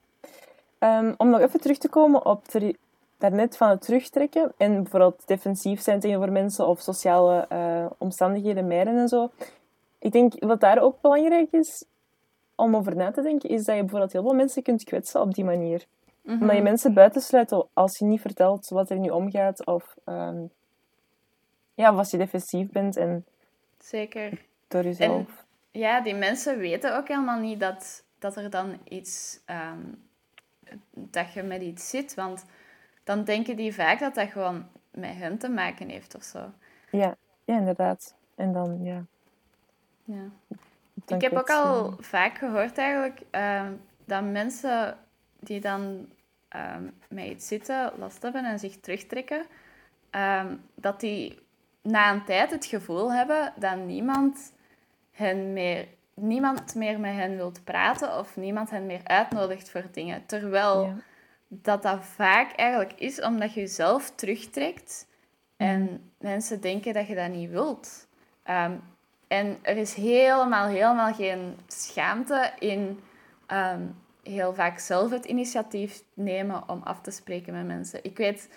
Ehm, 0.79 1.15
om 1.17 1.31
nog 1.31 1.41
even 1.41 1.61
terug 1.61 1.79
te 1.79 1.89
komen 1.89 2.27
op 2.27 2.47
daarnet 3.19 3.57
van 3.57 3.69
het 3.69 3.83
terugtrekken 3.83 4.53
en 4.57 4.83
bijvoorbeeld 4.83 5.23
defensief 5.27 5.81
zijn 5.81 6.01
tegenover 6.01 6.33
mensen 6.33 6.67
of 6.67 6.81
sociale 6.81 7.47
eh, 7.49 7.87
omstandigheden 7.99 8.67
mijden 8.67 8.97
en 8.97 9.09
zo. 9.09 9.31
Ik 9.99 10.13
denk 10.13 10.45
wat 10.45 10.61
daar 10.61 10.83
ook 10.83 11.01
belangrijk 11.01 11.53
is 11.53 11.85
om 12.55 12.77
over 12.77 12.97
na 12.97 13.11
te 13.11 13.23
denken, 13.23 13.49
is 13.49 13.65
dat 13.65 13.75
je 13.75 13.81
bijvoorbeeld 13.81 14.13
heel 14.13 14.23
veel 14.23 14.35
mensen 14.35 14.63
kunt 14.63 14.85
kwetsen 14.85 15.21
op 15.21 15.35
die 15.35 15.45
manier. 15.45 15.87
Mhm. 16.23 16.41
Omdat 16.41 16.57
je 16.57 16.63
mensen 16.63 16.95
buitensluit 16.95 17.65
als 17.73 17.99
je 17.99 18.05
niet 18.05 18.21
vertelt 18.21 18.69
wat 18.69 18.91
er 18.91 18.99
nu 18.99 19.09
omgaat 19.09 19.67
of, 19.67 19.97
ehm, 20.05 20.43
ja, 21.75 21.93
of 21.93 21.99
als 21.99 22.11
je 22.11 22.17
defensief 22.17 22.71
bent 22.71 22.97
en 22.97 23.25
Zeker. 23.79 24.45
door 24.69 24.83
jezelf. 24.83 25.47
Ja, 25.71 26.01
die 26.01 26.15
mensen 26.15 26.59
weten 26.59 26.97
ook 26.97 27.09
helemaal 27.09 27.41
niet 27.41 27.61
dat, 27.61 28.05
dat 28.19 28.37
er 28.37 28.51
dan 28.51 28.79
iets... 28.85 29.41
ehm, 29.45 29.81
dat 30.91 31.33
je 31.33 31.43
met 31.43 31.63
iets 31.63 31.89
zit. 31.89 32.15
Want 32.15 32.45
dan 33.05 33.25
denken 33.25 33.57
die 33.57 33.75
vaak 33.75 33.99
dat 33.99 34.15
dat 34.15 34.31
gewoon 34.31 34.69
met 34.91 35.15
hen 35.15 35.39
te 35.39 35.49
maken 35.49 35.89
heeft 35.89 36.15
of 36.15 36.23
zo. 36.23 36.53
Ja, 36.91 37.17
ja, 37.45 37.59
inderdaad. 37.59 38.15
En 38.35 38.53
dan, 38.53 38.83
ja. 38.83 39.05
Ja. 40.05 40.31
dan 40.95 41.17
Ik 41.17 41.23
heb 41.23 41.33
ook 41.33 41.51
al 41.51 41.97
vaak 42.01 42.39
gehoord 42.39 42.79
eigenlijk 42.79 43.21
ehm, 43.31 43.73
dat 44.05 44.25
mensen 44.25 44.99
die 45.41 45.61
dan 45.61 46.09
ehm 46.49 46.89
met 47.09 47.25
iets 47.25 47.47
zitten, 47.47 47.93
last 47.99 48.23
hebben 48.23 48.45
en 48.45 48.59
zich 48.59 48.81
terugtrekken, 48.81 49.47
dat 50.75 51.01
die 51.01 51.39
na 51.83 52.13
een 52.13 52.25
tijd 52.25 52.51
het 52.51 52.65
gevoel 52.65 53.13
hebben 53.13 53.53
dat 53.57 53.77
niemand, 53.77 54.53
hen 55.13 55.53
meer, 55.53 55.87
niemand 56.15 56.75
meer 56.75 57.01
met 57.01 57.15
hen 57.15 57.37
wilt 57.37 57.65
praten 57.65 58.19
of 58.19 58.37
niemand 58.37 58.71
hen 58.71 58.87
meer 58.87 59.01
uitnodigt 59.05 59.71
voor 59.71 59.85
dingen. 59.93 60.27
Terwijl 60.27 60.83
Ja. 60.83 60.95
dat 61.49 61.83
dat 61.83 62.05
vaak 62.05 62.53
eigenlijk 62.53 62.93
is 62.93 63.21
omdat 63.21 63.55
je 63.55 63.61
jezelf 63.61 64.11
terugtrekt 64.15 65.07
en 65.57 66.11
mensen 66.19 66.61
denken 66.61 66.93
dat 66.95 67.07
je 67.07 67.15
dat 67.15 67.31
niet 67.31 67.51
wilt. 67.51 68.07
Ehm, 68.43 68.73
en 69.29 69.59
er 69.63 69.77
is 69.77 69.95
helemaal, 69.95 70.67
helemaal 70.67 71.15
geen 71.15 71.57
schaamte 71.67 72.51
in 72.59 73.01
ehm, 73.47 73.83
heel 74.23 74.55
vaak 74.55 74.79
zelf 74.79 75.11
het 75.11 75.25
initiatief 75.25 76.03
nemen 76.15 76.69
om 76.69 76.81
af 76.85 77.01
te 77.01 77.11
spreken 77.11 77.53
met 77.53 77.67
mensen. 77.67 78.05
Ik 78.05 78.17
weet 78.17 78.49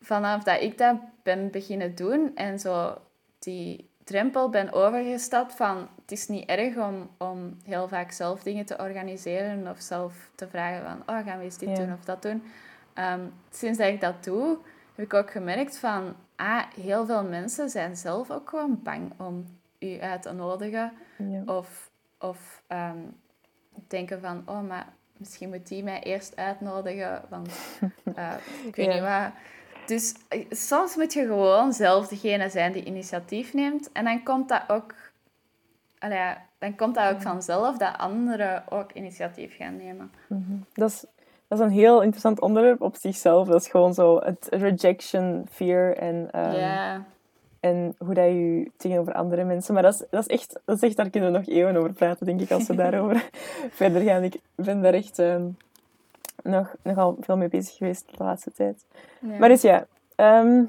vanaf 0.00 0.42
dat 0.42 0.60
ik 0.60 0.78
dat 0.78 0.96
ben 1.22 1.50
beginnen 1.50 1.94
doen 1.94 2.30
en 2.34 2.58
zo 2.58 2.98
die 3.38 3.88
drempel 4.04 4.48
ben 4.48 4.72
overgestapt 4.72 5.54
van 5.54 5.88
het 6.00 6.12
is 6.12 6.28
niet 6.28 6.48
erg 6.48 6.76
om, 6.76 7.10
om 7.18 7.56
heel 7.64 7.88
vaak 7.88 8.10
zelf 8.12 8.42
dingen 8.42 8.64
te 8.66 8.78
organiseren 8.78 9.68
of 9.68 9.80
zelf 9.80 10.30
te 10.34 10.48
vragen 10.48 10.82
van 10.82 11.16
oh, 11.16 11.26
gaan 11.26 11.38
we 11.38 11.44
eens 11.44 11.58
dit 11.58 11.68
Ja. 11.68 11.74
doen 11.74 11.92
of 11.92 12.04
dat 12.04 12.22
doen. 12.22 12.42
Ehm, 12.94 13.20
sinds 13.50 13.78
dat 13.78 13.88
ik 13.88 14.00
dat 14.00 14.24
doe, 14.24 14.58
heb 14.94 15.04
ik 15.04 15.14
ook 15.14 15.30
gemerkt 15.30 15.78
van 15.78 16.14
ah, 16.36 16.62
heel 16.80 17.06
veel 17.06 17.24
mensen 17.24 17.70
zijn 17.70 17.96
zelf 17.96 18.30
ook 18.30 18.48
gewoon 18.48 18.80
bang 18.82 19.12
om 19.18 19.58
u 19.78 20.00
uit 20.00 20.22
te 20.22 20.32
nodigen 20.32 20.92
Ja. 21.16 21.42
of, 21.46 21.90
of 22.18 22.62
ehm, 22.66 22.98
denken 23.88 24.20
van, 24.20 24.42
oh, 24.46 24.60
maar 24.68 24.86
misschien 25.16 25.48
moet 25.48 25.68
die 25.68 25.82
mij 25.84 26.02
eerst 26.02 26.36
uitnodigen, 26.36 27.22
want 27.28 27.48
eh, 28.14 28.32
ik 28.66 28.76
weet 28.76 28.86
Ja. 28.86 28.92
niet 28.92 29.02
wat. 29.02 29.32
Dus 29.90 30.14
eh, 30.28 30.44
soms 30.50 30.96
moet 30.96 31.12
je 31.12 31.26
gewoon 31.26 31.72
zelf 31.72 32.08
degene 32.08 32.48
zijn 32.48 32.72
die 32.72 32.84
initiatief 32.84 33.54
neemt. 33.54 33.92
En 33.92 34.04
dan 34.04 34.22
komt 34.22 34.48
dat 34.48 34.62
ook, 34.68 34.94
allee, 35.98 36.34
dan 36.58 36.76
komt 36.76 36.94
dat 36.94 37.14
ook 37.14 37.22
vanzelf 37.22 37.76
dat 37.76 37.98
anderen 37.98 38.62
ook 38.68 38.92
initiatief 38.92 39.56
gaan 39.56 39.76
nemen. 39.76 40.12
Dat 40.72 40.90
is, 40.90 41.04
dat 41.48 41.58
is 41.58 41.64
een 41.64 41.70
heel 41.70 42.00
interessant 42.00 42.40
onderwerp 42.40 42.80
op 42.80 42.96
zichzelf. 42.96 43.48
Dat 43.48 43.60
is 43.60 43.68
gewoon 43.68 43.94
zo 43.94 44.18
het 44.18 44.46
rejection, 44.50 45.46
fear 45.50 45.92
en, 45.92 46.28
ehm, 46.32 47.00
en 47.60 47.94
hoe 47.98 48.14
dat 48.14 48.24
je 48.24 48.70
tegenover 48.76 49.12
andere 49.12 49.44
mensen... 49.44 49.74
Maar 49.74 49.82
dat 49.82 49.94
is, 49.94 50.04
dat 50.10 50.20
is, 50.20 50.26
echt, 50.26 50.60
dat 50.64 50.76
is 50.76 50.82
echt, 50.82 50.96
daar 50.96 51.10
kunnen 51.10 51.32
we 51.32 51.38
nog 51.38 51.46
eeuwen 51.46 51.76
over 51.76 51.92
praten, 51.92 52.26
denk 52.26 52.40
ik, 52.40 52.50
als 52.50 52.66
we 52.66 52.74
daarover 52.84 53.30
verder 53.80 54.02
gaan. 54.02 54.22
Ik 54.22 54.40
ben 54.54 54.82
daar 54.82 54.94
echt 54.94 55.18
ehm, 55.18 55.46
nog, 56.42 56.74
nogal 56.82 57.16
veel 57.20 57.36
mee 57.36 57.48
bezig 57.48 57.76
geweest 57.76 58.18
de 58.18 58.24
laatste 58.24 58.52
tijd. 58.52 58.84
ja. 59.20 59.38
Maar 59.38 59.48
dus 59.48 59.62
ja, 59.62 59.86
ehm, 60.14 60.64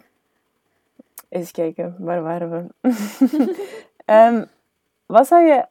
eens 1.29 1.51
kijken, 1.51 1.95
waar 1.99 2.23
waren 2.23 2.49
we? 2.51 2.89
Ehm, 4.05 4.45
wat 5.05 5.27
zou 5.27 5.45
je 5.45 5.65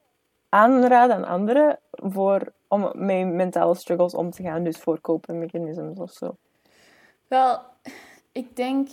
aanraden 0.49 1.17
aan 1.17 1.25
anderen 1.25 1.79
voor, 1.91 2.53
om 2.69 2.91
met 2.95 3.27
mentale 3.27 3.75
struggles 3.75 4.15
om 4.15 4.31
te 4.31 4.43
gaan? 4.43 4.65
Dus 4.65 4.77
voor 4.77 5.01
copingmechanisms 5.01 5.99
of 5.99 6.11
zo. 6.13 6.37
Wel, 7.29 7.61
ik 8.33 8.57
denk... 8.57 8.89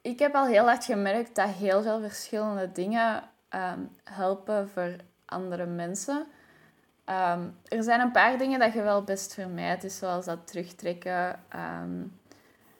Ik 0.00 0.18
heb 0.18 0.34
al 0.34 0.46
heel 0.46 0.64
hard 0.64 0.84
gemerkt 0.84 1.34
dat 1.34 1.48
heel 1.48 1.82
veel 1.82 2.00
verschillende 2.00 2.72
dingen 2.72 3.22
ehm, 3.48 3.80
helpen 4.04 4.68
voor 4.68 4.96
andere 5.24 5.66
mensen. 5.66 6.26
Ehm, 7.04 7.48
er 7.64 7.82
zijn 7.82 8.00
een 8.00 8.10
paar 8.10 8.38
dingen 8.38 8.58
dat 8.58 8.72
je 8.72 8.82
wel 8.82 9.02
best 9.02 9.34
vermijdt, 9.34 9.82
dus 9.82 9.98
zoals 9.98 10.24
dat 10.24 10.46
terugtrekken. 10.46 11.40
ehm, 11.48 12.02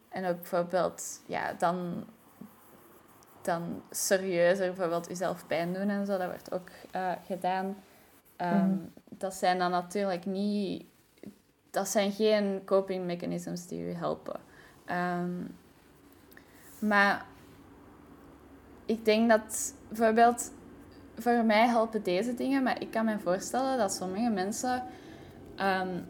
en 0.08 0.24
ook 0.26 0.36
bijvoorbeeld, 0.36 1.22
ja, 1.26 1.52
dan, 1.52 2.04
dan 3.42 3.82
serieuzer 3.90 4.66
bijvoorbeeld 4.66 5.08
jezelf 5.08 5.46
pijn 5.46 5.72
doen 5.72 5.88
en 5.88 6.06
zo. 6.06 6.18
Dat 6.18 6.26
wordt 6.26 6.52
ook 6.52 6.68
eh, 6.90 7.12
gedaan. 7.26 7.76
Ehm, 8.36 8.68
Mhm. 8.68 8.78
Dat 9.08 9.34
zijn 9.34 9.58
dan 9.58 9.70
natuurlijk 9.70 10.26
niet... 10.26 10.84
Dat 11.70 11.88
zijn 11.88 12.12
geen 12.12 12.62
coping 12.64 13.04
mechanisms 13.04 13.66
die 13.66 13.86
je 13.86 13.94
helpen. 13.94 14.40
Maar 16.78 17.26
ik 18.86 19.04
denk 19.04 19.28
dat 19.30 19.74
bijvoorbeeld 19.88 20.52
voor 21.18 21.44
mij 21.44 21.66
helpen 21.66 22.02
deze 22.02 22.34
dingen, 22.34 22.62
maar 22.62 22.80
ik 22.80 22.90
kan 22.90 23.04
me 23.04 23.18
voorstellen 23.18 23.78
dat 23.78 23.92
sommige 23.92 24.30
mensen 24.30 24.82
ehm, 25.56 26.00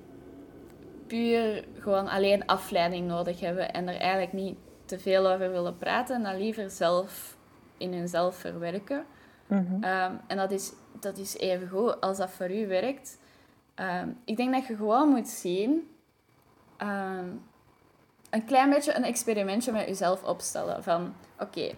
puur 1.07 1.65
gewoon 1.79 2.09
alleen 2.09 2.47
afleiding 2.47 3.07
nodig 3.07 3.41
hebben 3.41 3.73
en 3.73 3.89
er 3.89 4.01
eigenlijk 4.01 4.33
niet 4.33 4.57
te 4.85 4.99
veel 4.99 5.33
over 5.33 5.51
willen 5.51 5.79
praten 5.79 6.17
en 6.17 6.23
dat 6.23 6.37
liever 6.37 6.71
zelf 6.71 7.37
in 7.77 7.93
hunzelf 7.93 8.37
verwerken. 8.37 9.05
Mhm. 9.47 9.83
Ehm, 9.83 10.13
en 10.27 10.37
dat 10.37 10.51
is, 10.51 10.73
dat 11.01 11.19
is 11.19 11.37
even 11.37 11.69
goed 11.69 12.01
als 12.01 12.17
dat 12.17 12.31
voor 12.31 12.51
u 12.51 12.67
werkt. 12.67 13.19
Ehm, 13.75 14.09
ik 14.25 14.37
denk 14.37 14.53
dat 14.53 14.67
je 14.67 14.77
gewoon 14.77 15.09
moet 15.09 15.29
zien, 15.29 15.89
een 18.35 18.45
klein 18.45 18.71
beetje 18.71 18.95
een 18.95 19.05
experimentje 19.05 19.73
met 19.73 19.87
jezelf 19.87 20.23
opstellen. 20.23 20.83
Van, 20.83 21.15
oké, 21.39 21.71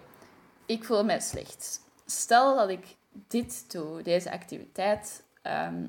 ik 0.65 0.83
voel 0.83 1.03
mij 1.03 1.19
slecht. 1.19 1.81
Stel 2.05 2.55
dat 2.55 2.69
ik 2.69 2.95
dit 3.27 3.71
doe, 3.71 4.01
deze 4.01 4.31
activiteit. 4.31 5.23
ehm, 5.41 5.85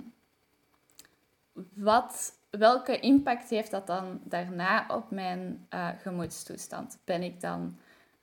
wat, 1.75 2.33
welke 2.51 3.01
impact 3.01 3.51
heeft 3.51 3.71
dat 3.71 3.87
dan 3.87 4.21
daarna 4.25 4.87
op 4.89 5.11
mijn 5.11 5.67
eh, 5.69 5.89
gemoedstoestand? 6.03 6.99
Ben 7.05 7.23
ik 7.23 7.41
dan 7.41 7.79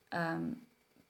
ehm, 0.08 0.50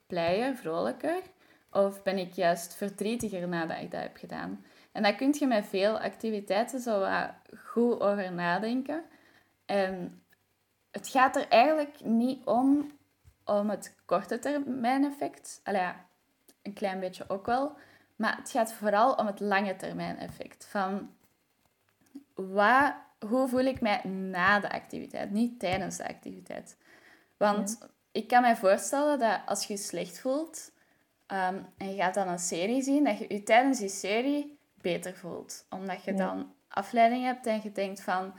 blijer, 0.07 0.57
vrolijker? 0.57 1.23
Of 1.71 2.03
ben 2.03 2.19
ik 2.19 2.33
juist 2.33 2.75
verdrietiger 2.75 3.49
nadat 3.49 3.81
ik 3.81 3.91
dat 3.91 4.01
heb 4.01 4.17
gedaan? 4.17 4.65
En 4.93 5.03
daar 5.03 5.15
kun 5.15 5.35
je 5.39 5.47
met 5.47 5.67
veel 5.67 5.99
activiteiten 5.99 6.81
zo 6.81 7.01
wat 7.01 7.31
goed 7.65 8.01
over 8.01 8.33
nadenken. 8.33 9.05
En 9.65 10.23
het 10.91 11.09
gaat 11.09 11.37
er 11.37 11.49
eigenlijk 11.49 12.05
niet 12.05 12.47
om, 12.47 12.93
om 13.45 13.71
het 13.71 13.95
korte 14.05 14.39
termijn 14.39 15.05
effect. 15.05 15.61
Een 16.63 16.73
klein 16.73 17.01
beetje 17.01 17.25
ook 17.29 17.47
wel. 17.47 17.77
Maar 18.17 18.37
het 18.37 18.51
gaat 18.51 18.73
vooral 18.73 19.15
om 19.15 19.27
het 19.27 19.41
lange 19.41 19.77
termijn 19.77 20.19
effect. 20.19 20.67
Van 20.67 21.11
wat, 22.35 22.95
hoe 23.29 23.49
voel 23.49 23.65
ik 23.65 23.81
mij 23.81 24.05
na 24.05 24.61
de 24.61 24.71
activiteit, 24.71 25.31
niet 25.31 25.61
tijdens 25.61 25.97
de 25.97 26.09
activiteit. 26.09 26.77
Want 27.37 27.79
ik 28.13 28.29
kan 28.29 28.41
mij 28.43 28.57
voorstellen 28.57 29.19
dat 29.19 29.41
als 29.47 29.67
je 29.67 29.73
je 29.73 29.79
slecht 29.79 30.19
voelt, 30.21 30.73
ehm, 31.27 31.59
en 31.77 31.91
je 31.91 31.97
gaat 31.97 32.15
dan 32.15 32.29
een 32.29 32.39
serie 32.39 32.83
zien, 32.83 33.05
dat 33.05 33.19
je 33.19 33.25
je 33.29 33.43
tijdens 33.43 33.79
die 33.79 33.89
serie 33.89 34.59
beter 34.75 35.15
voelt. 35.17 35.67
Omdat 35.71 36.05
je 36.05 36.11
Ja. 36.11 36.17
dan 36.17 36.55
afleiding 36.69 37.25
hebt 37.25 37.47
en 37.47 37.61
je 37.63 37.73
denkt 37.73 38.01
van... 38.03 38.35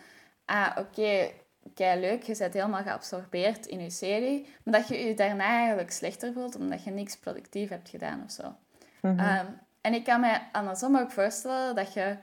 Ah, 0.46 0.76
oké, 0.78 1.32
kei 1.74 2.00
leuk, 2.00 2.24
je 2.24 2.36
bent 2.38 2.54
helemaal 2.54 2.82
geabsorbeerd 2.84 3.66
in 3.66 3.80
je 3.80 3.90
serie. 3.90 4.48
Maar 4.64 4.74
dat 4.74 4.88
je 4.88 4.98
je 4.98 5.14
daarna 5.14 5.44
eigenlijk 5.46 5.92
slechter 5.92 6.34
voelt, 6.34 6.56
omdat 6.56 6.84
je 6.84 6.92
niks 6.92 7.18
productief 7.18 7.70
hebt 7.70 7.90
gedaan 7.90 8.24
of 8.24 8.32
zo. 8.32 8.56
Mhm. 9.02 9.20
Ehm, 9.20 9.46
en 9.82 9.94
ik 9.94 10.04
kan 10.04 10.20
me 10.20 10.40
andersom 10.52 10.98
ook 10.98 11.12
voorstellen 11.12 11.76
dat 11.76 11.94
je, 11.94 12.18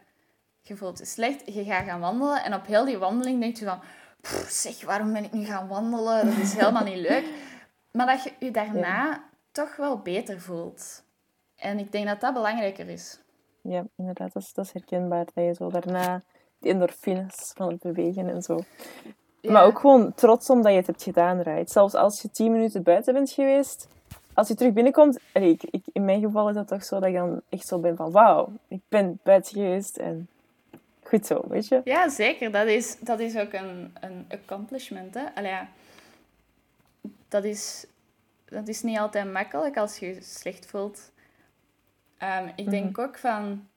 je 0.60 0.76
voelt 0.76 0.98
je 0.98 1.04
slecht, 1.04 1.54
je 1.54 1.64
gaat 1.64 1.84
gaan 1.84 2.00
wandelen 2.00 2.44
en 2.44 2.54
op 2.54 2.66
heel 2.66 2.84
die 2.84 2.98
wandeling 2.98 3.40
denk 3.40 3.56
je 3.56 3.64
van, 3.64 3.80
"Pff, 4.20 4.50
zeg, 4.50 4.84
waarom 4.84 5.12
ben 5.12 5.24
ik 5.24 5.32
nu 5.32 5.44
gaan 5.44 5.68
wandelen? 5.68 6.26
Dat 6.26 6.36
is 6.36 6.54
helemaal 6.54 6.84
niet 6.84 7.08
leuk. 7.08 7.24
Maar 7.90 8.06
dat 8.06 8.22
je 8.22 8.32
je 8.38 8.50
daarna 8.50 9.24
toch 9.52 9.76
wel 9.76 9.98
beter 9.98 10.40
voelt. 10.40 11.04
En 11.56 11.78
ik 11.78 11.92
denk 11.92 12.06
dat 12.06 12.20
dat 12.20 12.34
belangrijker 12.34 12.88
is. 12.88 13.20
Ja, 13.60 13.84
inderdaad, 13.96 14.32
dat 14.32 14.42
is, 14.42 14.52
dat 14.52 14.64
is 14.64 14.72
herkenbaar. 14.72 15.24
Dat 15.34 15.44
je 15.44 15.54
zo 15.54 15.70
daarna 15.70 16.22
die 16.58 16.72
endorfines 16.72 17.52
van 17.54 17.68
het 17.68 17.80
bewegen 17.80 18.28
en 18.28 18.42
zo. 18.42 18.58
Ja. 19.40 19.52
Maar 19.52 19.64
ook 19.64 19.78
gewoon 19.78 20.14
trots 20.14 20.50
omdat 20.50 20.72
je 20.72 20.78
het 20.78 20.86
hebt 20.86 21.02
gedaan, 21.02 21.40
right? 21.40 21.70
Zelfs 21.70 21.94
als 21.94 22.22
je 22.22 22.30
tien 22.30 22.52
minuten 22.52 22.82
buiten 22.82 23.14
bent 23.14 23.30
geweest, 23.30 23.88
als 24.34 24.48
je 24.48 24.54
terug 24.54 24.72
binnenkomt... 24.72 25.18
allee, 25.32 25.50
ik, 25.50 25.62
ik, 25.62 25.84
in 25.92 26.04
mijn 26.04 26.20
geval 26.20 26.48
is 26.48 26.54
dat 26.54 26.68
toch 26.68 26.84
zo 26.84 27.00
dat 27.00 27.08
ik 27.08 27.14
dan 27.14 27.40
echt 27.48 27.66
zo 27.66 27.78
ben 27.78 27.96
van... 27.96 28.10
Wauw, 28.10 28.52
ik 28.68 28.80
ben 28.88 29.18
buiten 29.22 29.52
geweest 29.52 29.96
en 29.96 30.28
goed 31.02 31.26
zo, 31.26 31.44
weet 31.48 31.68
je? 31.68 31.80
Ja, 31.84 32.08
zeker. 32.08 32.52
Dat 32.52 32.66
is, 32.66 32.98
dat 32.98 33.20
is 33.20 33.36
ook 33.36 33.52
een, 33.52 33.96
een 34.00 34.26
accomplishment. 34.28 35.14
Hè? 35.14 35.24
Allee, 35.34 35.50
ja. 35.50 35.68
dat, 37.28 37.44
is, 37.44 37.86
dat 38.44 38.68
is 38.68 38.82
niet 38.82 38.98
altijd 38.98 39.32
makkelijk 39.32 39.76
als 39.76 39.98
je 39.98 40.06
je 40.06 40.22
slecht 40.22 40.66
voelt. 40.66 41.10
Ehm, 42.18 42.48
ik 42.56 42.70
denk 42.70 42.98
ook 42.98 43.18
van... 43.18 43.68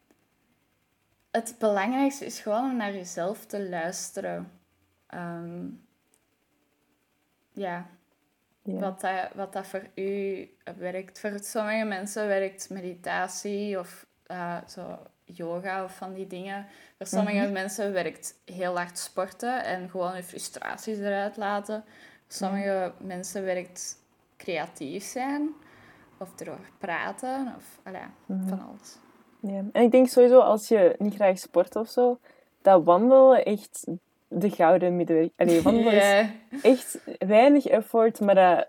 Het 1.31 1.55
belangrijkste 1.59 2.25
is 2.25 2.39
gewoon 2.39 2.71
om 2.71 2.77
naar 2.77 2.93
jezelf 2.93 3.45
te 3.45 3.69
luisteren. 3.69 4.51
Ehm, 5.07 5.65
ja, 7.53 7.85
Wat, 8.75 9.01
dat, 9.01 9.29
wat 9.33 9.53
dat 9.53 9.67
voor 9.67 9.87
u 9.95 10.49
werkt. 10.77 11.19
Voor 11.19 11.39
sommige 11.41 11.85
mensen 11.85 12.27
werkt 12.27 12.69
meditatie 12.69 13.79
of 13.79 14.05
eh, 14.25 14.57
zo 14.67 14.97
yoga 15.23 15.83
of 15.83 15.95
van 15.95 16.13
die 16.13 16.27
dingen. 16.27 16.65
Voor 16.97 17.07
sommige 17.07 17.51
mensen 17.51 17.93
werkt 17.93 18.39
heel 18.45 18.77
hard 18.77 18.97
sporten 18.97 19.63
en 19.63 19.89
gewoon 19.89 20.15
je 20.15 20.23
frustraties 20.23 20.97
eruit 20.97 21.37
laten. 21.37 21.83
Voor 22.27 22.47
sommige 22.47 22.93
mensen 22.99 23.43
werkt 23.43 23.97
creatief 24.37 25.03
zijn 25.03 25.49
of 26.17 26.39
erover 26.39 26.71
praten 26.77 27.53
of 27.57 27.79
allee, 27.83 28.01
van 28.27 28.61
alles. 28.67 28.97
Ja. 29.39 29.63
En 29.71 29.83
ik 29.83 29.91
denk 29.91 30.07
sowieso, 30.07 30.39
als 30.39 30.67
je 30.67 30.95
niet 30.97 31.15
graag 31.15 31.39
sport 31.39 31.75
of 31.75 31.89
zo, 31.89 32.19
dat 32.61 32.83
wandelen 32.83 33.45
echt 33.45 33.87
de 34.27 34.49
gouden 34.49 34.95
middenweg... 34.95 35.29
Allee, 35.35 35.61
wandelen 35.61 35.93
is 35.93 36.01
Ja. 36.03 36.29
echt 36.61 36.99
weinig 37.19 37.65
effort, 37.65 38.19
maar 38.19 38.35
dat 38.35 38.67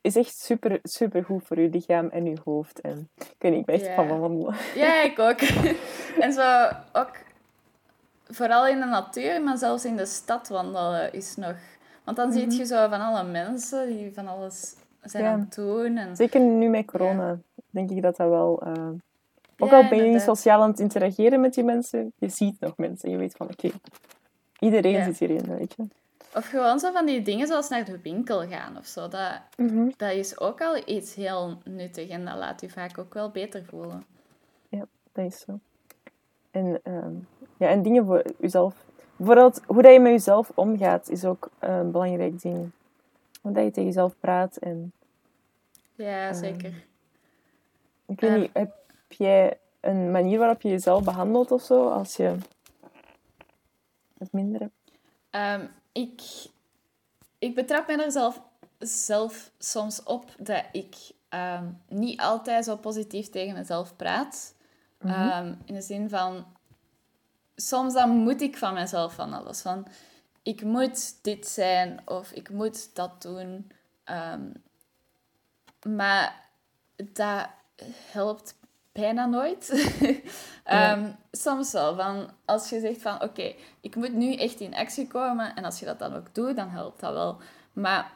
is 0.00 0.16
echt 0.16 0.38
super, 0.38 0.78
super 0.82 1.24
goed 1.24 1.44
voor 1.46 1.60
je 1.60 1.68
lichaam 1.68 2.08
en 2.08 2.24
je 2.26 2.36
hoofd. 2.44 2.80
En 2.80 3.08
ik 3.18 3.34
weet 3.38 3.50
niet, 3.52 3.60
ik 3.60 3.66
ben 3.66 3.74
echt 3.74 3.94
van 3.94 4.20
wandelen. 4.20 4.54
Ja, 4.74 5.02
ik 5.02 5.18
ook. 5.18 5.40
en 6.24 6.32
zo 6.32 6.68
ook 6.92 7.10
vooral 8.28 8.66
in 8.66 8.78
de 8.80 8.86
natuur, 8.86 9.42
maar 9.42 9.58
zelfs 9.58 9.84
in 9.84 9.96
de 9.96 10.06
stad 10.06 10.48
wandelen 10.48 11.12
is 11.12 11.36
nog. 11.36 11.54
Want 12.04 12.16
dan 12.16 12.32
zie 12.32 12.50
je 12.50 12.64
zo 12.66 12.88
van 12.88 13.00
alle 13.00 13.24
mensen 13.24 13.86
die 13.86 14.14
van 14.14 14.28
alles 14.28 14.74
zijn 15.02 15.24
Ja. 15.24 15.32
aan 15.32 15.40
het 15.40 15.54
doen. 15.54 15.96
En... 15.96 16.16
Zeker 16.16 16.40
nu 16.40 16.68
met 16.68 16.84
corona, 16.86 17.38
denk 17.70 17.90
ik 17.90 18.02
dat 18.02 18.16
dat 18.16 18.28
wel... 18.28 18.62
eh, 18.62 18.88
ook 19.58 19.70
Ja, 19.70 19.76
al 19.76 19.88
ben 19.88 19.98
je 20.04 20.10
niet 20.10 20.20
sociaal 20.22 20.62
aan 20.62 20.70
het 20.70 20.80
interageren 20.80 21.40
met 21.40 21.54
die 21.54 21.64
mensen, 21.64 22.12
je 22.18 22.28
ziet 22.28 22.60
nog 22.60 22.76
mensen. 22.76 23.10
Je 23.10 23.16
weet 23.16 23.34
van, 23.36 23.48
oké, 23.50 23.70
iedereen 24.60 24.92
Ja. 24.92 25.04
zit 25.04 25.18
hierin, 25.18 25.56
weet 25.56 25.74
je. 25.76 25.82
Of 26.34 26.46
gewoon 26.46 26.78
zo 26.78 26.92
van 26.92 27.06
die 27.06 27.22
dingen 27.22 27.46
zoals 27.46 27.68
naar 27.68 27.84
de 27.84 28.00
winkel 28.00 28.48
gaan 28.48 28.76
of 28.78 28.86
zo. 28.86 29.08
Dat, 29.08 29.32
dat 29.96 30.12
is 30.12 30.40
ook 30.40 30.60
al 30.60 30.82
iets 30.88 31.14
heel 31.14 31.58
nuttig 31.64 32.08
en 32.08 32.24
dat 32.24 32.36
laat 32.36 32.60
je 32.60 32.68
vaak 32.70 32.98
ook 32.98 33.14
wel 33.14 33.30
beter 33.30 33.64
voelen. 33.64 34.04
Dat 35.12 35.24
is 35.24 35.40
zo. 35.40 35.58
En, 36.50 36.80
ehm, 36.82 37.12
ja, 37.56 37.68
en 37.68 37.82
dingen 37.82 38.04
voor 38.06 38.22
jezelf. 38.38 38.74
Bijvoorbeeld, 39.16 39.60
hoe 39.66 39.82
dat 39.82 39.92
je 39.92 40.00
met 40.00 40.12
jezelf 40.12 40.50
omgaat, 40.54 41.08
is 41.08 41.24
ook 41.24 41.50
een 41.58 41.90
belangrijk 41.90 42.40
ding. 42.42 42.70
Hoe 43.40 43.52
dat 43.52 43.64
je 43.64 43.70
tegen 43.70 43.84
jezelf 43.84 44.14
praat. 44.20 44.56
En, 44.56 44.92
Ja, 45.94 46.32
zeker. 46.32 46.72
ik 48.06 48.20
weet 48.20 48.30
Ehm. 48.30 48.40
niet, 48.40 48.50
heb 48.52 48.72
jij 49.08 49.58
een 49.80 50.10
manier 50.10 50.38
waarop 50.38 50.60
je 50.62 50.68
jezelf 50.68 51.04
behandelt 51.04 51.50
of 51.50 51.62
zo, 51.62 51.88
als 51.88 52.16
je 52.16 52.34
het 54.20 54.32
minder 54.32 54.60
hebt? 54.60 54.92
Ehm, 55.30 55.66
ik, 55.92 56.22
ik 57.38 57.54
betrap 57.54 57.86
me 57.86 58.02
er 58.02 58.12
zelf, 58.12 58.42
zelf 58.78 59.50
soms 59.58 60.02
op 60.02 60.30
dat 60.38 60.64
ik 60.72 60.96
ehm, 61.28 61.70
niet 61.88 62.20
altijd 62.20 62.64
zo 62.64 62.76
positief 62.76 63.30
tegen 63.30 63.54
mezelf 63.54 63.96
praat. 63.96 64.54
Ehm, 64.98 65.54
in 65.64 65.74
de 65.74 65.80
zin 65.80 66.08
van, 66.08 66.46
soms 67.56 67.94
dan 67.94 68.10
moet 68.10 68.40
ik 68.40 68.56
van 68.56 68.74
mezelf 68.74 69.14
van 69.14 69.32
alles. 69.32 69.60
Van, 69.60 69.86
ik 70.42 70.62
moet 70.62 71.24
dit 71.24 71.46
zijn 71.46 72.00
of 72.04 72.32
ik 72.32 72.50
moet 72.50 72.94
dat 72.94 73.22
doen. 73.22 73.70
Maar 75.88 76.48
dat 76.96 77.48
helpt 78.10 78.54
bijna 78.92 79.26
nooit. 79.26 79.68
Ehm, 80.64 81.10
Soms 81.30 81.72
wel. 81.72 81.96
Van, 81.96 82.30
als 82.44 82.70
je 82.70 82.80
zegt 82.80 83.02
van 83.02 83.22
oké, 83.22 83.54
ik 83.80 83.96
moet 83.96 84.12
nu 84.12 84.34
echt 84.34 84.60
in 84.60 84.74
actie 84.74 85.06
komen 85.06 85.54
en 85.54 85.64
als 85.64 85.78
je 85.78 85.84
dat 85.84 85.98
dan 85.98 86.14
ook 86.16 86.34
doet, 86.34 86.56
dan 86.56 86.68
helpt 86.68 87.00
dat 87.00 87.12
wel. 87.12 87.36
Maar 87.72 88.12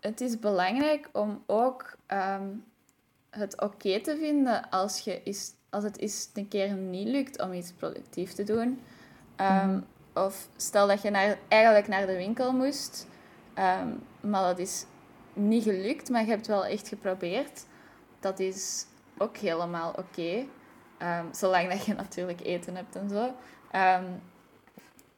het 0.00 0.20
is 0.20 0.38
belangrijk 0.38 1.08
om 1.12 1.42
ook 1.46 1.96
ehm, 2.06 2.48
het 3.30 3.60
oké 3.60 4.00
te 4.00 4.16
vinden 4.16 4.70
als, 4.70 4.98
je 5.00 5.20
is, 5.22 5.52
als 5.70 5.84
het 5.84 5.98
eens 5.98 6.30
een 6.34 6.48
keer 6.48 6.72
niet 6.72 7.08
lukt 7.08 7.40
om 7.42 7.52
iets 7.52 7.72
productief 7.72 8.32
te 8.32 8.44
doen. 8.44 8.80
Ehm, 9.36 9.80
Of 10.14 10.48
stel 10.56 10.86
dat 10.86 11.02
je 11.02 11.10
naar, 11.10 11.38
eigenlijk 11.48 11.88
naar 11.88 12.06
de 12.06 12.16
winkel 12.16 12.52
moest, 12.52 13.06
maar 14.20 14.42
dat 14.42 14.58
is 14.58 14.84
niet 15.32 15.62
gelukt, 15.62 16.08
maar 16.08 16.20
je 16.24 16.30
hebt 16.30 16.46
wel 16.46 16.64
echt 16.64 16.88
geprobeerd. 16.88 17.64
Dat 18.20 18.38
is 18.38 18.86
ook 19.18 19.36
helemaal 19.36 19.92
oké. 19.92 20.46
Ehm, 20.98 21.32
zolang 21.32 21.70
dat 21.70 21.84
je 21.84 21.94
natuurlijk 22.04 22.40
eten 22.40 22.76
hebt 22.76 22.96
en 22.96 23.08
zo. 23.08 23.34
Ehm, 23.70 24.04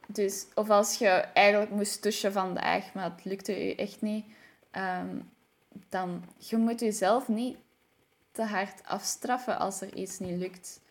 dus, 0.07 0.47
of 0.55 0.69
als 0.69 0.97
je 0.97 1.07
eigenlijk 1.09 1.71
moest 1.71 2.03
douchen 2.03 2.31
vandaag, 2.31 2.93
maar 2.93 3.03
het 3.03 3.25
lukte 3.25 3.65
je 3.65 3.75
echt 3.75 4.01
niet. 4.01 4.25
ehm, 4.71 5.19
dan 5.89 6.23
je 6.37 6.57
moet 6.57 6.79
jezelf 6.79 7.27
niet 7.27 7.57
te 8.31 8.43
hard 8.43 8.81
afstraffen 8.83 9.59
als 9.59 9.81
er 9.81 9.93
iets 9.93 10.19
niet 10.19 10.37
lukt. 10.39 10.81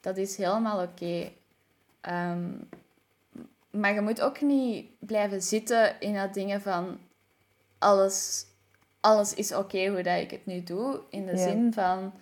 Dat 0.00 0.16
is 0.16 0.36
helemaal 0.36 0.82
oké. 0.82 1.32
Maar 3.70 3.94
je 3.94 4.00
moet 4.00 4.20
ook 4.20 4.40
niet 4.40 4.90
blijven 4.98 5.42
zitten 5.42 6.00
in 6.00 6.14
dat 6.14 6.34
dingen 6.34 6.60
van 6.60 6.98
alles, 7.78 8.46
alles 9.00 9.34
is 9.34 9.54
oké 9.54 9.86
hoe 9.86 10.02
dat 10.02 10.20
ik 10.20 10.30
het 10.30 10.46
nu 10.46 10.62
doe. 10.62 11.00
In 11.10 11.26
de 11.26 11.36
zin 11.36 11.72
van... 11.72 12.12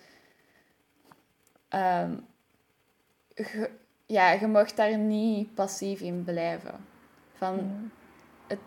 ehm, 1.79 2.11
je- 3.35 3.69
ja, 4.05 4.31
je 4.31 4.47
mag 4.47 4.73
daar 4.73 4.97
niet 4.97 5.53
passief 5.53 5.99
in 6.01 6.23
blijven. 6.23 6.85
Van, 7.33 7.91
het, 8.47 8.59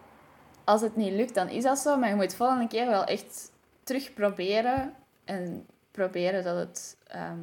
als 0.64 0.80
het 0.80 0.96
niet 0.96 1.12
lukt, 1.12 1.34
dan 1.34 1.48
is 1.48 1.62
dat 1.62 1.78
zo. 1.78 1.96
Maar 1.98 2.08
je 2.08 2.14
moet 2.14 2.34
volgende 2.34 2.66
keer 2.68 2.86
wel 2.86 3.04
echt 3.04 3.52
terug 3.82 4.12
proberen. 4.14 4.94
En 5.24 5.66
proberen 5.90 6.44
dat 6.44 6.56
het... 6.56 6.96
ehm, 7.06 7.38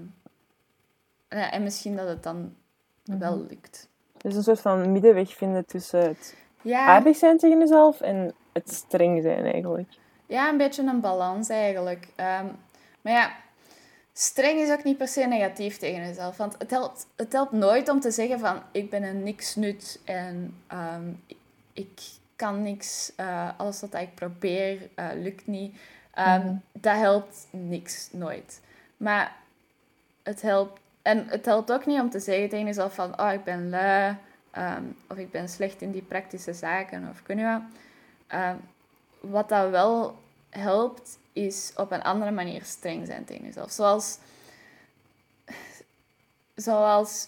ja, 1.29 1.51
en 1.51 1.63
misschien 1.63 1.95
dat 1.95 2.07
het 2.07 2.23
dan 2.23 2.55
wel 3.03 3.45
lukt. 3.49 3.89
Dus 4.17 4.35
een 4.35 4.43
soort 4.43 4.61
van 4.61 4.91
middenweg 4.91 5.33
vinden 5.35 5.65
tussen 5.65 5.99
het 6.07 6.35
Ja, 6.61 6.85
aardig 6.85 7.15
zijn 7.17 7.37
tegen 7.37 7.59
jezelf 7.59 8.01
en 8.01 8.33
het 8.53 8.73
streng 8.73 9.21
zijn 9.21 9.45
eigenlijk. 9.45 9.89
ja, 10.25 10.49
een 10.49 10.57
beetje 10.57 10.83
een 10.83 10.99
balans 11.01 11.49
eigenlijk. 11.49 12.07
Ehm, 12.15 12.45
maar 13.01 13.13
ja, 13.13 13.31
streng 14.17 14.59
is 14.59 14.71
ook 14.71 14.83
niet 14.83 14.97
per 14.97 15.07
se 15.07 15.21
negatief 15.25 15.77
tegen 15.77 16.05
jezelf. 16.07 16.37
Want 16.37 16.55
het 16.57 16.71
helpt, 16.71 17.07
het 17.15 17.31
helpt 17.33 17.51
nooit 17.51 17.89
om 17.89 17.99
te 17.99 18.11
zeggen 18.11 18.39
van 18.39 18.61
ik 18.71 18.89
ben 18.89 19.03
een 19.03 19.23
niks 19.23 19.55
nut 19.55 19.99
en 20.05 20.55
ehm, 20.67 21.11
ik, 21.73 22.01
kan 22.35 22.61
niks. 22.63 23.11
eh, 23.15 23.49
alles 23.57 23.81
wat 23.81 23.93
ik 23.93 24.15
probeer 24.15 24.89
eh, 24.95 25.07
lukt 25.13 25.47
niet. 25.47 25.77
Ehm, 26.13 26.53
Dat 26.71 26.95
helpt 26.95 27.47
niks, 27.51 28.09
nooit. 28.11 28.61
Maar 28.97 29.35
het 30.23 30.41
helpt. 30.41 30.79
En 31.01 31.27
het 31.27 31.45
helpt 31.45 31.71
ook 31.71 31.85
niet 31.85 31.99
om 31.99 32.09
te 32.09 32.19
zeggen 32.19 32.49
tegen 32.49 32.65
jezelf 32.65 32.93
van 32.95 33.19
oh, 33.19 33.31
ik 33.33 33.43
ben 33.43 33.69
lui. 33.69 34.15
ehm, 34.51 34.83
of 35.09 35.17
ik 35.17 35.31
ben 35.31 35.49
slecht 35.49 35.81
in 35.81 35.91
die 35.91 36.01
praktische 36.01 36.53
zaken. 36.53 37.07
Of 37.09 37.23
kun 37.23 37.37
je 37.37 37.45
wat. 37.45 37.61
Wat 39.19 39.49
dat 39.49 39.69
wel 39.69 40.17
helpt, 40.49 41.17
is 41.35 41.73
op 41.75 41.91
een 41.91 42.03
andere 42.03 42.31
manier 42.31 42.63
streng 42.63 43.07
zijn 43.07 43.25
tegen 43.25 43.45
jezelf. 43.45 43.71
Zoals, 43.71 44.17
zoals 46.55 47.27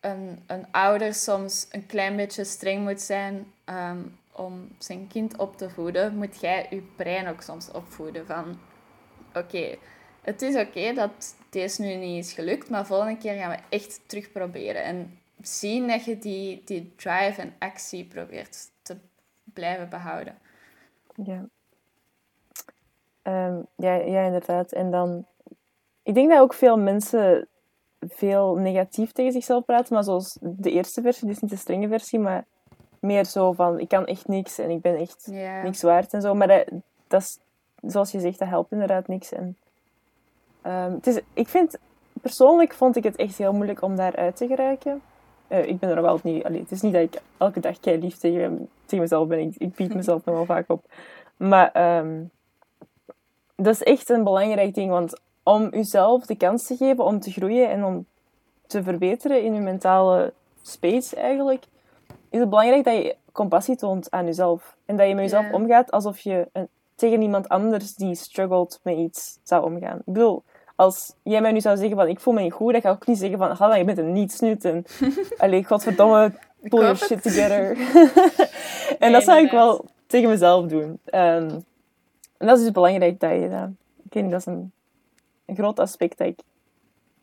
een, 0.00 0.42
een 0.46 0.66
ouder 0.70 1.14
soms 1.14 1.66
een 1.70 1.86
klein 1.86 2.16
beetje 2.16 2.44
streng 2.44 2.82
moet 2.82 3.00
zijn 3.00 3.52
ehm, 3.64 4.02
om 4.32 4.68
zijn 4.78 5.06
kind 5.06 5.36
op 5.36 5.56
te 5.56 5.70
voeden, 5.70 6.16
moet 6.16 6.40
jij 6.40 6.66
je 6.70 6.82
brein 6.96 7.28
ook 7.28 7.42
soms 7.42 7.70
opvoeden 7.70 8.26
van 8.26 8.60
oké, 9.34 9.78
het 10.22 10.42
is 10.42 10.56
oké 10.56 10.92
dat 10.92 11.34
deze 11.50 11.82
nu 11.82 11.94
niet 11.94 12.24
is 12.24 12.32
gelukt, 12.32 12.70
maar 12.70 12.86
volgende 12.86 13.18
keer 13.18 13.34
gaan 13.34 13.50
we 13.50 13.58
echt 13.68 14.00
terug 14.06 14.32
proberen. 14.32 14.84
En 14.84 15.18
zien 15.40 15.88
dat 15.88 16.04
je 16.04 16.18
die, 16.18 16.62
die 16.64 16.92
drive 16.96 17.40
en 17.40 17.54
actie 17.58 18.04
probeert 18.04 18.70
te 18.82 18.96
blijven 19.44 19.88
behouden. 19.88 20.38
Ja. 21.24 21.48
Um, 23.22 23.66
ja, 23.76 23.94
ja, 23.94 24.24
inderdaad. 24.24 24.72
En 24.72 24.90
dan... 24.90 25.26
Ik 26.02 26.14
denk 26.14 26.30
dat 26.30 26.40
ook 26.40 26.54
veel 26.54 26.78
mensen 26.78 27.48
veel 28.08 28.54
negatief 28.54 29.12
tegen 29.12 29.32
zichzelf 29.32 29.64
praten, 29.64 29.94
maar 29.94 30.04
zoals 30.04 30.38
de 30.40 30.70
eerste 30.70 31.02
versie, 31.02 31.28
dus 31.28 31.40
niet 31.40 31.50
de 31.50 31.56
strenge 31.56 31.88
versie, 31.88 32.18
maar 32.18 32.44
meer 32.98 33.24
zo 33.24 33.52
van, 33.52 33.80
ik 33.80 33.88
kan 33.88 34.06
echt 34.06 34.28
niks 34.28 34.58
en 34.58 34.70
ik 34.70 34.80
ben 34.80 34.96
echt 34.96 35.26
niks 35.62 35.82
waard 35.82 36.12
en 36.12 36.20
zo. 36.20 36.34
Maar 36.34 36.48
dat, 36.48 36.64
dat 37.06 37.20
is, 37.20 37.38
zoals 37.80 38.12
je 38.12 38.20
zegt, 38.20 38.38
dat 38.38 38.48
helpt 38.48 38.72
inderdaad 38.72 39.08
niks. 39.08 39.32
En, 39.32 39.56
um, 40.66 40.92
het 40.92 41.06
is, 41.06 41.20
ik 41.34 41.48
vind, 41.48 41.78
persoonlijk 42.20 42.72
vond 42.72 42.96
ik 42.96 43.04
het 43.04 43.16
echt 43.16 43.38
heel 43.38 43.52
moeilijk 43.52 43.82
om 43.82 43.96
daaruit 43.96 44.36
te 44.36 44.46
geraken. 44.46 45.02
Uh, 45.48 45.66
ik 45.66 45.78
ben 45.78 45.90
er 45.90 46.02
wel 46.02 46.20
niet, 46.22 46.44
allee, 46.44 46.60
het 46.60 46.70
is 46.70 46.80
niet 46.80 46.92
dat 46.92 47.02
ik 47.02 47.22
elke 47.38 47.60
dag 47.60 47.80
kei 47.80 47.98
lief 47.98 48.16
tegen, 48.16 48.68
tegen 48.84 48.98
mezelf 48.98 49.28
ben. 49.28 49.38
Ik, 49.38 49.54
ik 49.56 49.74
bied 49.74 49.94
mezelf 50.00 50.24
nog 50.24 50.34
wel 50.34 50.44
vaak 50.44 50.70
op. 50.70 50.84
Maar 51.36 51.98
um, 51.98 52.30
dat 53.56 53.74
is 53.74 53.82
echt 53.82 54.10
een 54.10 54.24
belangrijk 54.24 54.74
ding, 54.74 54.90
want 54.90 55.20
om 55.42 55.68
jezelf 55.70 56.26
de 56.26 56.36
kans 56.36 56.66
te 56.66 56.76
geven 56.76 57.04
om 57.04 57.20
te 57.20 57.30
groeien 57.30 57.70
en 57.70 57.84
om 57.84 58.06
te 58.66 58.82
verbeteren 58.82 59.42
in 59.42 59.54
je 59.54 59.60
mentale 59.60 60.32
space 60.62 61.16
eigenlijk, 61.16 61.64
is 62.30 62.40
het 62.40 62.48
belangrijk 62.48 62.84
dat 62.84 62.94
je 62.94 63.16
compassie 63.32 63.76
toont 63.76 64.10
aan 64.10 64.24
jezelf. 64.24 64.76
En 64.86 64.96
dat 64.96 65.08
je 65.08 65.14
met 65.14 65.24
jezelf 65.24 65.52
omgaat 65.52 65.90
alsof 65.90 66.18
je 66.18 66.48
een, 66.52 66.68
tegen 66.94 67.22
iemand 67.22 67.48
anders 67.48 67.94
die 67.94 68.14
struggelt 68.14 68.80
met 68.82 68.96
iets 68.96 69.38
zou 69.42 69.64
omgaan. 69.64 69.96
Ik 69.96 70.12
bedoel, 70.12 70.42
als 70.76 71.14
jij 71.22 71.40
mij 71.40 71.52
nu 71.52 71.60
zou 71.60 71.76
zeggen 71.76 71.96
van 71.96 72.08
ik 72.08 72.20
voel 72.20 72.34
me 72.34 72.40
niet 72.40 72.52
goed, 72.52 72.72
dan 72.72 72.80
ga 72.80 72.88
ik 72.88 72.94
ook 72.94 73.06
niet 73.06 73.18
zeggen 73.18 73.38
van 73.38 73.50
Hanna, 73.50 73.74
je 73.74 73.84
bent 73.84 73.98
een 73.98 74.12
nietsnut 74.12 74.64
en 74.64 74.84
allee, 75.38 75.64
godverdomme, 75.64 76.32
pull 76.62 76.80
your 76.80 76.96
shit 76.96 77.22
together. 77.22 77.76
en 78.98 79.12
dat 79.12 79.22
zou 79.22 79.44
ik 79.44 79.50
wel 79.50 79.84
tegen 80.06 80.28
mezelf 80.28 80.66
doen. 80.66 81.00
Um, 81.14 81.64
en 82.42 82.48
dat 82.48 82.56
is 82.56 82.62
dus 82.62 82.72
belangrijk 82.72 83.20
dat 83.20 83.30
je 83.30 83.48
dat... 83.48 83.68
Ik 84.04 84.12
weet 84.12 84.22
niet, 84.22 84.32
dat 84.32 84.40
is 84.40 84.46
een 84.46 84.72
een 85.52 85.56
groot 85.56 85.78
aspect 85.78 86.18
dat, 86.18 86.26
ik, 86.26 86.38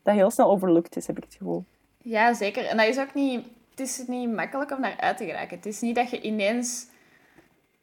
dat 0.03 0.15
heel 0.15 0.31
snel 0.31 0.49
overlooked 0.49 0.95
is, 0.95 1.07
heb 1.07 1.17
ik 1.17 1.23
het 1.23 1.35
gevoel. 1.35 1.65
Ja, 2.01 2.33
zeker. 2.33 2.65
En 2.65 2.77
dat 2.77 2.85
is 2.85 2.99
ook 2.99 3.13
niet... 3.13 3.45
Het 3.69 3.87
is 3.87 4.03
niet 4.07 4.33
makkelijk 4.33 4.71
om 4.71 4.81
naar 4.81 4.97
uit 4.99 5.17
te 5.17 5.25
geraken. 5.25 5.55
Het 5.55 5.65
is 5.65 5.81
niet 5.81 5.95
dat 5.95 6.09
je 6.09 6.21
ineens... 6.21 6.87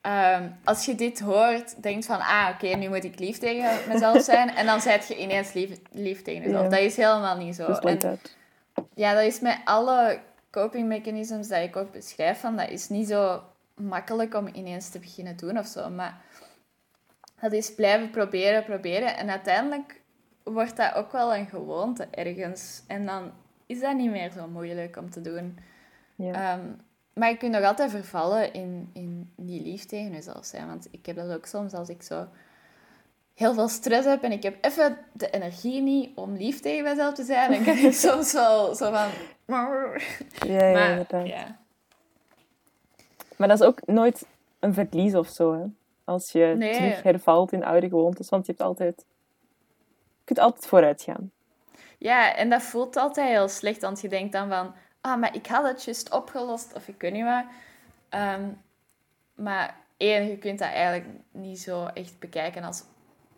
Ehm, 0.00 0.48
als 0.64 0.84
je 0.84 0.94
dit 0.94 1.20
hoort, 1.20 1.82
denkt 1.82 2.06
van... 2.06 2.18
Ah, 2.18 2.48
oké, 2.54 2.76
nu 2.76 2.88
moet 2.88 3.04
ik 3.04 3.18
lief 3.18 3.38
tegen 3.38 3.70
mezelf 3.88 4.22
zijn. 4.32 4.54
en 4.54 4.66
dan 4.66 4.80
zijt 4.80 5.08
je 5.08 5.18
ineens 5.18 5.52
lief, 5.52 5.70
lief 5.90 6.22
tegen 6.22 6.42
jezelf. 6.42 6.68
Dat 6.68 6.80
is 6.80 6.96
helemaal 6.96 7.36
niet 7.36 7.54
zo. 7.54 7.66
En, 7.66 8.18
ja, 8.94 9.14
dat 9.14 9.22
is 9.22 9.40
met 9.40 9.58
alle 9.64 10.18
coping 10.50 10.88
mechanisms 10.88 11.48
dat 11.48 11.62
ik 11.62 11.76
ook 11.76 11.92
beschrijf. 11.92 12.40
Van, 12.40 12.56
dat 12.56 12.70
is 12.70 12.88
niet 12.88 13.08
zo 13.08 13.42
makkelijk 13.74 14.34
om 14.34 14.48
ineens 14.52 14.88
te 14.88 14.98
beginnen 14.98 15.36
doen 15.36 15.58
of 15.58 15.66
zo. 15.66 15.90
Maar 15.90 16.20
dat 17.40 17.52
is 17.52 17.74
blijven 17.74 18.10
proberen, 18.10 18.64
proberen. 18.64 19.16
En 19.16 19.30
uiteindelijk 19.30 20.00
wordt 20.42 20.76
dat 20.76 20.94
ook 20.94 21.12
wel 21.12 21.34
een 21.34 21.46
gewoonte 21.46 22.08
ergens. 22.10 22.82
En 22.86 23.06
dan 23.06 23.32
is 23.66 23.80
dat 23.80 23.96
niet 23.96 24.10
meer 24.10 24.30
zo 24.30 24.48
moeilijk 24.48 24.96
om 24.96 25.10
te 25.10 25.20
doen. 25.20 25.58
Ja. 26.14 26.32
Ehm, 26.32 26.66
maar 27.12 27.30
je 27.30 27.36
kunt 27.36 27.52
nog 27.52 27.64
altijd 27.64 27.90
vervallen 27.90 28.52
in, 28.52 28.90
in 28.92 29.32
niet 29.36 29.62
lief 29.62 29.84
tegen 29.84 30.12
jezelf 30.12 30.44
zijn. 30.44 30.66
Want 30.66 30.88
ik 30.90 31.06
heb 31.06 31.16
dat 31.16 31.32
ook 31.32 31.46
soms 31.46 31.72
als 31.72 31.88
ik 31.88 32.02
zo 32.02 32.28
heel 33.34 33.54
veel 33.54 33.68
stress 33.68 34.06
heb 34.06 34.22
en 34.22 34.32
ik 34.32 34.42
heb 34.42 34.64
even 34.64 34.98
de 35.12 35.30
energie 35.30 35.82
niet 35.82 36.10
om 36.16 36.36
lief 36.36 36.60
tegen 36.60 36.84
mezelf 36.84 37.14
te 37.14 37.24
zijn. 37.24 37.50
Dan 37.50 37.64
kan 37.64 37.76
ik 37.76 37.92
soms 38.08 38.32
wel 38.32 38.74
zo 38.74 38.92
van... 38.92 39.08
Ja, 39.46 40.66
ja, 40.66 41.04
maar. 41.10 41.26
Ja. 41.26 41.58
Maar 43.36 43.48
dat 43.48 43.60
is 43.60 43.66
ook 43.66 43.86
nooit 43.86 44.26
een 44.58 44.74
verlies 44.74 45.14
of 45.14 45.28
zo, 45.28 45.52
hè? 45.52 45.64
Als 46.06 46.32
je 46.32 46.56
terug 46.58 47.02
hervalt 47.02 47.52
in 47.52 47.64
oude 47.64 47.88
gewoontes. 47.88 48.28
Want 48.28 48.46
je 48.46 48.52
hebt 48.52 48.64
altijd 48.64 49.04
kunt 50.26 50.38
altijd 50.38 50.66
vooruit 50.66 51.02
gaan. 51.02 51.30
Ja, 51.98 52.34
en 52.34 52.50
dat 52.50 52.62
voelt 52.62 52.96
altijd 52.96 53.28
heel 53.28 53.48
slecht, 53.48 53.80
want 53.80 54.00
je 54.00 54.08
denkt 54.08 54.32
dan 54.32 54.48
van... 54.48 54.74
Ah, 55.00 55.20
maar 55.20 55.34
ik 55.34 55.46
had 55.46 55.64
het 55.64 55.84
juist 55.84 56.12
opgelost, 56.12 56.74
of 56.74 56.88
ik 56.88 57.00
weet 57.00 57.12
niet 57.12 57.24
wat. 57.24 57.44
Ehm, 58.08 58.48
maar 59.34 59.76
één, 59.96 60.28
je 60.28 60.38
kunt 60.38 60.58
dat 60.58 60.68
eigenlijk 60.68 61.06
niet 61.30 61.60
zo 61.60 61.86
echt 61.86 62.18
bekijken 62.18 62.64
als 62.64 62.82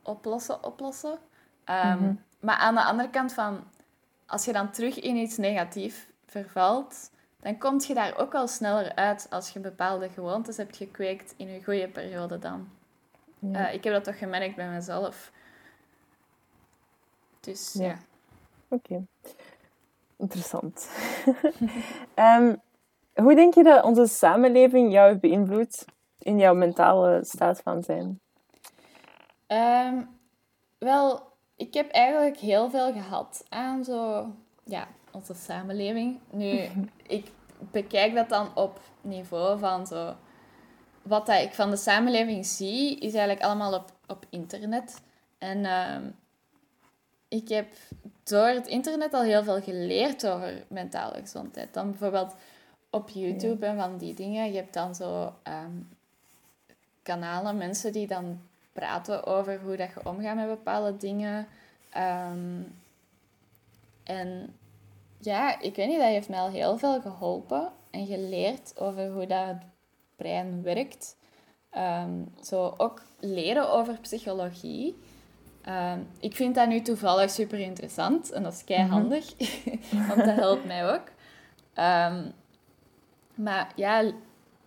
oplossen, 0.02 0.64
oplossen. 0.64 1.18
Ehm, 1.64 2.02
mhm. 2.02 2.14
Maar 2.40 2.56
aan 2.56 2.74
de 2.74 2.84
andere 2.84 3.10
kant 3.10 3.32
van... 3.32 3.64
Als 4.26 4.44
je 4.44 4.52
dan 4.52 4.70
terug 4.70 5.00
in 5.00 5.16
iets 5.16 5.36
negatiefs 5.36 6.06
vervalt, 6.26 7.10
dan 7.40 7.58
kom 7.58 7.80
je 7.86 7.94
daar 7.94 8.18
ook 8.18 8.32
wel 8.32 8.46
sneller 8.46 8.94
uit 8.94 9.26
als 9.30 9.50
je 9.50 9.60
bepaalde 9.60 10.08
gewoontes 10.08 10.56
hebt 10.56 10.76
gekweekt 10.76 11.34
in 11.36 11.48
een 11.48 11.64
goede 11.64 11.88
periode 11.88 12.38
dan. 12.38 12.68
Uh, 13.40 13.74
ik 13.74 13.84
heb 13.84 13.92
dat 13.92 14.04
toch 14.04 14.18
gemerkt 14.18 14.56
bij 14.56 14.68
mezelf. 14.68 15.32
Dus 17.40 17.72
ja. 17.72 17.98
Oké. 18.68 19.06
Interessant. 20.16 20.90
Ehm, 22.14 22.54
hoe 23.14 23.34
denk 23.34 23.54
je 23.54 23.62
dat 23.62 23.84
onze 23.84 24.06
samenleving 24.06 24.92
jou 24.92 25.08
heeft 25.08 25.20
beïnvloed 25.20 25.84
in 26.18 26.38
jouw 26.38 26.54
mentale 26.54 27.24
staat 27.24 27.60
van 27.60 27.82
zijn? 27.82 28.20
Ehm, 29.46 30.02
wel, 30.78 31.22
ik 31.56 31.74
heb 31.74 31.90
eigenlijk 31.90 32.36
heel 32.36 32.70
veel 32.70 32.92
gehad 32.92 33.44
aan 33.48 33.84
zo, 33.84 34.26
ja, 34.64 34.88
onze 35.18 35.34
samenleving. 35.34 36.18
Nu, 36.30 36.60
ik 37.18 37.30
bekijk 37.58 38.14
dat 38.14 38.28
dan 38.28 38.56
op 38.56 38.80
niveau 39.00 39.58
van 39.58 39.86
zo... 39.86 40.14
Wat 41.02 41.26
dat 41.26 41.42
ik 41.42 41.54
van 41.54 41.70
de 41.70 41.76
samenleving 41.76 42.46
zie, 42.46 42.98
is 42.98 43.12
eigenlijk 43.14 43.42
allemaal 43.42 43.74
op, 43.74 43.92
op 44.06 44.26
internet. 44.30 45.02
En 45.38 45.64
um, 45.64 46.14
ik 47.28 47.48
heb 47.48 47.66
door 48.22 48.46
het 48.46 48.66
internet 48.66 49.14
al 49.14 49.22
heel 49.22 49.42
veel 49.42 49.62
geleerd 49.62 50.26
over 50.26 50.64
mentale 50.68 51.20
gezondheid. 51.20 51.74
Dan 51.74 51.90
bijvoorbeeld 51.90 52.34
op 52.90 53.08
YouTube 53.08 53.66
en 53.66 53.76
van 53.76 53.98
die 53.98 54.14
dingen. 54.14 54.52
Je 54.52 54.56
hebt 54.56 54.74
dan 54.74 54.94
zo 54.94 55.34
ehm, 55.42 55.80
kanalen, 57.02 57.56
mensen 57.56 57.92
die 57.92 58.06
dan 58.06 58.40
praten 58.72 59.26
over 59.26 59.60
hoe 59.60 59.76
dat 59.76 59.90
je 59.94 60.08
omgaat 60.08 60.36
met 60.36 60.48
bepaalde 60.48 60.96
dingen. 60.96 61.46
Ehm, 61.90 62.62
en 64.04 64.57
ja, 65.20 65.60
ik 65.60 65.76
weet 65.76 65.88
niet, 65.88 65.98
dat 65.98 66.06
heeft 66.06 66.28
mij 66.28 66.38
al 66.38 66.50
heel 66.50 66.78
veel 66.78 67.00
geholpen 67.00 67.72
en 67.90 68.06
geleerd 68.06 68.80
over 68.80 69.10
hoe 69.10 69.26
dat 69.26 69.46
het 69.46 69.62
brein 70.16 70.62
werkt. 70.62 71.16
Ehm, 71.70 72.24
zo 72.42 72.74
ook 72.76 73.02
leren 73.20 73.70
over 73.70 73.98
psychologie. 74.00 74.98
Ehm, 75.62 76.00
ik 76.20 76.36
vind 76.36 76.54
dat 76.54 76.68
nu 76.68 76.80
toevallig 76.80 77.30
super 77.30 77.58
interessant 77.58 78.30
en 78.32 78.42
dat 78.42 78.52
is 78.52 78.64
kei 78.64 78.86
handig, 78.86 79.38
mhm. 79.38 80.06
want 80.08 80.24
dat 80.24 80.36
helpt 80.36 80.64
mij 80.64 80.94
ook. 80.94 81.04
Ehm, 81.74 82.30
maar 83.34 83.72
ja, 83.76 84.12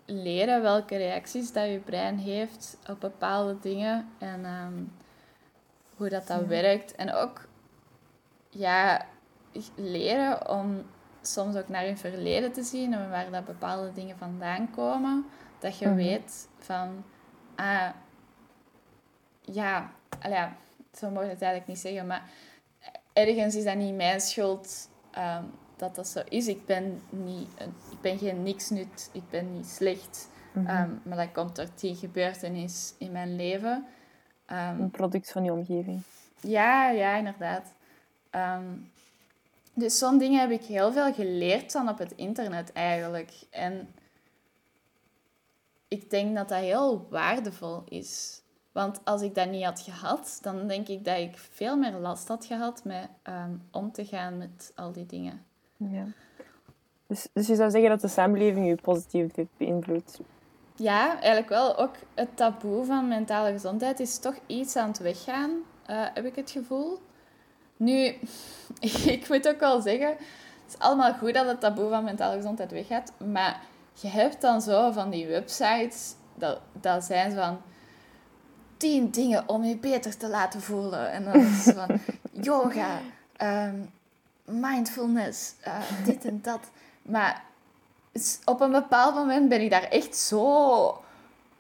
leren 0.05 0.61
welke 0.61 0.97
reacties 0.97 1.53
dat 1.53 1.67
je 1.67 1.79
brein 1.79 2.17
heeft 2.17 2.77
op 2.89 2.99
bepaalde 2.99 3.57
dingen 3.59 4.09
en 4.19 4.45
hoe 5.95 6.09
dat, 6.09 6.27
dat 6.27 6.45
werkt. 6.45 6.95
En 6.95 7.13
ook 7.13 7.47
ja, 8.49 9.05
leren 9.75 10.49
om 10.49 10.83
soms 11.21 11.55
ook 11.55 11.67
naar 11.67 11.85
je 11.85 11.97
verleden 11.97 12.51
te 12.51 12.63
zien 12.63 12.93
en 12.93 13.09
waar 13.09 13.31
dat 13.31 13.45
bepaalde 13.45 13.93
dingen 13.93 14.17
vandaan 14.17 14.71
komen. 14.71 15.25
Dat 15.59 15.77
je 15.77 15.85
mhm. 15.87 15.95
weet 15.95 16.47
van, 16.59 17.03
ah, 17.55 17.89
ja, 19.41 19.91
ja 20.21 20.55
zo 20.93 21.09
mogen 21.09 21.29
het 21.29 21.41
eigenlijk 21.41 21.67
niet 21.67 21.79
zeggen, 21.79 22.07
maar 22.07 22.29
ergens 23.13 23.55
is 23.55 23.63
dat 23.63 23.75
niet 23.75 23.95
mijn 23.95 24.21
schuld 24.21 24.89
um, 25.17 25.51
dat 25.75 25.95
dat 25.95 26.07
zo 26.07 26.21
is. 26.29 26.47
Ik 26.47 26.65
ben, 26.65 27.01
niet 27.09 27.47
ik 27.91 28.01
ben 28.01 28.17
geen 28.17 28.43
niksnut, 28.43 29.09
ik 29.13 29.29
ben 29.29 29.53
niet 29.53 29.67
slecht. 29.67 30.29
Mhm. 30.53 30.67
Ehm, 30.67 30.89
maar 31.03 31.17
dat 31.17 31.31
komt 31.31 31.55
door 31.55 31.67
die 31.75 31.95
gebeurtenis 31.95 32.93
in 32.97 33.11
mijn 33.11 33.35
leven. 33.35 33.85
Um, 34.51 34.81
een 34.81 34.91
product 34.91 35.31
van 35.31 35.43
je 35.43 35.51
omgeving. 35.51 36.01
Ja, 36.41 36.89
ja, 36.89 37.15
inderdaad. 37.15 37.73
Dus 39.73 39.97
zo'n 39.97 40.17
dingen 40.17 40.39
heb 40.39 40.51
ik 40.51 40.63
heel 40.63 40.91
veel 40.91 41.13
geleerd 41.13 41.71
dan 41.71 41.89
op 41.89 41.97
het 41.97 42.13
internet 42.15 42.71
eigenlijk. 42.71 43.31
En 43.49 43.87
ik 45.87 46.09
denk 46.09 46.35
dat 46.35 46.49
dat 46.49 46.59
heel 46.59 47.07
waardevol 47.09 47.83
is. 47.89 48.41
Want 48.71 49.01
als 49.03 49.21
ik 49.21 49.35
dat 49.35 49.49
niet 49.49 49.63
had 49.63 49.79
gehad, 49.79 50.39
dan 50.41 50.67
denk 50.67 50.87
ik 50.87 51.05
dat 51.05 51.17
ik 51.17 51.37
veel 51.37 51.77
meer 51.77 51.91
last 51.91 52.27
had 52.27 52.45
gehad 52.45 52.83
met 52.83 53.09
ehm, 53.21 53.51
om 53.71 53.91
te 53.91 54.05
gaan 54.05 54.37
met 54.37 54.71
al 54.75 54.91
die 54.91 55.05
dingen. 55.05 55.45
Ja. 55.77 56.05
Dus, 57.07 57.27
dus 57.33 57.47
je 57.47 57.55
zou 57.55 57.71
zeggen 57.71 57.89
dat 57.89 58.01
de 58.01 58.07
samenleving 58.07 58.67
je 58.67 58.75
positief 58.75 59.35
heeft 59.35 59.57
beïnvloed? 59.57 60.19
Ja, 60.75 61.13
eigenlijk 61.13 61.49
wel. 61.49 61.77
Ook 61.77 61.95
het 62.13 62.37
taboe 62.37 62.85
van 62.85 63.07
mentale 63.07 63.51
gezondheid 63.51 63.99
is 63.99 64.19
toch 64.19 64.35
iets 64.47 64.75
aan 64.75 64.87
het 64.87 64.99
weggaan, 64.99 65.49
uh, 65.49 66.05
heb 66.13 66.25
ik 66.25 66.35
het 66.35 66.51
gevoel. 66.51 66.99
Nu, 67.81 68.17
ik 69.15 69.29
moet 69.29 69.47
ook 69.47 69.59
wel 69.59 69.81
zeggen, 69.81 70.07
het 70.07 70.17
is 70.67 70.77
allemaal 70.77 71.13
goed 71.13 71.33
dat 71.33 71.45
het 71.45 71.59
taboe 71.59 71.89
van 71.89 72.03
mentale 72.03 72.35
gezondheid 72.35 72.71
weggaat, 72.71 73.11
maar 73.31 73.61
je 74.01 74.07
hebt 74.07 74.41
dan 74.41 74.61
zo 74.61 74.91
van 74.91 75.09
die 75.09 75.27
websites, 75.27 76.13
dat, 76.35 76.59
dat 76.73 77.03
zijn 77.03 77.33
van 77.33 77.61
tien 78.77 79.09
dingen 79.09 79.49
om 79.49 79.63
je 79.63 79.77
beter 79.77 80.17
te 80.17 80.27
laten 80.27 80.61
voelen. 80.61 81.11
En 81.11 81.23
dan 81.23 81.35
is 81.35 81.63
van 81.75 81.99
yoga, 82.49 82.99
ehm, 83.35 83.75
mindfulness, 84.45 85.53
uh, 85.67 86.05
dit 86.05 86.25
en 86.25 86.39
dat. 86.41 86.69
Maar 87.01 87.43
op 88.45 88.61
een 88.61 88.71
bepaald 88.71 89.15
moment 89.15 89.49
ben 89.49 89.61
ik 89.61 89.69
daar 89.69 89.83
echt 89.83 90.15
zo, 90.15 91.03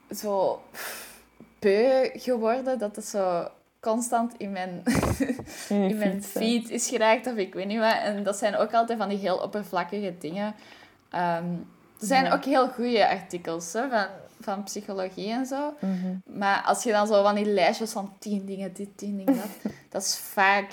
zo 0.09 0.61
beu 1.59 2.09
geworden 2.13 2.79
dat 2.79 2.95
het 2.95 3.05
zo 3.05 3.47
constant 3.81 4.33
in 4.37 4.51
mijn, 4.51 4.83
in 5.69 5.97
mijn 6.03 6.23
feed 6.23 6.69
is 6.69 6.89
geraakt 6.89 7.27
of 7.27 7.35
ik 7.35 7.53
weet 7.53 7.67
niet 7.67 7.79
wat. 7.79 7.97
En 8.03 8.23
dat 8.23 8.37
zijn 8.37 8.55
ook 8.55 8.73
altijd 8.73 8.99
van 8.99 9.09
die 9.09 9.17
heel 9.17 9.37
oppervlakkige 9.37 10.15
dingen. 10.19 10.55
Ehm, 11.09 11.53
er 11.99 12.07
zijn 12.07 12.31
ook 12.31 12.45
heel 12.45 12.67
goede 12.67 13.09
artikels 13.09 13.73
hè, 13.73 13.89
van, 13.89 14.05
van 14.39 14.63
psychologie 14.63 15.31
en 15.31 15.45
zo. 15.45 15.73
Mhm. 15.79 16.15
Maar 16.25 16.61
als 16.61 16.83
je 16.83 16.91
dan 16.91 17.07
zo 17.07 17.23
van 17.23 17.35
die 17.35 17.45
lijstjes 17.45 17.91
van 17.91 18.13
tien 18.19 18.45
dingen, 18.45 18.73
dit, 18.73 18.97
tien 18.97 19.17
dingen, 19.17 19.35
dat, 19.35 19.71
dat 19.89 20.01
is 20.01 20.17
vaak... 20.17 20.71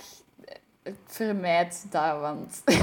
Vermijd 1.07 1.87
dat, 1.91 2.21
want... 2.21 2.63
Dat 2.65 2.75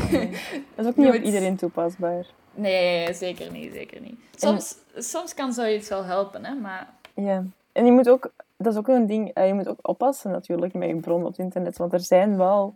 is 0.76 0.86
ook 0.86 0.96
niet 1.06 1.08
op 1.08 1.14
iedereen 1.14 1.56
toepasbaar. 1.56 2.26
Nee, 2.54 3.14
zeker 3.14 3.52
niet, 3.52 3.74
zeker 3.74 4.02
niet. 4.02 4.20
Soms, 4.36 4.76
soms 4.96 5.34
kan 5.34 5.54
zoiets 5.54 5.90
wel 5.90 6.04
helpen, 6.04 6.46
hè, 6.46 6.54
maar... 6.54 6.94
Ja, 7.14 7.44
en 7.72 7.86
je 7.86 7.92
moet 7.92 8.10
ook... 8.10 8.32
Dat 8.58 8.74
is 8.74 8.80
ook 8.80 8.88
een 8.88 9.08
ding, 9.08 9.34
eh, 9.34 9.48
je 9.48 9.54
moet 9.54 9.68
ook 9.68 9.88
oppassen 9.88 10.32
natuurlijk 10.32 10.74
met 10.74 10.90
je 10.90 10.96
bron 10.96 11.22
op 11.22 11.28
het 11.28 11.38
internet, 11.38 11.78
want 11.78 11.94
er 11.94 12.00
zijn 12.00 12.38
wel 12.38 12.76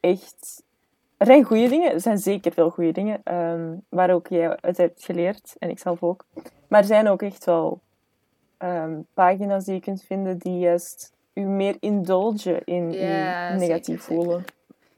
echt... 0.00 0.62
Er 1.16 1.26
zijn 1.26 1.44
goede 1.44 1.68
dingen, 1.68 1.92
er 1.92 2.00
zijn 2.00 2.18
zeker 2.18 2.52
veel 2.52 2.70
goede 2.70 2.92
dingen, 2.92 3.20
ehm, 3.24 3.76
waar 3.88 4.10
ook 4.10 4.26
jij 4.26 4.56
uit 4.60 4.76
hebt 4.76 5.04
geleerd, 5.04 5.56
en 5.58 5.70
ik 5.70 5.78
zelf 5.78 6.02
ook. 6.02 6.24
Maar 6.68 6.80
er 6.80 6.86
zijn 6.86 7.08
ook 7.08 7.22
echt 7.22 7.44
wel 7.44 7.80
um, 8.58 9.06
pagina's 9.14 9.64
die 9.64 9.74
je 9.74 9.80
kunt 9.80 10.02
vinden 10.02 10.38
die 10.38 10.58
juist 10.58 11.12
u 11.34 11.40
meer 11.40 11.76
indulgen 11.80 12.64
in 12.64 12.92
ja, 12.92 13.48
je 13.48 13.58
negatief 13.58 14.02
voelen. 14.02 14.44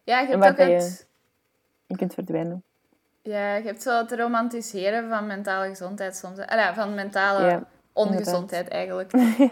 Ja, 0.05 0.21
je 0.21 0.27
hebt 0.27 0.45
ook 0.45 0.57
het... 0.57 1.09
Je, 1.87 1.97
kunt 1.97 2.15
verdwijnen. 2.15 2.63
Ja, 3.23 3.55
je 3.55 3.65
hebt 3.65 3.83
zo 3.83 3.99
het 3.99 4.13
romantiseren 4.13 5.09
van 5.09 5.27
mentale 5.27 5.69
gezondheid 5.69 6.17
soms. 6.17 6.39
Ah, 6.39 6.75
van 6.75 6.95
mentale 6.95 7.67
ongezondheid 8.09 8.69
eigenlijk. 8.69 9.13
um, 9.13 9.51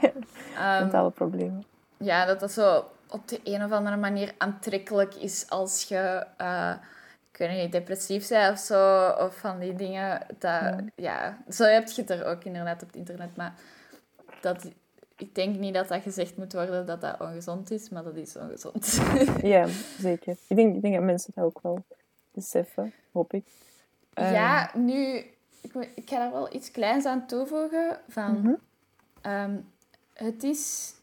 mentale 0.80 1.10
problemen. 1.10 1.64
Ja, 1.96 2.26
dat 2.26 2.40
dat 2.40 2.52
zo 2.52 2.84
op 3.08 3.28
de 3.28 3.40
een 3.44 3.64
of 3.64 3.70
andere 3.70 3.96
manier 3.96 4.34
aantrekkelijk 4.38 5.14
is 5.14 5.50
als 5.50 5.82
je... 5.82 6.26
Uh, 6.40 6.72
ik 7.32 7.46
weet 7.46 7.62
niet, 7.62 7.72
depressief 7.72 8.28
bent 8.28 8.52
of 8.52 8.58
zo, 8.58 9.08
of 9.08 9.36
van 9.36 9.58
die 9.58 9.74
dingen. 9.74 10.20
Dat, 10.28 10.40
ja. 10.40 10.84
ja, 10.94 11.38
zo 11.48 11.64
heb 11.64 11.88
je 11.88 12.00
het 12.00 12.10
er 12.10 12.24
ook 12.24 12.44
inderdaad 12.44 12.82
op 12.82 12.88
het 12.88 12.96
internet. 12.96 13.36
Maar 13.36 13.54
dat, 14.40 14.70
ik 15.16 15.34
denk 15.34 15.56
niet 15.56 15.74
dat 15.74 15.88
dat 15.88 16.02
gezegd 16.02 16.36
moet 16.36 16.52
worden 16.52 16.86
dat 16.86 17.00
dat 17.00 17.20
ongezond 17.20 17.70
is, 17.70 17.88
maar 17.88 18.02
dat 18.02 18.16
is 18.16 18.36
ongezond. 18.36 19.00
ja, 19.42 19.66
zeker. 19.98 20.36
Ik 20.48 20.56
denk, 20.56 20.74
ik 20.74 20.82
denk 20.82 20.94
dat 20.94 21.02
mensen 21.04 21.32
dat 21.34 21.44
ook 21.44 21.60
wel 21.62 21.84
beseffen, 22.32 22.92
hoop 23.12 23.32
ik. 23.32 23.46
Ja, 24.14 24.72
ehm. 24.72 24.84
nu, 24.84 25.24
ik, 25.74 25.90
ik, 25.94 26.08
ga 26.08 26.18
daar 26.18 26.32
wel 26.32 26.54
iets 26.54 26.70
kleins 26.70 27.04
aan 27.04 27.26
toevoegen. 27.26 28.00
Van, 28.08 28.40
mhm. 28.40 28.54
ehm, 29.20 29.56
het 30.12 30.42
is, 30.42 30.94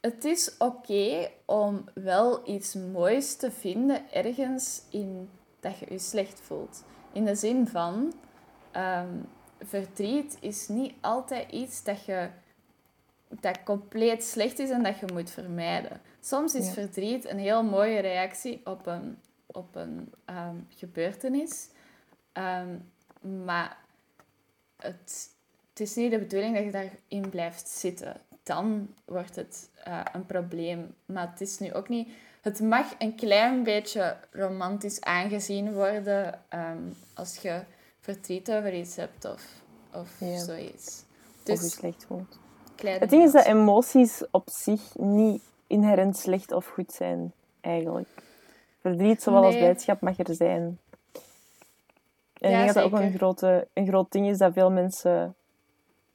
het 0.00 0.24
is 0.24 0.56
oké 0.58 1.30
om 1.44 1.84
wel 1.94 2.48
iets 2.48 2.74
moois 2.74 3.36
te 3.36 3.50
vinden 3.50 4.12
ergens 4.12 4.82
in 4.90 5.30
dat 5.60 5.78
je 5.78 5.86
je 5.88 5.98
slecht 5.98 6.40
voelt. 6.40 6.84
In 7.12 7.24
de 7.24 7.34
zin 7.34 7.68
van, 7.68 8.12
ehm, 8.70 9.16
verdriet 9.60 10.36
is 10.40 10.68
niet 10.68 10.94
altijd 11.00 11.52
iets 11.52 11.84
dat 11.84 12.04
je 12.04 12.28
dat 13.28 13.62
compleet 13.62 14.24
slecht 14.24 14.58
is 14.58 14.70
en 14.70 14.82
dat 14.82 14.98
je 14.98 15.06
moet 15.12 15.30
vermijden. 15.30 16.00
Soms 16.20 16.54
is 16.54 16.70
verdriet 16.72 17.28
een 17.28 17.38
heel 17.38 17.62
mooie 17.62 18.00
reactie 18.00 18.60
op 18.64 18.86
een, 18.86 19.18
op 19.46 19.74
een 19.74 20.12
ehm, 20.24 20.56
gebeurtenis. 20.68 21.68
Maar 23.44 23.76
het, 24.76 25.28
het 25.70 25.80
is 25.80 25.94
niet 25.94 26.10
de 26.10 26.18
bedoeling 26.18 26.54
dat 26.54 26.64
je 26.64 26.70
daarin 26.70 27.30
blijft 27.30 27.68
zitten. 27.68 28.16
Dan 28.42 28.88
wordt 29.04 29.36
het 29.36 29.70
uh, 29.88 30.00
een 30.12 30.26
probleem. 30.26 30.94
Maar 31.06 31.30
het 31.30 31.40
is 31.40 31.58
nu 31.58 31.72
ook 31.72 31.88
niet... 31.88 32.08
Het 32.40 32.60
mag 32.60 32.94
een 32.98 33.14
klein 33.14 33.62
beetje 33.62 34.16
romantisch 34.30 35.00
aangezien 35.00 35.72
worden 35.72 36.40
um, 36.54 36.94
als 37.14 37.36
je 37.36 37.62
verdriet 38.00 38.50
over 38.50 38.74
iets 38.74 38.96
hebt 38.96 39.24
of, 39.24 39.44
of 39.92 40.20
ja. 40.20 40.38
zoiets. 40.38 41.04
Dus, 41.42 41.58
of 41.58 41.64
je 41.64 41.70
slecht 41.70 42.04
voelt. 42.04 42.38
Het 42.76 43.10
ding 43.10 43.22
is 43.22 43.32
dat 43.32 43.44
emoties 43.44 44.22
op 44.30 44.50
zich 44.50 44.94
niet 44.94 45.42
inherent 45.66 46.16
slecht 46.16 46.52
of 46.52 46.66
goed 46.66 46.92
zijn, 46.92 47.32
eigenlijk. 47.60 48.08
Verdriet, 48.80 49.22
zowel 49.22 49.40
nee. 49.40 49.48
als 49.48 49.58
blijdschap, 49.58 50.00
mag 50.00 50.18
er 50.18 50.34
zijn. 50.34 50.78
En 52.44 52.50
ja, 52.50 52.58
ik 52.58 52.62
denk 52.64 52.74
dat 52.74 52.90
dat 52.90 52.92
ook 52.92 53.06
een, 53.06 53.16
grote, 53.16 53.68
een 53.72 53.86
groot 53.86 54.12
ding 54.12 54.28
is 54.28 54.38
dat 54.38 54.52
veel 54.52 54.70
mensen 54.70 55.34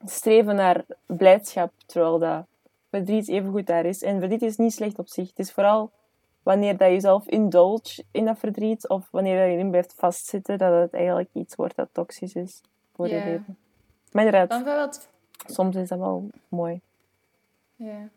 streven 0.05 0.55
naar 0.55 0.85
blijdschap, 1.05 1.71
terwijl 1.85 2.19
dat 2.19 2.45
verdriet 2.89 3.27
evengoed 3.27 3.67
daar 3.67 3.85
is. 3.85 4.01
En 4.01 4.19
verdriet 4.19 4.41
is 4.41 4.57
niet 4.57 4.73
slecht 4.73 4.99
op 4.99 5.07
zich. 5.07 5.29
Het 5.29 5.39
is 5.39 5.51
vooral 5.51 5.91
wanneer 6.43 6.77
dat 6.77 6.91
je 6.91 6.99
zelf 6.99 7.27
indulge 7.27 8.03
in 8.11 8.25
dat 8.25 8.39
verdriet, 8.39 8.87
of 8.87 9.07
wanneer 9.11 9.45
je 9.45 9.53
erin 9.53 9.69
blijft 9.69 9.93
vastzitten, 9.97 10.57
dat 10.57 10.81
het 10.81 10.93
eigenlijk 10.93 11.29
iets 11.33 11.55
wordt 11.55 11.75
dat 11.75 11.89
toxisch 11.91 12.33
is 12.33 12.61
voor 12.93 13.07
je 13.07 13.23
leven. 13.23 13.57
Maar 14.11 14.25
inderdaad 14.25 15.09
soms 15.45 15.75
is 15.75 15.89
dat 15.89 15.99
wel 15.99 16.29
mooi. 16.47 16.81
Ja, 17.75 18.09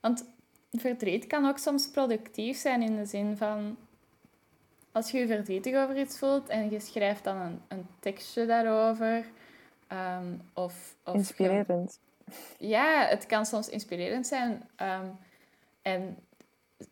want 0.00 0.24
verdriet 0.70 1.26
kan 1.26 1.46
ook 1.46 1.58
soms 1.58 1.90
productief 1.90 2.58
zijn 2.58 2.82
in 2.82 2.96
de 2.96 3.04
zin 3.04 3.36
van 3.36 3.76
als 4.92 5.10
je 5.10 5.18
je 5.18 5.26
verdrietig 5.26 5.76
over 5.76 5.98
iets 5.98 6.18
voelt 6.18 6.48
en 6.48 6.70
je 6.70 6.80
schrijft 6.80 7.24
dan 7.24 7.36
een, 7.36 7.60
een 7.68 7.86
tekstje 8.00 8.46
daarover. 8.46 9.24
Um, 9.92 10.42
of, 10.54 10.96
of 11.04 11.14
inspirerend. 11.14 12.00
ja, 12.58 13.06
het 13.06 13.26
kan 13.26 13.46
soms 13.46 13.68
inspirerend 13.68 14.26
zijn. 14.26 14.68
Um, 14.82 15.18
en 15.82 16.16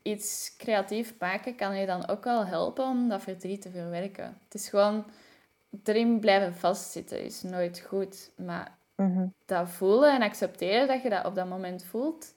iets 0.02 0.54
creatief 0.56 1.14
maken 1.18 1.56
kan 1.56 1.76
je 1.76 1.86
dan 1.86 2.08
ook 2.08 2.24
wel 2.24 2.46
helpen 2.46 2.84
om 2.84 3.08
dat 3.08 3.22
verdriet 3.22 3.62
te 3.62 3.70
verwerken. 3.70 4.38
Het 4.44 4.54
is 4.54 4.68
gewoon 4.68 5.04
erin 5.84 6.20
blijven 6.20 6.54
vastzitten 6.54 7.24
is 7.24 7.42
nooit 7.42 7.80
goed. 7.80 8.30
Maar 8.36 8.76
Mhm. 8.96 9.26
Dat 9.44 9.68
voelen 9.68 10.14
en 10.14 10.22
accepteren 10.22 10.88
dat 10.88 11.02
je 11.02 11.08
dat 11.08 11.24
op 11.24 11.34
dat 11.34 11.48
moment 11.48 11.84
voelt, 11.84 12.32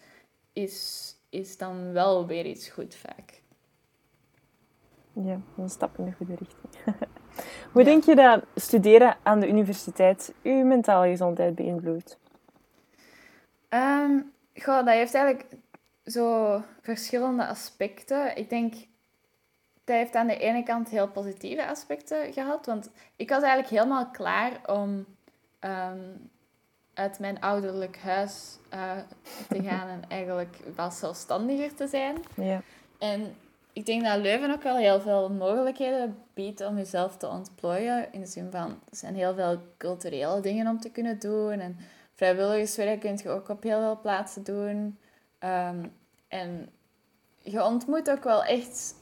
is, 0.54 1.16
is 1.30 1.58
dan 1.58 1.92
wel 1.92 2.28
weer 2.28 2.46
iets 2.46 2.70
goed 2.70 2.96
vaak. 2.96 3.42
Ja, 5.14 5.40
een 5.58 5.70
stap 5.70 5.98
in 5.98 6.06
de 6.06 6.12
goede 6.12 6.36
richting. 6.36 6.96
Hoe 7.74 7.84
denk 7.84 8.04
je 8.04 8.16
dat 8.16 8.44
studeren 8.56 9.18
aan 9.24 9.40
de 9.40 9.48
universiteit 9.48 10.34
uw 10.44 10.66
mentale 10.66 11.10
gezondheid 11.10 11.56
beïnvloedt? 11.56 12.20
Um, 13.70 14.32
goh, 14.54 14.86
dat 14.86 14.94
heeft 14.94 15.14
eigenlijk 15.14 15.56
zo 16.06 16.62
verschillende 16.82 17.48
aspecten. 17.48 18.38
Ik 18.38 18.50
denk, 18.50 18.74
dat 19.84 19.96
heeft 19.96 20.16
aan 20.16 20.28
de 20.28 20.38
ene 20.38 20.64
kant 20.64 20.90
heel 20.90 21.08
positieve 21.08 21.68
aspecten 21.68 22.34
gehad. 22.34 22.66
Want 22.66 22.90
ik 23.16 23.30
was 23.30 23.42
eigenlijk 23.42 23.72
helemaal 23.72 24.10
klaar 24.10 24.52
om 24.66 25.06
ehm, 25.60 26.00
uit 26.94 27.20
mijn 27.20 27.42
ouderlijk 27.42 27.98
huis 27.98 28.58
uh, 28.74 28.92
te 29.48 29.64
gaan 29.64 29.88
en 29.88 30.10
eigenlijk 30.18 30.58
wat 30.76 30.94
zelfstandiger 30.94 31.76
te 31.76 31.88
zijn. 31.88 32.18
Ja. 32.36 32.62
En 33.00 33.36
ik 33.80 33.86
denk 33.86 34.04
dat 34.04 34.18
Leuven 34.18 34.52
ook 34.52 34.64
wel 34.64 34.76
heel 34.76 35.02
veel 35.02 35.30
mogelijkheden 35.30 36.18
biedt 36.34 36.66
om 36.66 36.78
jezelf 36.78 37.18
te 37.18 37.28
ontplooien. 37.28 38.14
In 38.14 38.20
de 38.20 38.28
zin 38.28 38.52
van, 38.52 38.70
er 38.70 38.98
zijn 38.98 39.16
heel 39.16 39.34
veel 39.34 39.62
culturele 39.78 40.42
dingen 40.42 40.68
om 40.68 40.80
te 40.80 40.92
kunnen 40.92 41.20
doen. 41.20 41.52
En 41.52 41.78
vrijwilligerswerk 42.14 43.00
kun 43.00 43.20
je 43.24 43.30
ook 43.30 43.50
op 43.50 43.64
heel 43.64 43.80
veel 43.80 44.00
plaatsen 44.02 44.44
doen. 44.44 44.98
Ehm, 45.38 45.86
en 46.28 46.70
je 47.38 47.64
ontmoet 47.64 48.10
ook 48.10 48.24
wel 48.24 48.44
echt... 48.44 48.96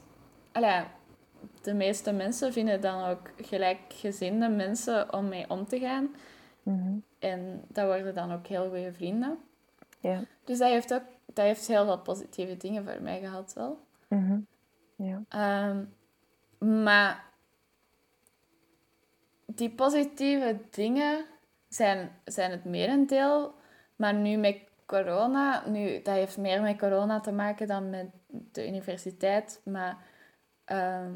Allee, 0.52 0.82
de 1.62 1.74
meeste 1.74 2.12
mensen 2.12 2.52
vinden 2.52 2.80
dan 2.80 3.04
ook 3.04 3.30
gelijkgezinde 3.36 4.48
mensen 4.48 5.12
om 5.12 5.28
mee 5.28 5.50
om 5.50 5.66
te 5.66 5.78
gaan. 5.78 6.14
Mhm. 6.62 6.98
En 7.18 7.64
dat 7.68 7.86
worden 7.86 8.14
dan 8.14 8.32
ook 8.32 8.46
heel 8.46 8.68
goede 8.68 8.92
vrienden. 8.92 9.38
Ja. 10.00 10.22
Dus 10.44 10.58
dat 10.58 10.68
heeft 10.68 10.94
ook 10.94 11.02
dat 11.32 11.44
heeft 11.44 11.66
heel 11.66 11.84
veel 11.84 11.98
positieve 11.98 12.56
dingen 12.56 12.84
voor 12.84 13.02
mij 13.02 13.20
gehad 13.20 13.52
wel. 13.54 13.78
Mhm. 14.08 14.38
Ja. 14.98 15.22
Ehm, 15.28 15.84
maar 16.82 17.24
die 19.46 19.70
positieve 19.70 20.58
dingen 20.70 21.24
zijn, 21.68 22.10
zijn 22.24 22.50
het 22.50 22.64
merendeel. 22.64 23.54
Maar 23.96 24.14
nu 24.14 24.36
met 24.36 24.56
corona, 24.86 25.68
nu, 25.68 26.02
dat 26.02 26.14
heeft 26.14 26.36
meer 26.36 26.62
met 26.62 26.78
corona 26.78 27.20
te 27.20 27.32
maken 27.32 27.66
dan 27.66 27.90
met 27.90 28.06
de 28.28 28.66
universiteit. 28.66 29.60
Maar 29.64 29.96
ehm, 30.64 31.12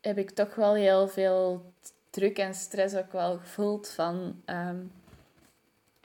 heb 0.00 0.18
ik 0.18 0.30
toch 0.30 0.54
wel 0.54 0.74
heel 0.74 1.08
veel 1.08 1.72
druk 2.10 2.38
en 2.38 2.54
stress 2.54 2.94
ook 2.94 3.12
wel 3.12 3.38
gevoeld 3.38 3.88
van... 3.88 4.42
ehm, 4.44 4.84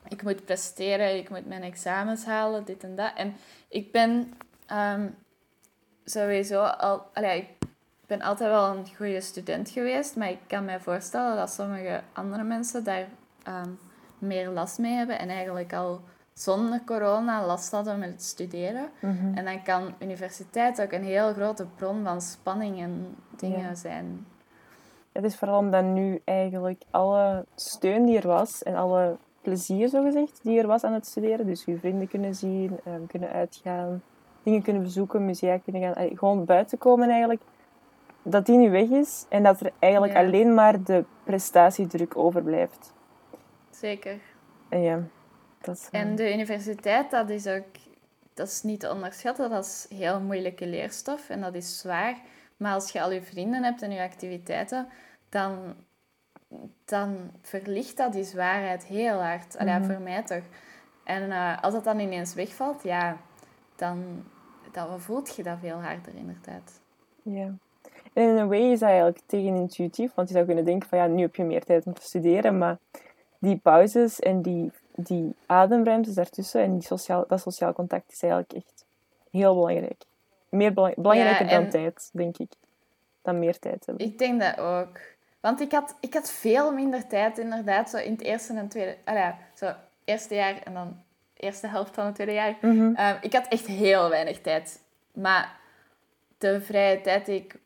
ik 0.08 0.24
moet 0.24 0.46
presteren, 0.46 1.18
ik 1.18 1.30
moet 1.30 1.46
mijn 1.46 1.64
examens 1.64 2.26
halen, 2.26 2.66
dit 2.66 2.84
en 2.84 2.96
dat. 2.96 3.12
En 3.16 3.36
ik 3.68 3.92
ben 3.92 4.34
sowieso 6.12 6.62
al... 6.62 7.02
Allee, 7.14 7.40
ik 7.40 7.68
ben 8.08 8.22
altijd 8.22 8.50
wel 8.50 8.66
een 8.76 8.86
goede 8.96 9.22
student 9.22 9.70
geweest, 9.70 10.16
maar 10.16 10.30
ik 10.30 10.40
kan 10.48 10.66
me 10.66 10.80
voorstellen 10.80 11.36
dat 11.36 11.50
sommige 11.52 12.02
andere 12.14 12.44
mensen 12.44 12.84
daar 12.84 13.08
ehm, 13.44 13.70
meer 14.20 14.50
last 14.50 14.78
mee 14.78 14.94
hebben 14.94 15.20
en 15.20 15.30
eigenlijk 15.30 15.74
al 15.74 16.02
zonder 16.34 16.82
corona 16.86 17.46
last 17.46 17.72
hadden 17.72 18.00
met 18.00 18.10
het 18.10 18.24
studeren. 18.24 18.90
Mhm. 19.00 19.34
En 19.38 19.46
dan 19.46 19.64
kan 19.64 19.94
universiteit 20.00 20.82
ook 20.82 20.92
een 20.92 21.04
heel 21.04 21.34
grote 21.34 21.66
bron 21.76 22.04
van 22.04 22.22
spanning 22.22 22.80
en 22.82 23.16
dingen 23.38 23.60
Ja. 23.62 23.76
zijn. 23.76 24.26
Het 25.12 25.24
is 25.24 25.36
vooral 25.36 25.58
omdat 25.58 25.84
nu 25.84 26.22
eigenlijk 26.24 26.84
alle 26.92 27.46
steun 27.56 28.06
die 28.06 28.18
er 28.18 28.28
was 28.28 28.64
en 28.64 28.76
alle 28.76 29.16
plezier, 29.42 29.90
zogezegd, 29.90 30.40
die 30.44 30.60
er 30.60 30.68
was 30.68 30.84
aan 30.84 30.94
het 30.94 31.06
studeren. 31.08 31.46
Dus 31.46 31.64
je 31.66 31.78
vrienden 31.78 32.08
kunnen 32.08 32.36
zien, 32.36 32.80
ehm, 32.86 33.06
kunnen 33.08 33.30
uitgaan, 33.30 34.02
dingen 34.48 34.62
kunnen 34.64 34.84
bezoeken, 34.84 35.26
musea 35.26 35.58
kunnen 35.58 35.82
gaan. 35.82 35.94
allee, 35.96 36.18
gewoon 36.18 36.46
buiten 36.46 36.78
komen 36.78 37.10
eigenlijk. 37.10 37.42
Dat 38.24 38.46
die 38.46 38.58
nu 38.58 38.70
weg 38.70 38.90
is 38.90 39.26
en 39.30 39.44
dat 39.44 39.60
er 39.60 39.72
eigenlijk 39.80 40.14
Ja. 40.14 40.20
alleen 40.20 40.54
maar 40.54 40.84
de 40.84 41.04
prestatiedruk 41.24 42.18
overblijft. 42.18 42.94
Zeker. 43.70 44.18
En 44.70 44.82
ja, 44.82 45.00
dat 45.62 45.76
is... 45.76 45.88
En 45.92 46.16
de 46.16 46.34
universiteit, 46.34 47.12
dat 47.12 47.30
is 47.30 47.48
ook 47.48 47.66
dat 48.34 48.48
is 48.48 48.64
niet 48.64 48.80
te 48.80 48.92
onderschatten. 48.92 49.50
Dat 49.50 49.66
is 49.66 49.88
heel 49.98 50.20
moeilijke 50.20 50.68
leerstof 50.68 51.30
en 51.30 51.42
dat 51.42 51.54
is 51.56 51.80
zwaar. 51.80 52.16
Maar 52.58 52.74
als 52.74 52.92
je 52.92 53.02
al 53.02 53.12
je 53.12 53.22
vrienden 53.22 53.64
hebt 53.64 53.82
en 53.82 53.92
je 53.92 54.02
activiteiten, 54.02 54.88
dan, 55.30 55.58
dan 56.86 57.18
verlicht 57.42 57.98
dat 57.98 58.14
die 58.14 58.24
zwaarheid 58.24 58.86
heel 58.86 59.22
hard. 59.22 59.58
Allee, 59.58 59.80
Mhm. 59.80 59.92
voor 59.92 60.02
mij 60.02 60.24
toch. 60.24 60.44
En 61.04 61.32
eh, 61.32 61.62
als 61.64 61.74
dat 61.74 61.84
dan 61.84 62.00
ineens 62.00 62.34
wegvalt, 62.34 62.84
ja, 62.84 63.18
dan, 63.76 64.24
dan 64.86 65.00
voelt 65.02 65.36
je 65.36 65.44
dat 65.44 65.58
veel 65.62 65.82
harder 65.82 66.16
inderdaad. 66.16 66.82
Ja. 67.22 67.54
En 68.14 68.24
in 68.30 68.38
een 68.38 68.48
way 68.48 68.72
is 68.72 68.80
dat 68.80 68.90
eigenlijk 68.90 69.20
tegenintuïtief, 69.26 70.14
want 70.14 70.28
je 70.28 70.34
zou 70.34 70.46
kunnen 70.46 70.66
denken 70.66 70.90
van 70.90 70.98
ja, 70.98 71.08
nu 71.08 71.22
heb 71.22 71.36
je 71.36 71.44
meer 71.44 71.64
tijd 71.64 71.86
om 71.86 71.94
te 71.94 72.02
studeren, 72.02 72.58
maar 72.58 72.78
die 73.40 73.58
pauzes 73.58 74.20
en 74.20 74.42
die, 74.42 74.72
die 74.96 75.36
ademruimtes 75.46 76.14
daartussen 76.14 76.62
en 76.62 76.74
die 76.74 76.88
sociaal, 76.88 77.26
dat 77.28 77.42
sociaal 77.42 77.74
contact 77.74 78.12
is 78.12 78.22
eigenlijk 78.22 78.54
echt 78.54 78.86
heel 79.32 79.54
belangrijk. 79.54 80.04
Meer 80.50 80.74
belang- 80.74 80.96
belangrijker 80.96 81.46
Ja, 81.46 81.60
dan 81.60 81.70
tijd, 81.70 82.10
denk 82.14 82.38
ik. 82.38 82.52
Dan 83.22 83.40
meer 83.40 83.60
tijd 83.60 83.86
hebben. 83.86 84.06
Ik 84.06 84.18
denk 84.18 84.42
dat 84.42 84.58
ook. 84.58 85.00
Want 85.40 85.62
ik 85.62 85.72
had, 85.72 85.96
ik 86.00 86.14
had 86.14 86.32
veel 86.32 86.74
minder 86.74 87.08
tijd 87.08 87.38
inderdaad, 87.38 87.90
zo 87.90 87.98
in 87.98 88.12
het 88.12 88.22
eerste 88.22 88.54
en 88.54 88.68
tweede... 88.68 88.98
Ah 89.04 89.16
ja, 89.16 89.38
zo 89.54 89.74
eerste 90.04 90.36
jaar 90.36 90.62
en 90.64 90.74
dan 90.74 91.04
eerste 91.40 91.68
helft 91.68 91.96
van 91.96 92.06
het 92.06 92.16
tweede 92.16 92.34
jaar. 92.34 92.58
Mhm. 92.62 92.94
Ehm, 92.96 93.18
ik 93.22 93.34
had 93.34 93.48
echt 93.48 93.66
heel 93.66 94.10
weinig 94.10 94.42
tijd. 94.42 94.82
Maar 95.14 95.60
de 96.38 96.62
vrije 96.62 97.02
tijd 97.02 97.26
die 97.26 97.36
ik 97.36 97.60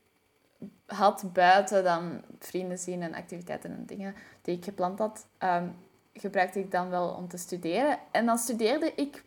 had 0.85 1.33
buiten 1.33 1.83
dan 1.83 2.21
vrienden 2.39 2.77
zien 2.77 3.01
en 3.01 3.13
activiteiten 3.13 3.71
en 3.71 3.85
dingen 3.85 4.15
die 4.41 4.57
ik 4.57 4.63
gepland 4.63 4.99
had, 4.99 5.27
ehm, 5.37 5.67
gebruikte 6.13 6.59
ik 6.59 6.71
dan 6.71 6.89
wel 6.89 7.09
om 7.09 7.27
te 7.27 7.37
studeren. 7.37 7.99
En 8.11 8.25
dan 8.25 8.37
studeerde 8.37 8.93
ik 8.95 9.23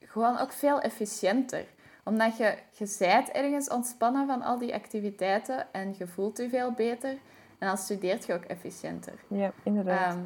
gewoon 0.00 0.38
ook 0.38 0.52
veel 0.52 0.80
efficiënter. 0.80 1.64
Omdat 2.04 2.36
je, 2.36 2.54
je 2.70 2.86
zijt 2.86 3.30
ergens 3.30 3.68
ontspannen 3.68 4.26
van 4.26 4.42
al 4.42 4.58
die 4.58 4.74
activiteiten 4.74 5.72
en 5.72 5.94
je 5.98 6.06
voelt 6.06 6.36
je 6.36 6.48
veel 6.48 6.72
beter. 6.72 7.10
En 7.58 7.66
dan 7.66 7.76
studeert 7.76 8.26
je 8.26 8.32
ook 8.32 8.44
efficiënter. 8.44 9.14
Ja, 9.28 9.52
inderdaad. 9.62 10.14
Ehm, 10.14 10.24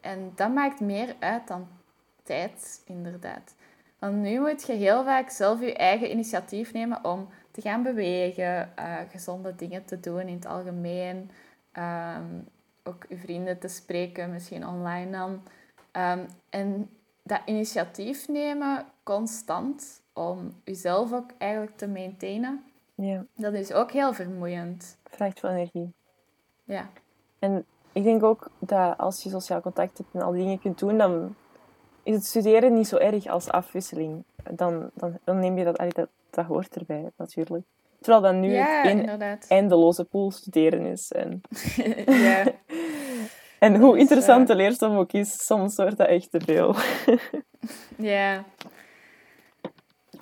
en 0.00 0.32
dat 0.34 0.54
maakt 0.54 0.80
meer 0.80 1.14
uit 1.18 1.48
dan 1.48 1.68
tijd, 2.24 2.82
inderdaad. 2.86 3.54
Want 3.98 4.14
nu 4.16 4.40
moet 4.40 4.66
je 4.66 4.72
heel 4.72 5.04
vaak 5.04 5.30
zelf 5.30 5.60
je 5.60 5.74
eigen 5.74 6.10
initiatief 6.10 6.72
nemen 6.72 7.04
om 7.04 7.28
te 7.50 7.60
gaan 7.60 7.82
bewegen, 7.82 8.76
eh, 8.76 8.96
gezonde 9.10 9.54
dingen 9.54 9.84
te 9.84 10.00
doen 10.00 10.20
in 10.20 10.34
het 10.34 10.46
algemeen. 10.46 11.30
Ehm, 11.72 12.24
ook 12.84 13.04
je 13.08 13.16
vrienden 13.16 13.58
te 13.58 13.68
spreken, 13.68 14.30
misschien 14.30 14.66
online 14.66 15.10
dan. 15.10 15.42
Ehm, 15.90 16.26
en 16.50 16.90
dat 17.22 17.40
initiatief 17.44 18.28
nemen 18.28 18.86
constant 19.02 20.02
om 20.12 20.60
jezelf 20.64 21.12
ook 21.12 21.30
eigenlijk 21.38 21.76
te 21.76 21.88
maintainen, 21.88 22.64
ja, 22.94 23.24
dat 23.34 23.52
is 23.52 23.72
ook 23.72 23.90
heel 23.90 24.12
vermoeiend. 24.12 24.96
vraagt 25.04 25.40
veel 25.40 25.50
energie. 25.50 25.92
Ja, 26.64 26.88
En 27.38 27.64
ik 27.92 28.04
denk 28.04 28.22
ook 28.22 28.50
dat 28.58 28.98
als 28.98 29.22
je 29.22 29.30
sociaal 29.30 29.60
contact 29.60 29.98
hebt 29.98 30.14
en 30.14 30.22
al 30.22 30.32
die 30.32 30.42
dingen 30.42 30.60
kunt 30.60 30.78
doen, 30.78 30.98
dan 30.98 31.34
is 32.04 32.14
het 32.14 32.24
studeren 32.24 32.74
niet 32.74 32.88
zo 32.88 32.96
erg 32.96 33.26
als 33.26 33.48
afwisseling. 33.48 34.24
Dan, 34.50 34.90
dan, 34.94 35.18
dan 35.24 35.38
neem 35.38 35.58
je 35.58 35.64
dat, 35.64 35.78
allee, 35.78 35.92
dat, 35.92 36.08
dat 36.30 36.44
hoort 36.44 36.76
erbij, 36.76 37.10
natuurlijk. 37.16 37.64
Terwijl 38.00 38.22
dan 38.22 38.40
nu 38.40 38.52
ja 38.52 38.82
het 39.18 39.46
eindeloze 39.48 40.04
pool 40.04 40.30
studeren 40.30 40.86
is. 40.86 41.12
En, 41.12 41.40
ja. 42.26 42.44
en 43.58 43.76
hoe 43.76 43.98
interessant 43.98 44.46
de 44.46 44.54
leerstof 44.54 44.96
ook 44.96 45.12
is, 45.12 45.44
soms 45.44 45.76
wordt 45.76 45.96
dat 45.96 46.08
echt 46.08 46.30
te 46.30 46.40
veel. 46.40 46.74
Ja. 47.96 48.44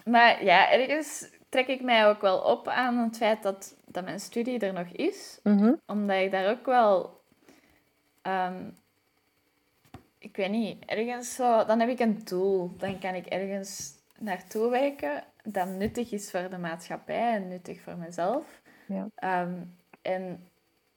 Maar 0.04 0.44
ja, 0.44 0.70
ergens 0.70 1.30
trek 1.48 1.66
ik 1.66 1.82
mij 1.82 2.08
ook 2.08 2.20
wel 2.20 2.38
op 2.38 2.68
aan 2.68 2.96
het 2.96 3.16
feit 3.16 3.42
dat, 3.42 3.76
dat 3.86 4.04
mijn 4.04 4.20
studie 4.20 4.58
er 4.58 4.72
nog 4.72 4.86
is. 4.86 5.40
Mhm. 5.42 5.74
Omdat 5.86 6.16
ik 6.16 6.30
daar 6.30 6.50
ook 6.50 6.66
wel... 6.66 7.20
ehm, 8.22 8.64
ik 10.22 10.36
weet 10.36 10.50
niet, 10.50 10.84
ergens 10.84 11.34
zo... 11.34 11.64
Dan 11.64 11.80
heb 11.80 11.88
ik 11.88 12.00
een 12.00 12.20
doel. 12.24 12.70
Dan 12.76 12.98
kan 12.98 13.14
ik 13.14 13.26
ergens 13.26 13.92
naartoe 14.18 14.70
werken 14.70 15.24
dat 15.44 15.68
nuttig 15.68 16.12
is 16.12 16.30
voor 16.30 16.50
de 16.50 16.58
maatschappij 16.58 17.34
en 17.34 17.48
nuttig 17.48 17.80
voor 17.80 17.96
mezelf. 17.96 18.60
Ja. 18.86 19.06
Ehm, 19.14 19.52
en 20.02 20.48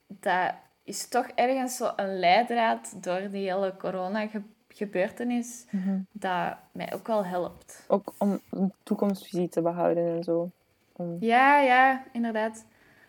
dat 0.06 0.52
is 0.84 1.08
toch 1.08 1.26
ergens 1.34 1.76
zo 1.76 1.92
een 1.96 2.18
leidraad 2.18 3.02
door 3.02 3.30
die 3.30 3.52
hele 3.52 3.76
corona-gebeurtenis 3.76 5.64
Mhm. 5.70 5.98
dat 6.12 6.56
mij 6.72 6.94
ook 6.94 7.06
wel 7.06 7.24
helpt. 7.24 7.84
Ook 7.88 8.12
om 8.18 8.40
een 8.50 8.72
toekomstvisie 8.82 9.48
te 9.48 9.62
behouden 9.62 10.16
en 10.16 10.22
zo. 10.24 10.50
Om- 10.92 11.16
Ja, 11.20 11.60
ja, 11.60 12.04
inderdaad. 12.12 12.64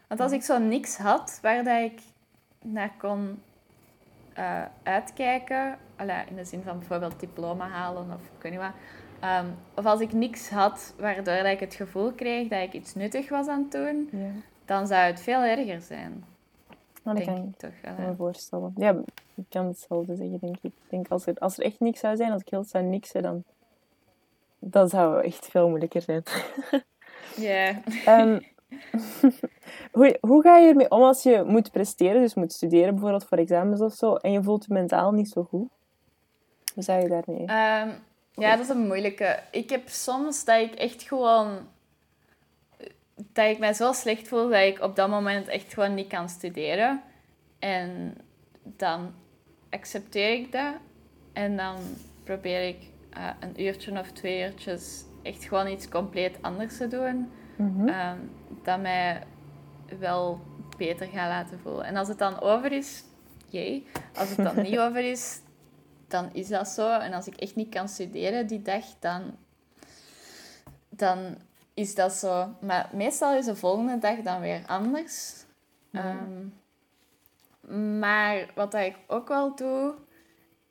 Want 0.08 0.20
als 0.20 0.32
ik 0.32 0.42
zo 0.44 0.58
niks 0.58 0.98
had 0.98 1.40
waar 1.42 1.64
dat 1.64 1.82
ik 1.82 2.00
naar 2.62 2.92
kon 2.98 3.42
eh, 4.38 4.62
uitkijken, 4.84 5.78
in 6.30 6.36
de 6.36 6.46
zin 6.46 6.62
van 6.62 6.78
bijvoorbeeld 6.80 7.20
diploma 7.20 7.68
halen 7.68 8.04
of 8.14 8.22
ik 8.22 8.42
weet 8.42 8.52
niet 8.52 8.62
wat, 8.62 8.72
ehm, 9.20 9.46
of 9.76 9.86
als 9.86 10.00
ik 10.00 10.14
niks 10.14 10.50
had 10.50 10.94
waardoor 11.00 11.24
dat 11.24 11.46
ik 11.46 11.60
het 11.60 11.74
gevoel 11.74 12.12
kreeg 12.12 12.48
dat 12.48 12.62
ik 12.62 12.74
iets 12.74 12.96
nuttig 12.96 13.30
was 13.30 13.48
aan 13.48 13.62
het 13.62 13.72
doen, 13.72 14.10
Ja, 14.12 14.30
dan 14.66 14.88
zou 14.88 15.02
het 15.02 15.20
veel 15.20 15.42
erger 15.42 15.82
zijn, 15.82 16.24
dat 17.04 17.16
denk 17.16 17.28
kan 17.28 17.48
ik 17.48 17.58
toch. 17.58 17.92
Allee. 17.96 18.08
me 18.08 18.16
voorstellen. 18.16 18.74
Ja, 18.76 18.96
ik 19.36 19.46
kan 19.50 19.66
hetzelfde 19.68 20.16
zeggen, 20.16 20.38
denk 20.40 20.56
ik. 20.56 20.64
Ik 20.64 20.90
denk, 20.90 21.08
als 21.08 21.26
er, 21.26 21.36
als 21.38 21.58
er 21.58 21.64
echt 21.64 21.80
niks 21.80 22.00
zou 22.00 22.16
zijn, 22.16 22.32
als 22.32 22.42
ik 22.42 22.50
heel 22.50 22.64
zou 22.64 22.84
niksen, 22.84 23.22
dan... 23.22 23.44
Dat 24.60 24.90
zou 24.90 25.24
echt 25.24 25.48
veel 25.48 25.68
moeilijker 25.68 26.02
zijn. 26.02 26.24
Ja. 27.38 27.82
Ehm, 28.06 28.40
hoe, 29.92 30.18
hoe 30.22 30.42
ga 30.42 30.58
je 30.58 30.70
ermee 30.70 30.92
om 30.92 31.02
als 31.02 31.24
je 31.24 31.44
moet 31.46 31.72
presteren, 31.72 32.22
dus 32.22 32.34
moet 32.34 32.54
studeren 32.54 32.94
bijvoorbeeld 32.94 33.26
voor 33.26 33.38
examens 33.38 33.82
of 33.82 33.94
zo, 33.94 34.16
en 34.16 34.32
je 34.32 34.44
voelt 34.44 34.66
je 34.66 34.74
mentaal 34.74 35.12
niet 35.12 35.30
zo 35.30 35.44
goed? 35.44 35.68
Hoe 36.74 36.84
zou 36.84 37.02
je 37.02 37.08
daarmee? 37.08 37.46
Ehm, 37.46 37.90
ja, 38.34 38.56
dat 38.56 38.60
is 38.60 38.70
een 38.70 38.88
moeilijke. 38.88 39.40
Ik 39.52 39.70
heb 39.70 39.88
soms 39.90 40.46
dat 40.46 40.60
ik 40.62 40.74
echt 40.74 41.02
gewoon... 41.02 41.68
Dat 43.16 43.46
ik 43.46 43.60
mij 43.60 43.74
zo 43.74 43.92
slecht 43.92 44.28
voel 44.28 44.50
dat 44.50 44.62
ik 44.62 44.82
op 44.82 44.96
dat 44.96 45.10
moment 45.10 45.48
echt 45.48 45.74
gewoon 45.74 45.94
niet 45.94 46.08
kan 46.08 46.30
studeren. 46.30 47.02
En 47.60 48.18
dan 48.64 49.14
accepteer 49.70 50.32
ik 50.32 50.52
dat. 50.52 50.74
En 51.34 51.58
dan 51.58 51.76
probeer 52.24 52.68
ik 52.68 52.78
eh, 53.10 53.30
een 53.40 53.62
uurtje 53.62 54.00
of 54.00 54.12
twee 54.12 54.44
uurtjes 54.44 55.04
echt 55.24 55.44
gewoon 55.44 55.68
iets 55.68 55.90
compleet 55.90 56.38
anders 56.42 56.78
te 56.78 56.88
doen. 56.88 57.32
Mhm. 57.58 57.88
ehm, 57.88 58.18
dat 58.64 58.82
mij 58.82 59.24
wel 60.00 60.42
beter 60.78 61.08
gaat 61.08 61.30
laten 61.30 61.60
voelen. 61.60 61.86
En 61.86 61.96
als 61.96 62.08
het 62.08 62.18
dan 62.18 62.42
over 62.42 62.72
is, 62.72 63.04
jee. 63.50 63.88
Als 64.16 64.30
het 64.30 64.38
dan 64.38 64.62
niet 64.68 64.78
over 64.78 65.10
is, 65.10 65.40
dan 66.08 66.30
is 66.34 66.48
dat 66.48 66.68
zo. 66.68 67.00
En 67.00 67.14
als 67.14 67.28
ik 67.28 67.36
echt 67.36 67.56
niet 67.56 67.70
kan 67.70 67.90
studeren 67.90 68.48
die 68.48 68.62
dag, 68.62 68.86
dan, 69.00 69.38
dan 70.90 71.38
is 71.74 71.96
dat 71.96 72.14
zo. 72.14 72.56
Maar 72.62 72.90
meestal 72.94 73.34
is 73.34 73.46
de 73.46 73.56
volgende 73.56 73.98
dag 73.98 74.20
dan 74.22 74.42
weer 74.42 74.62
anders. 74.66 75.46
Ehm, 75.92 76.48
maar 78.00 78.52
wat 78.56 78.74
ik 78.74 78.96
ook 79.08 79.28
wel 79.28 79.56
doe, 79.56 79.96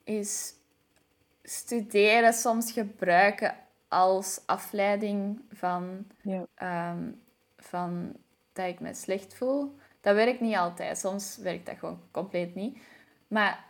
is 0.04 0.54
studeren 1.42 2.32
soms 2.32 2.72
gebruiken 2.72 3.54
als 3.96 4.40
afleiding 4.46 5.40
van, 5.52 6.06
Ja. 6.22 6.46
ehm, 6.54 7.10
van 7.56 8.16
dat 8.52 8.66
ik 8.66 8.80
me 8.80 8.94
slecht 8.94 9.34
voel. 9.34 9.76
Dat 10.00 10.14
werkt 10.14 10.40
niet 10.40 10.56
altijd. 10.56 10.98
Soms 10.98 11.36
werkt 11.36 11.66
dat 11.66 11.78
gewoon 11.78 12.00
compleet 12.10 12.54
niet. 12.54 12.78
Maar 13.28 13.64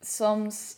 soms, 0.00 0.76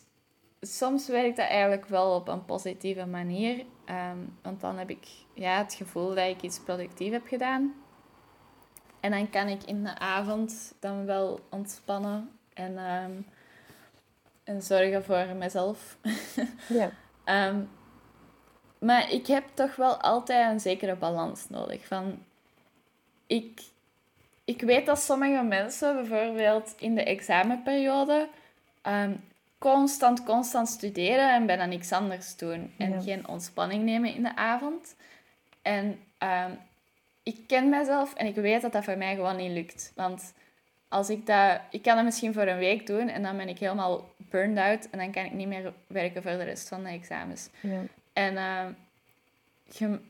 soms 0.60 1.08
werkt 1.08 1.36
dat 1.36 1.48
eigenlijk 1.48 1.86
wel 1.86 2.14
op 2.14 2.28
een 2.28 2.44
positieve 2.44 3.06
manier. 3.06 3.64
Ehm, 3.84 4.18
want 4.42 4.60
dan 4.60 4.78
heb 4.78 4.90
ik 4.90 5.06
ja, 5.34 5.58
het 5.58 5.74
gevoel 5.74 6.08
dat 6.08 6.28
ik 6.28 6.42
iets 6.42 6.60
productief 6.60 7.12
heb 7.12 7.26
gedaan. 7.26 7.74
En 9.00 9.10
dan 9.10 9.30
kan 9.30 9.48
ik 9.48 9.62
in 9.62 9.84
de 9.84 9.98
avond 9.98 10.74
dan 10.80 11.04
wel 11.06 11.40
ontspannen 11.50 12.30
en, 12.54 12.78
ehm, 12.78 13.12
en 14.44 14.62
zorgen 14.62 15.04
voor 15.04 15.26
mezelf. 15.36 15.96
Ja. 16.68 16.90
Maar 18.82 19.10
ik 19.12 19.26
heb 19.26 19.44
toch 19.54 19.76
wel 19.76 19.96
altijd 20.00 20.50
een 20.50 20.60
zekere 20.60 20.94
balans 20.94 21.48
nodig. 21.48 21.86
Van, 21.86 22.24
ik, 23.26 23.60
ik 24.44 24.60
weet 24.60 24.86
dat 24.86 24.98
sommige 25.02 25.42
mensen 25.42 25.94
bijvoorbeeld 25.94 26.74
in 26.78 26.94
de 26.94 27.04
examenperiode 27.04 28.28
ehm, 28.82 29.12
constant, 29.58 30.24
constant 30.24 30.68
studeren 30.68 31.34
en 31.34 31.46
bijna 31.46 31.64
niks 31.66 31.92
anders 31.92 32.36
doen. 32.36 32.72
En 32.78 32.90
Ja. 32.90 33.00
geen 33.00 33.28
ontspanning 33.28 33.84
nemen 33.84 34.14
in 34.14 34.22
de 34.22 34.36
avond. 34.36 34.94
En 35.62 35.98
ehm, 36.18 36.50
ik 37.22 37.36
ken 37.46 37.68
mezelf 37.68 38.14
en 38.14 38.26
ik 38.26 38.34
weet 38.34 38.62
dat 38.62 38.72
dat 38.72 38.84
voor 38.84 38.98
mij 38.98 39.14
gewoon 39.14 39.36
niet 39.36 39.50
lukt. 39.52 39.92
Want 39.94 40.32
als 40.88 41.10
ik 41.10 41.26
dat... 41.26 41.60
Ik 41.70 41.82
kan 41.82 41.94
dat 41.96 42.04
misschien 42.04 42.32
voor 42.32 42.46
een 42.46 42.58
week 42.58 42.86
doen 42.86 43.08
en 43.08 43.22
dan 43.22 43.36
ben 43.36 43.48
ik 43.48 43.58
helemaal 43.58 44.10
burned 44.16 44.58
out 44.64 44.90
en 44.90 44.98
dan 44.98 45.10
kan 45.12 45.24
ik 45.24 45.32
niet 45.32 45.48
meer 45.48 45.72
werken 45.86 46.22
voor 46.22 46.30
de 46.30 46.42
rest 46.42 46.68
van 46.68 46.82
de 46.82 46.88
examens. 46.88 47.48
Ja. 47.60 47.80
En 48.12 48.36
eh, 48.36 48.66
je- 49.64 50.00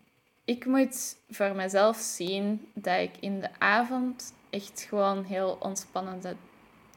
ik 0.45 0.67
moet 0.67 1.17
voor 1.31 1.55
mezelf 1.55 1.97
zien 1.97 2.71
dat 2.75 3.01
ik 3.01 3.11
in 3.21 3.41
de 3.41 3.49
avond 3.59 4.35
echt 4.51 4.87
gewoon 4.89 5.25
heel 5.25 5.57
ontspannende 5.61 6.37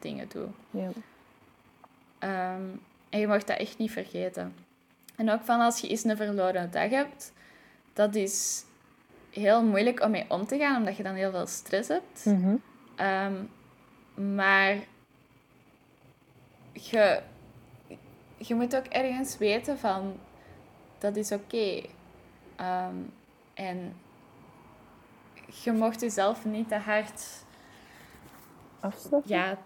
dingen 0.00 0.28
doe. 0.28 0.46
Ja. 0.70 0.88
Ehm, 2.18 2.62
en 3.10 3.18
je 3.20 3.26
mag 3.26 3.44
dat 3.44 3.58
echt 3.58 3.78
niet 3.78 3.90
vergeten. 3.90 4.54
En 5.16 5.30
ook 5.30 5.42
van 5.44 5.60
als 5.60 5.80
je 5.80 5.88
eens 5.88 6.04
een 6.04 6.16
verloren 6.16 6.70
dag 6.70 6.90
hebt, 6.90 7.32
dat 7.92 8.14
is 8.14 8.64
heel 9.30 9.64
moeilijk 9.64 10.02
om 10.02 10.10
mee 10.10 10.24
om 10.28 10.46
te 10.46 10.58
gaan, 10.58 10.76
omdat 10.76 10.96
je 10.96 11.02
dan 11.02 11.14
heel 11.14 11.30
veel 11.30 11.46
stress 11.46 11.88
hebt. 11.88 12.24
Mhm. 12.24 12.54
Ehm, 12.96 13.34
maar 14.36 14.76
je, 16.72 17.20
je 18.36 18.54
moet 18.54 18.76
ook 18.76 18.86
ergens 18.86 19.38
weten 19.38 19.78
van 19.78 20.16
dat 20.98 21.16
is 21.16 21.32
oké. 21.32 21.82
Ehm, 22.56 22.96
en 23.54 23.96
je 25.62 25.72
mocht 25.72 26.00
jezelf 26.00 26.44
niet 26.44 26.68
te 26.68 26.74
hard 26.74 27.44
Afstraffen? 28.80 29.30
ja, 29.36 29.58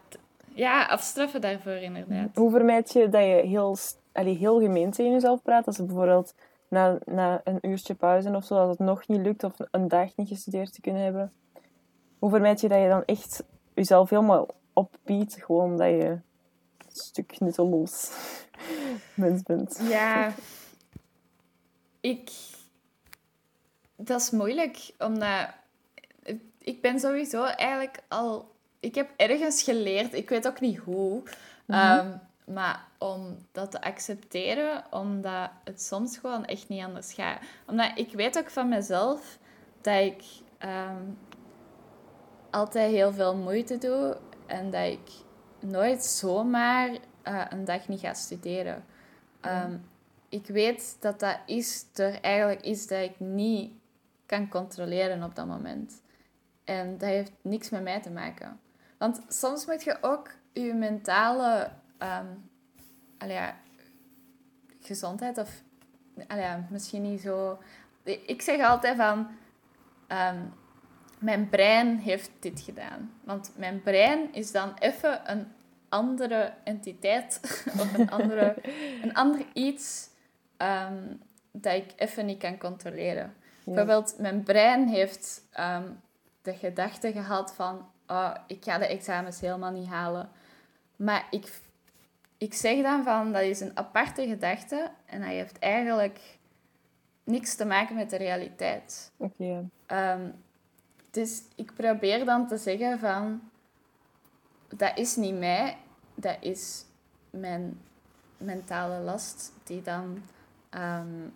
ja, 0.55 0.87
afstraffen 0.87 1.41
daarvoor 1.41 1.72
inderdaad. 1.72 2.28
Hoe 2.37 2.51
vermijd 2.51 2.93
je 2.93 3.09
dat 3.09 3.22
je 3.22 3.43
heel, 3.47 3.76
allee, 4.12 4.37
heel 4.37 4.61
gemeen 4.61 4.91
tegen 4.91 5.12
jezelf 5.12 5.43
praat? 5.43 5.66
Als 5.66 5.76
je 5.76 5.83
bijvoorbeeld 5.83 6.35
na, 6.68 6.99
na 7.05 7.41
een 7.45 7.59
uurtje 7.62 7.95
pauze 7.95 8.31
of 8.31 8.45
zo, 8.45 8.55
als 8.55 8.70
het 8.70 8.78
nog 8.78 9.09
niet 9.09 9.20
lukt 9.20 9.45
of 9.45 9.53
een 9.70 9.89
dag 9.89 10.16
niet 10.16 10.28
gestudeerd 10.28 10.72
te 10.72 10.81
kunnen 10.81 11.03
hebben. 11.03 11.33
Hoe 12.18 12.31
vermijd 12.31 12.61
je 12.61 12.68
dat 12.68 12.83
je 12.83 12.89
dan 12.89 13.05
echt 13.05 13.45
jezelf 13.74 14.11
helemaal 14.11 14.49
opbiedt, 14.72 15.35
gewoon 15.43 15.76
dat 15.76 15.89
je 15.89 16.09
een 16.09 16.22
stuk 16.89 17.41
nutteloos 17.41 18.12
mens 19.14 19.43
bent? 19.43 19.81
Ja, 19.89 20.33
ik. 22.01 22.30
Dat 23.96 24.20
is 24.20 24.30
moeilijk, 24.30 24.90
omdat 24.98 25.48
ik 26.59 26.80
ben 26.80 27.01
sowieso 27.01 27.44
eigenlijk 27.44 28.03
al. 28.09 28.55
Ik 28.80 28.94
heb 28.94 29.11
ergens 29.16 29.62
geleerd, 29.62 30.14
ik 30.14 30.28
weet 30.28 30.46
ook 30.46 30.61
niet 30.61 30.78
hoe, 30.78 31.22
ehm, 31.66 32.09
maar 32.44 32.84
om 32.98 33.46
dat 33.53 33.70
te 33.70 33.82
accepteren, 33.82 34.84
omdat 34.90 35.51
het 35.64 35.82
soms 35.82 36.18
gewoon 36.18 36.44
echt 36.44 36.68
niet 36.68 36.84
anders 36.84 37.12
gaat. 37.12 37.38
Omdat 37.66 37.90
ik 37.94 38.12
weet 38.12 38.38
ook 38.38 38.51
van 38.51 38.68
mezelf 38.68 39.38
dat 39.80 40.01
ik 40.05 40.22
ehm, 40.59 41.03
altijd 42.51 42.90
heel 42.90 43.12
veel 43.12 43.36
moeite 43.36 43.78
doe 43.78 44.16
en 44.46 44.70
dat 44.70 44.86
ik 44.86 45.11
nooit 45.61 46.05
zomaar 46.05 46.90
eh, 47.22 47.44
een 47.48 47.64
dag 47.64 47.88
niet 47.88 48.01
ga 48.01 48.14
studeren. 48.14 48.84
Ehm, 49.40 49.76
ik 50.31 50.47
weet 50.47 50.97
dat 51.01 51.20
dat 51.20 51.39
is 51.47 51.93
door 51.93 52.18
eigenlijk 52.20 52.61
iets 52.61 52.87
dat 52.87 53.03
ik 53.03 53.20
niet 53.20 53.72
kan 54.26 54.49
controleren 54.49 55.22
op 55.22 55.35
dat 55.35 55.47
moment. 55.47 56.03
En 56.64 56.99
dat 56.99 57.09
heeft 57.09 57.33
niks 57.43 57.70
met 57.70 57.83
mij 57.83 58.01
te 58.01 58.11
maken. 58.11 58.61
Want 58.99 59.20
soms 59.28 59.66
moet 59.66 59.85
je 59.85 59.99
ook 60.01 60.31
je 60.53 60.74
mentale 60.74 61.70
ja, 63.18 63.57
gezondheid 64.81 65.39
of 65.39 65.62
ja, 66.28 66.66
misschien 66.70 67.03
niet 67.03 67.20
zo. 67.20 67.59
Ik 68.03 68.43
zeg 68.43 68.68
altijd 68.68 68.97
van 68.97 69.28
ehm, 70.07 70.43
mijn 71.18 71.49
brein 71.49 71.99
heeft 71.99 72.31
dit 72.39 72.61
gedaan. 72.61 73.12
Want 73.24 73.53
mijn 73.57 73.83
brein 73.83 74.33
is 74.33 74.53
dan 74.53 74.74
even 74.78 75.31
een 75.31 75.53
andere 75.89 76.53
entiteit 76.64 77.41
of 77.81 77.95
een, 77.95 78.11
andere, 78.11 78.57
een 79.03 79.14
ander 79.14 79.47
iets 79.53 80.09
ehm, 80.61 81.14
dat 81.52 81.74
ik 81.74 81.92
even 81.96 82.26
niet 82.26 82.38
kan 82.38 82.58
controleren. 82.58 83.34
Bijvoorbeeld, 83.64 84.14
mijn 84.18 84.42
brein 84.42 84.88
heeft 84.88 85.42
ehm, 85.50 85.88
de 86.42 86.54
gedachte 86.54 87.12
gehad 87.12 87.54
van 87.54 87.88
oh, 88.06 88.34
ik 88.46 88.64
ga 88.64 88.78
de 88.78 88.86
examens 88.86 89.40
helemaal 89.40 89.70
niet 89.70 89.88
halen. 89.88 90.30
Maar 90.96 91.26
ik, 91.30 91.61
ik 92.38 92.54
zeg 92.54 92.82
dan 92.82 93.04
van 93.04 93.32
dat 93.32 93.42
is 93.42 93.61
een 93.61 93.76
aparte 93.76 94.26
gedachte 94.26 94.90
en 95.06 95.22
hij 95.22 95.34
heeft 95.34 95.58
eigenlijk 95.58 96.20
niks 97.24 97.54
te 97.54 97.64
maken 97.64 97.96
met 97.96 98.11
de 98.11 98.16
realiteit. 98.16 99.12
Oké. 99.16 99.68
Ehm, 99.86 100.30
dus 101.11 101.42
ik 101.54 101.74
probeer 101.74 102.24
dan 102.24 102.48
te 102.48 102.56
zeggen 102.56 102.98
van... 102.98 103.40
Dat 104.76 104.98
is 104.98 105.16
niet 105.16 105.38
mij, 105.38 105.76
dat 106.14 106.36
is 106.40 106.84
mijn 107.30 107.80
mentale 108.36 109.00
last 109.00 109.52
die 109.64 109.82
dan 109.82 110.22
ehm, 110.70 111.28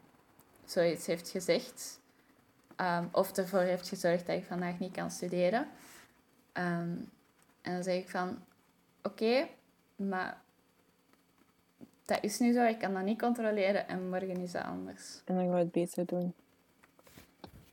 zoiets 0.65 1.07
heeft 1.07 1.29
gezegd. 1.29 2.01
Ehm, 2.77 3.05
of 3.13 3.37
ervoor 3.37 3.61
heeft 3.61 3.89
gezorgd 3.89 4.27
dat 4.27 4.37
ik 4.37 4.45
vandaag 4.45 4.79
niet 4.79 4.93
kan 4.93 5.11
studeren. 5.11 5.69
Ehm, 6.53 6.97
en 7.63 7.73
dan 7.73 7.83
zeg 7.83 7.97
ik 7.97 8.11
van... 8.11 8.39
Oké, 9.03 9.49
maar... 9.97 10.43
Dat 12.05 12.19
is 12.23 12.39
nu 12.39 12.53
zo, 12.53 12.65
ik 12.65 12.79
kan 12.79 12.95
dat 12.95 13.03
niet 13.03 13.19
controleren 13.19 13.89
en 13.89 14.09
morgen 14.09 14.37
is 14.37 14.53
dat 14.53 14.65
anders. 14.65 15.21
En 15.25 15.35
dan 15.35 15.45
gaan 15.45 15.53
we 15.53 15.59
het 15.59 15.73
beter 15.73 16.07
doen. 16.07 16.35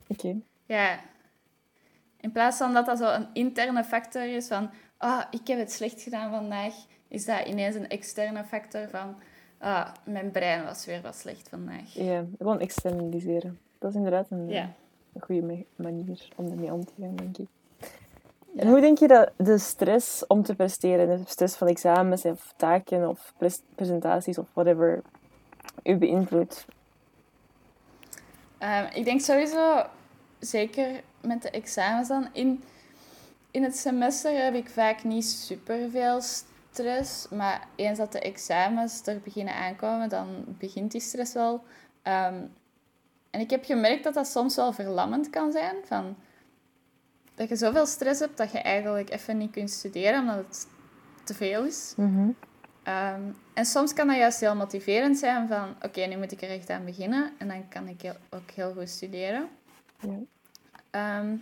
Oké. 0.07 0.35
Ja. 0.65 0.99
In 2.17 2.31
plaats 2.31 2.57
van 2.57 2.73
dat 2.73 2.85
dat 2.85 2.97
zo 2.97 3.13
een 3.13 3.27
interne 3.33 3.83
factor 3.83 4.35
is 4.35 4.47
van... 4.47 4.69
Ah, 4.97 5.23
ik 5.31 5.47
heb 5.47 5.59
het 5.59 5.71
slecht 5.71 6.01
gedaan 6.01 6.31
vandaag. 6.31 6.73
Is 7.07 7.25
dat 7.25 7.47
ineens 7.47 7.75
een 7.75 7.89
externe 7.89 8.43
factor 8.43 8.89
van... 8.89 9.15
Ah, 9.61 9.87
mijn 10.03 10.31
brein 10.31 10.63
was 10.65 10.85
weer 10.85 11.01
wat 11.01 11.15
slecht 11.15 11.49
vandaag. 11.49 11.93
Ja, 11.93 12.23
gewoon 12.37 12.59
externaliseren. 12.59 13.59
Dat 13.79 13.89
is 13.89 13.95
inderdaad 13.95 14.25
een, 14.29 14.49
Ja. 14.49 14.69
een 15.13 15.21
goede 15.21 15.65
manier 15.75 16.27
om 16.35 16.51
ermee 16.51 16.73
om 16.73 16.85
te 16.85 16.91
gaan, 16.99 17.15
denk 17.15 17.37
ik. 17.37 17.47
En 18.55 18.67
hoe 18.67 18.81
denk 18.81 18.97
je 18.97 19.07
dat 19.07 19.31
de 19.37 19.57
stress 19.57 20.27
om 20.27 20.43
te 20.43 20.55
presteren, 20.55 21.07
de 21.07 21.23
stress 21.27 21.55
van 21.55 21.67
examens 21.67 22.25
of 22.25 22.53
taken 22.57 23.09
of 23.09 23.33
pres- 23.37 23.61
presentaties 23.75 24.37
of 24.37 24.47
whatever, 24.53 25.01
u 25.83 25.95
beïnvloedt? 25.97 26.65
Ehm, 28.57 28.85
ik 28.93 29.05
denk 29.05 29.21
sowieso, 29.21 29.83
zeker 30.39 31.01
met 31.21 31.41
de 31.41 31.49
examens 31.49 32.07
dan, 32.07 32.27
in, 32.33 32.63
in 33.51 33.63
het 33.63 33.77
semester 33.77 34.43
heb 34.43 34.53
ik 34.53 34.69
vaak 34.69 35.03
niet 35.03 35.25
superveel 35.25 36.21
stress. 36.21 36.49
Maar 37.29 37.67
eens 37.75 37.97
dat 37.97 38.11
de 38.11 38.19
examens 38.19 39.07
er 39.07 39.19
beginnen 39.19 39.53
aankomen, 39.55 40.09
dan 40.09 40.45
begint 40.47 40.91
die 40.91 41.01
stress 41.01 41.33
wel. 41.33 41.63
Ehm, 42.01 42.43
en 43.29 43.39
ik 43.39 43.49
heb 43.49 43.65
gemerkt 43.65 44.03
dat 44.03 44.13
dat 44.13 44.27
soms 44.27 44.55
wel 44.55 44.73
verlammend 44.73 45.29
kan 45.29 45.51
zijn. 45.51 45.75
Van, 45.85 46.15
dat 47.35 47.49
je 47.49 47.55
zoveel 47.55 47.85
stress 47.85 48.19
hebt 48.19 48.37
dat 48.37 48.51
je 48.51 48.59
eigenlijk 48.59 49.09
even 49.09 49.37
niet 49.37 49.51
kunt 49.51 49.69
studeren, 49.71 50.19
omdat 50.21 50.37
het 50.37 50.67
te 51.23 51.33
veel 51.33 51.63
is. 51.65 51.93
Mhm. 51.97 52.29
Ehm, 52.83 53.21
en 53.53 53.65
soms 53.65 53.93
kan 53.93 54.07
dat 54.07 54.15
juist 54.17 54.39
heel 54.39 54.55
motiverend 54.55 55.17
zijn 55.17 55.47
van, 55.47 55.75
oké, 55.81 56.01
nu 56.05 56.17
moet 56.17 56.31
ik 56.31 56.41
er 56.41 56.49
echt 56.49 56.69
aan 56.69 56.85
beginnen. 56.85 57.31
En 57.37 57.47
dan 57.47 57.67
kan 57.67 57.87
ik 57.87 58.01
heel- 58.01 58.17
ook 58.29 58.51
heel 58.51 58.73
goed 58.73 58.89
studeren. 58.89 59.49
Ja. 59.99 60.17
Ehm, 60.89 61.35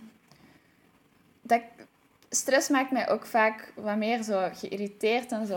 dat, 1.42 1.62
stress 2.30 2.68
maakt 2.68 2.90
mij 2.90 3.08
ook 3.08 3.26
vaak 3.26 3.72
wat 3.74 3.96
meer 3.96 4.22
zo 4.22 4.48
geïrriteerd 4.54 5.32
en 5.32 5.46
zo. 5.46 5.54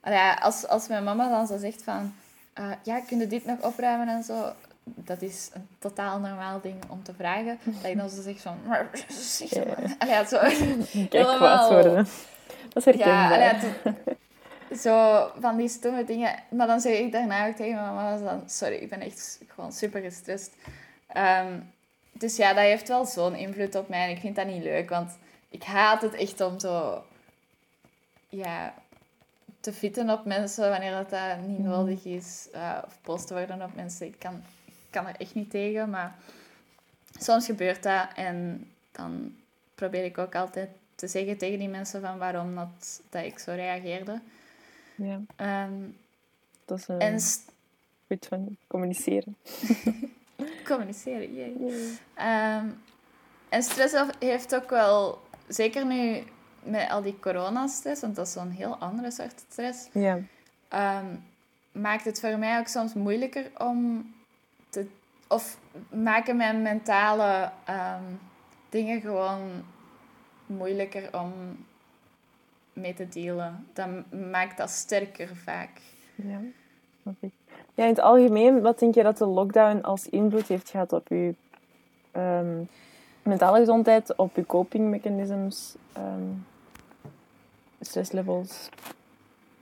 Allee, 0.00 0.18
ja, 0.18 0.34
als, 0.34 0.66
als 0.66 0.88
mijn 0.88 1.04
mama 1.04 1.28
dan 1.28 1.46
zo 1.46 1.58
zegt 1.58 1.82
van... 1.82 2.14
eh, 2.52 2.70
ja, 2.82 3.00
kun 3.00 3.18
je 3.18 3.26
dit 3.26 3.44
nog 3.46 3.60
opruimen 3.60 4.08
en 4.08 4.22
zo? 4.22 4.52
Dat 4.84 5.22
is 5.22 5.50
een 5.52 5.68
totaal 5.78 6.18
normaal 6.18 6.60
ding 6.60 6.76
om 6.88 7.02
te 7.02 7.12
vragen. 7.14 7.58
Dat 7.64 7.90
ik 7.90 7.96
dan 7.96 8.10
zo 8.10 8.22
zeg 8.22 8.40
van... 8.40 8.56
"Maar, 8.66 8.88
zeg 9.08 9.50
Ja. 9.50 9.64
maar." 9.64 9.94
Allee, 9.98 10.14
ja, 10.14 10.24
zo. 10.24 10.38
Kijk, 11.08 11.26
kwaad 11.36 11.68
worden. 11.70 12.06
Dat 12.72 12.86
is 12.86 12.94
Ja, 12.94 13.28
herkenbaar. 13.28 13.60
het- 13.94 14.80
zo 14.80 15.26
van 15.40 15.56
die 15.56 15.68
stomme 15.68 16.04
dingen. 16.04 16.34
Maar 16.50 16.66
dan 16.66 16.80
zeg 16.80 16.98
ik 16.98 17.12
daarna 17.12 17.46
ook 17.48 17.56
tegen 17.56 17.74
mijn 17.74 17.94
mama 17.94 18.16
dan... 18.16 18.42
Sorry, 18.46 18.74
ik 18.74 18.88
ben 18.88 19.00
echt 19.00 19.38
gewoon 19.54 19.72
super 19.72 20.00
gestrest. 20.00 20.52
Ehm, 21.06 21.52
dus 22.12 22.36
ja, 22.36 22.48
dat 22.52 22.62
heeft 22.62 22.88
wel 22.88 23.04
zo'n 23.06 23.34
invloed 23.34 23.74
op 23.74 23.88
mij. 23.88 24.04
En 24.04 24.10
ik 24.10 24.20
vind 24.20 24.36
dat 24.36 24.46
niet 24.46 24.62
leuk, 24.62 24.88
want 24.90 25.18
ik 25.48 25.62
haat 25.62 26.02
het 26.02 26.14
echt 26.14 26.40
om 26.40 26.58
zo... 26.58 27.04
Ja, 28.28 28.74
te 29.60 29.72
fitten 29.72 30.10
op 30.10 30.24
mensen 30.24 30.70
wanneer 30.70 30.90
dat, 30.92 31.10
dat 31.10 31.38
niet 31.46 31.58
Mhm. 31.58 31.68
nodig 31.68 32.04
is. 32.04 32.48
eh, 32.52 32.78
of 32.86 32.98
boos 33.02 33.26
te 33.26 33.34
worden 33.34 33.62
op 33.62 33.74
mensen. 33.74 34.06
Ik 34.06 34.18
kan, 34.18 34.42
ik 34.64 34.72
kan 34.90 35.06
er 35.06 35.14
echt 35.18 35.34
niet 35.34 35.50
tegen, 35.50 35.90
maar... 35.90 36.16
Soms 37.20 37.46
gebeurt 37.46 37.82
dat 37.82 38.08
en 38.14 38.68
dan 38.92 39.36
probeer 39.74 40.04
ik 40.04 40.18
ook 40.18 40.34
altijd 40.34 40.70
te 40.94 41.06
zeggen 41.06 41.38
tegen 41.38 41.58
die 41.58 41.68
mensen 41.68 42.00
van 42.00 42.18
waarom 42.18 42.54
dat, 42.54 43.00
dat 43.10 43.24
ik 43.24 43.38
zo 43.38 43.50
reageerde. 43.52 44.20
Ja, 44.94 45.20
Ehm, 45.36 45.72
dat 46.64 46.78
is 46.78 46.88
een 46.88 46.98
en 47.00 47.20
s- 47.20 47.40
goed 48.06 48.26
van 48.28 48.56
communiceren. 48.66 49.36
communiceren, 50.64 51.34
jee. 51.34 51.98
Ehm, 52.14 52.66
en 53.48 53.62
stress 53.62 53.94
heeft 54.18 54.54
ook 54.54 54.70
wel, 54.70 55.20
zeker 55.48 55.86
nu 55.86 56.22
met 56.62 56.90
al 56.90 57.02
die 57.02 57.18
coronastress, 57.20 58.00
want 58.00 58.16
dat 58.16 58.26
is 58.26 58.32
zo'n 58.32 58.50
heel 58.50 58.76
andere 58.76 59.10
soort 59.10 59.44
stress, 59.50 59.88
Ja, 59.92 60.18
ehm, 60.68 61.06
maakt 61.72 62.04
het 62.04 62.20
voor 62.20 62.38
mij 62.38 62.58
ook 62.58 62.66
soms 62.66 62.94
moeilijker 62.94 63.50
om 63.58 64.06
te... 64.68 64.86
Of 65.28 65.58
maken 65.90 66.36
mijn 66.36 66.62
mentale 66.62 67.50
ehm, 67.64 68.02
dingen 68.68 69.00
gewoon 69.00 69.40
moeilijker 70.46 71.18
om 71.20 71.32
mee 72.72 72.94
te 72.94 73.08
dealen. 73.08 73.66
Dat 73.72 73.88
maakt 74.30 74.56
dat 74.56 74.70
sterker 74.70 75.36
vaak. 75.36 75.70
ja. 76.14 76.40
Ja, 77.74 77.84
in 77.84 77.90
het 77.90 78.00
algemeen, 78.00 78.60
wat 78.60 78.78
denk 78.78 78.94
je 78.94 79.02
dat 79.02 79.18
de 79.18 79.26
lockdown 79.26 79.80
als 79.80 80.08
invloed 80.08 80.48
heeft 80.48 80.70
gehad 80.70 80.92
op 80.92 81.08
je 81.08 81.34
ehm, 82.10 82.62
mentale 83.28 83.58
gezondheid, 83.58 84.16
op 84.16 84.36
je 84.36 84.46
copingmechanisms, 84.46 85.74
ehm 85.92 86.46
stresslevels? 87.80 88.68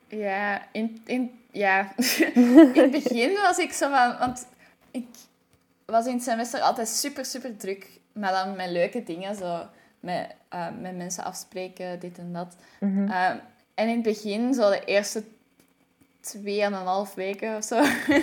Ja, 0.08 0.66
in, 0.72 1.02
in, 1.04 1.40
ja. 1.50 1.92
in 2.34 2.70
het 2.74 2.90
begin 2.90 3.32
was 3.42 3.58
ik 3.58 3.72
zo 3.72 3.90
van... 3.90 4.18
Want 4.18 4.46
ik 4.90 5.06
was 5.84 6.06
in 6.06 6.14
het 6.14 6.22
semester 6.22 6.60
altijd 6.60 6.88
super, 6.88 7.24
super 7.24 7.56
druk. 7.56 8.00
Maar 8.12 8.32
dan 8.32 8.56
met 8.56 8.70
leuke 8.70 9.02
dingen, 9.02 9.34
zo 9.34 9.66
met, 10.00 10.34
eh, 10.48 10.66
met 10.80 10.96
mensen 10.96 11.24
afspreken, 11.24 12.00
dit 12.00 12.18
en 12.18 12.32
dat. 12.32 12.56
Mhm. 12.80 13.10
Ehm, 13.10 13.36
en 13.74 13.88
in 13.88 13.94
het 13.94 14.02
begin, 14.02 14.54
zo 14.54 14.70
de 14.70 14.84
eerste 14.84 15.24
tweeënhalf 16.20 17.14
weken 17.14 17.56
of 17.56 17.64
zo, 17.64 17.82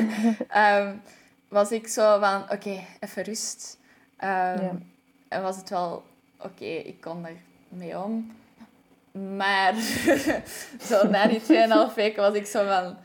ehm, 0.47 0.95
was 1.47 1.71
ik 1.71 1.87
zo 1.87 2.19
van, 2.19 2.41
oké, 2.41 2.83
even 2.99 3.23
rust. 3.23 3.77
Ja. 4.19 4.77
En 5.33 5.41
was 5.41 5.55
het 5.57 5.69
wel, 5.69 6.03
oké, 6.39 6.65
ik 6.65 7.01
kon 7.01 7.25
er 7.25 7.35
mee 7.69 7.99
om. 7.99 8.31
Maar 9.35 9.73
zo 10.89 11.07
na 11.07 11.27
die 11.27 11.41
tweeënhalf 11.41 11.93
weken 11.93 12.21
was 12.21 12.33
ik 12.33 12.45
zo 12.45 12.65
van, 12.65 12.97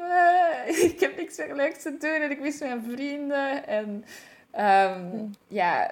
"Eh, 0.00 0.82
ik 0.84 1.00
heb 1.00 1.16
niks 1.16 1.36
meer 1.36 1.54
leuks 1.54 1.82
te 1.82 1.96
doen 1.98 2.10
en 2.22 2.30
ik 2.30 2.40
mis 2.40 2.58
mijn 2.60 2.82
vrienden. 2.90 3.66
En 3.66 4.04
ehm, 4.50 5.24
ja, 5.48 5.90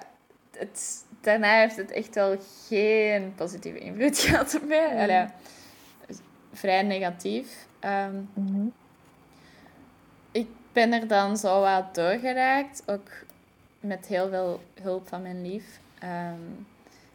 het, 0.57 1.05
daarna 1.21 1.59
heeft 1.59 1.75
het 1.77 1.91
echt 1.91 2.15
wel 2.15 2.35
geen 2.67 3.33
positieve 3.35 3.79
invloed 3.79 4.19
gehad 4.27 4.55
op 4.55 4.67
mij. 4.67 5.01
Allee, 5.01 5.25
vrij 6.53 6.83
negatief. 6.83 7.47
Ehm, 7.79 8.15
Mhm. 8.33 8.67
ik 10.31 10.47
ben 10.73 10.93
er 10.93 11.07
dan 11.07 11.37
zo 11.37 11.59
wat 11.61 11.95
doorgeraakt, 11.95 12.83
ook 12.85 13.09
met 13.87 14.05
heel 14.07 14.29
veel 14.29 14.59
hulp 14.81 15.07
van 15.07 15.21
mijn 15.21 15.41
lief. 15.41 15.79
Ehm, 15.99 16.33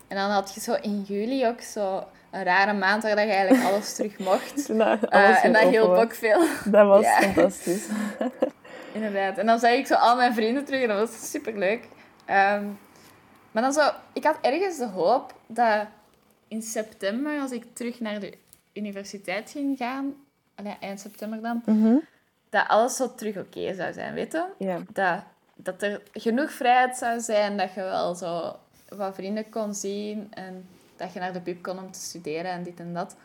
en 0.08 0.16
dan 0.16 0.30
had 0.30 0.54
je 0.54 0.60
zo 0.60 0.74
in 0.80 1.02
juli 1.02 1.46
ook 1.46 1.60
zo 1.60 2.04
een 2.30 2.44
rare 2.44 2.72
maand 2.72 3.02
waar 3.02 3.16
dat 3.16 3.24
je 3.24 3.30
eigenlijk 3.32 3.64
alles 3.70 3.94
terug 3.96 4.18
mocht. 4.18 4.68
Eh, 5.10 5.44
en 5.44 5.52
dat 5.52 5.62
hielp 5.62 5.96
ook 5.96 6.14
veel, 6.14 6.40
Dat 6.64 6.86
was 6.86 7.04
Ja. 7.04 7.20
fantastisch. 7.20 7.86
inderdaad. 8.92 9.38
En 9.38 9.46
dan 9.46 9.58
zag 9.58 9.70
ik 9.70 9.86
zo 9.86 9.94
al 9.94 10.16
mijn 10.16 10.34
vrienden 10.34 10.64
terug 10.64 10.82
en 10.82 10.88
dat 10.88 10.98
was 10.98 11.30
super 11.30 11.58
leuk. 11.58 11.88
maar 13.52 13.62
dan 13.62 13.72
zo, 13.72 13.90
ik 14.12 14.24
had 14.24 14.38
ergens 14.40 14.78
de 14.78 14.86
hoop 14.86 15.34
dat 15.46 15.86
in 16.48 16.62
september, 16.62 17.40
als 17.40 17.50
ik 17.50 17.64
terug 17.72 18.00
naar 18.00 18.20
de 18.20 18.32
universiteit 18.72 19.50
ging 19.50 19.76
gaan, 19.78 20.14
eind 20.80 21.00
september 21.00 21.40
dan, 21.42 21.62
Mhm. 21.66 21.96
dat 22.50 22.64
alles 22.68 22.96
zo 22.96 23.14
terug 23.14 23.36
oké 23.36 23.74
zou 23.74 23.92
zijn, 23.92 24.14
weet 24.14 24.32
je? 24.32 24.82
Dat, 24.92 25.22
dat 25.62 25.82
er 25.82 26.02
genoeg 26.12 26.52
vrijheid 26.52 26.96
zou 26.96 27.20
zijn 27.20 27.56
dat 27.56 27.74
je 27.74 27.80
wel 27.80 28.14
zo 28.14 28.56
wat 28.88 29.14
vrienden 29.14 29.50
kon 29.50 29.74
zien 29.74 30.28
en 30.34 30.68
dat 30.96 31.12
je 31.12 31.18
naar 31.18 31.32
de 31.32 31.40
pub 31.40 31.62
kon 31.62 31.78
om 31.78 31.90
te 31.90 32.00
studeren 32.00 32.50
en 32.50 32.62
dit 32.62 32.80
en 32.80 32.94
dat. 32.94 33.16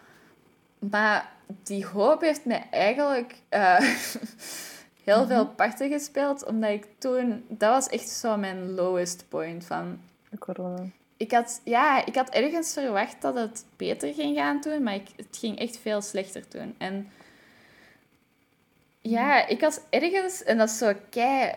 Maar 0.79 1.31
die 1.63 1.85
hoop 1.85 2.21
heeft 2.21 2.45
mij 2.45 2.67
eigenlijk 2.71 3.35
eh, 3.49 3.79
heel 5.03 5.27
veel 5.27 5.47
parten 5.47 5.89
gespeeld, 5.89 6.45
omdat 6.45 6.69
ik 6.69 6.87
toen... 6.97 7.45
Dat 7.47 7.69
was 7.69 7.87
echt 7.87 8.09
zo 8.09 8.37
mijn 8.37 8.71
lowest 8.71 9.25
point 9.29 9.65
van... 9.65 9.99
de 10.29 10.37
corona. 10.37 10.83
Ik 11.17 11.31
had, 11.31 11.61
ja, 11.63 12.05
ik 12.05 12.15
had 12.15 12.29
ergens 12.29 12.73
verwacht 12.73 13.21
dat 13.21 13.35
het 13.35 13.65
beter 13.75 14.13
ging 14.13 14.37
gaan 14.37 14.61
toen, 14.61 14.83
maar 14.83 14.95
ik, 14.95 15.07
het 15.15 15.37
ging 15.39 15.59
echt 15.59 15.77
veel 15.77 16.01
slechter 16.01 16.47
toen. 16.47 16.75
En 16.77 17.11
ja, 19.01 19.47
ik 19.47 19.59
was 19.59 19.79
ergens, 19.89 20.43
en 20.43 20.57
dat 20.57 20.69
is 20.69 20.77
zo 20.77 20.93
kei 21.09 21.53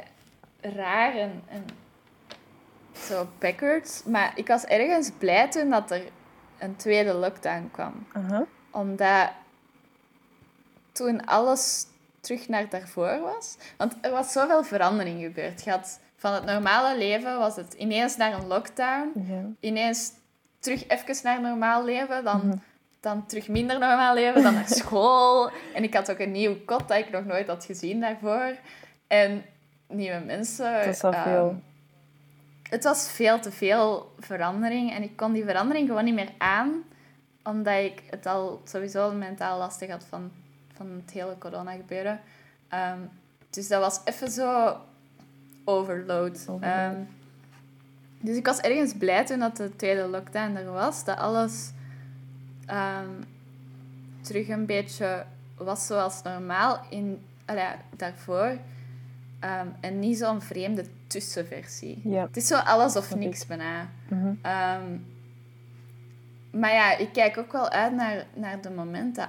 raar 0.60 1.14
en, 1.14 1.42
en 1.48 1.64
zo 3.06 3.28
backwards, 3.38 4.02
maar 4.04 4.32
ik 4.34 4.46
was 4.46 4.64
ergens 4.64 5.10
blij 5.18 5.48
toen 5.50 5.70
dat 5.70 5.90
er 5.90 6.02
een 6.58 6.76
tweede 6.76 7.12
lockdown 7.14 7.68
kwam. 7.72 8.06
Omdat 8.70 9.30
toen 10.92 11.24
alles 11.26 11.86
terug 12.20 12.48
naar 12.48 12.68
daarvoor 12.68 13.20
was. 13.20 13.56
Want 13.76 13.94
er 14.00 14.10
was 14.10 14.32
zoveel 14.32 14.64
verandering 14.64 15.22
gebeurd. 15.22 15.64
Je 15.64 15.70
had, 15.70 16.00
van 16.16 16.32
het 16.32 16.44
normale 16.44 16.98
leven 16.98 17.38
was 17.38 17.56
het 17.56 17.72
ineens 17.74 18.16
naar 18.16 18.32
een 18.32 18.46
lockdown 18.46 19.12
ineens 19.60 20.12
terug 20.58 20.88
even 20.88 21.16
naar 21.22 21.40
normaal 21.40 21.84
leven, 21.84 22.24
dan, 22.24 22.46
Mhm. 22.46 22.56
dan 23.00 23.26
terug 23.26 23.48
minder 23.48 23.78
normaal 23.78 24.14
leven, 24.14 24.42
dan 24.42 24.54
naar 24.54 24.68
school. 24.82 25.50
En 25.74 25.82
ik 25.82 25.94
had 25.94 26.10
ook 26.10 26.18
een 26.18 26.32
nieuw 26.32 26.56
kot 26.64 26.88
dat 26.88 26.98
ik 26.98 27.10
nog 27.10 27.24
nooit 27.24 27.46
had 27.46 27.64
gezien 27.64 28.00
daarvoor. 28.00 28.56
En 29.06 29.44
nieuwe 29.90 30.22
mensen. 30.26 30.72
Dat 30.72 30.86
is 30.86 31.00
wel 31.00 31.12
ehm, 31.12 31.22
veel. 31.22 31.62
Het 32.62 32.84
was 32.84 33.10
veel 33.10 33.40
te 33.40 33.52
veel 33.52 34.14
verandering 34.18 34.92
en 34.92 35.02
ik 35.02 35.16
kon 35.16 35.32
die 35.32 35.44
verandering 35.44 35.88
gewoon 35.88 36.04
niet 36.04 36.14
meer 36.14 36.32
aan, 36.38 36.82
omdat 37.44 37.78
ik 37.84 38.02
het 38.10 38.26
al 38.26 38.60
sowieso 38.64 39.12
mentaal 39.12 39.58
lastig 39.58 39.90
had 39.90 40.04
van, 40.08 40.30
van 40.74 41.02
het 41.04 41.10
hele 41.10 41.38
corona 41.38 41.72
gebeuren. 41.72 42.20
Ehm, 42.68 42.98
dus 43.50 43.68
dat 43.68 43.80
was 43.80 44.00
even 44.04 44.30
zo 44.30 44.76
overload. 45.64 46.46
Overload. 46.48 46.62
Ehm, 46.62 46.96
dus 48.20 48.36
ik 48.36 48.46
was 48.46 48.60
ergens 48.60 48.94
blij 48.94 49.26
toen 49.26 49.38
dat 49.38 49.56
de 49.56 49.76
tweede 49.76 50.06
lockdown 50.06 50.56
er 50.56 50.72
was, 50.72 51.04
dat 51.04 51.18
alles 51.18 51.72
terug 54.20 54.48
een 54.48 54.66
beetje 54.66 55.24
was 55.56 55.86
zoals 55.86 56.22
normaal 56.22 56.80
in, 56.90 57.26
allee, 57.44 57.64
daarvoor. 57.96 58.56
Ehm, 59.40 59.66
en 59.80 59.98
niet 59.98 60.18
zo'n 60.18 60.40
vreemde 60.42 60.84
tussenversie. 61.06 62.02
Het 62.08 62.36
is 62.36 62.46
zo 62.46 62.56
alles 62.56 62.96
of 62.96 63.14
niks 63.16 63.46
bijna. 63.46 63.88
Mhm. 64.08 64.32
Ehm, 64.42 64.96
maar 66.50 66.72
ja, 66.72 66.96
ik 66.96 67.12
kijk 67.12 67.38
ook 67.38 67.52
wel 67.52 67.68
uit 67.68 67.94
naar, 67.94 68.26
naar 68.34 68.60
de 68.60 68.70
moment 68.70 69.14
dat 69.16 69.28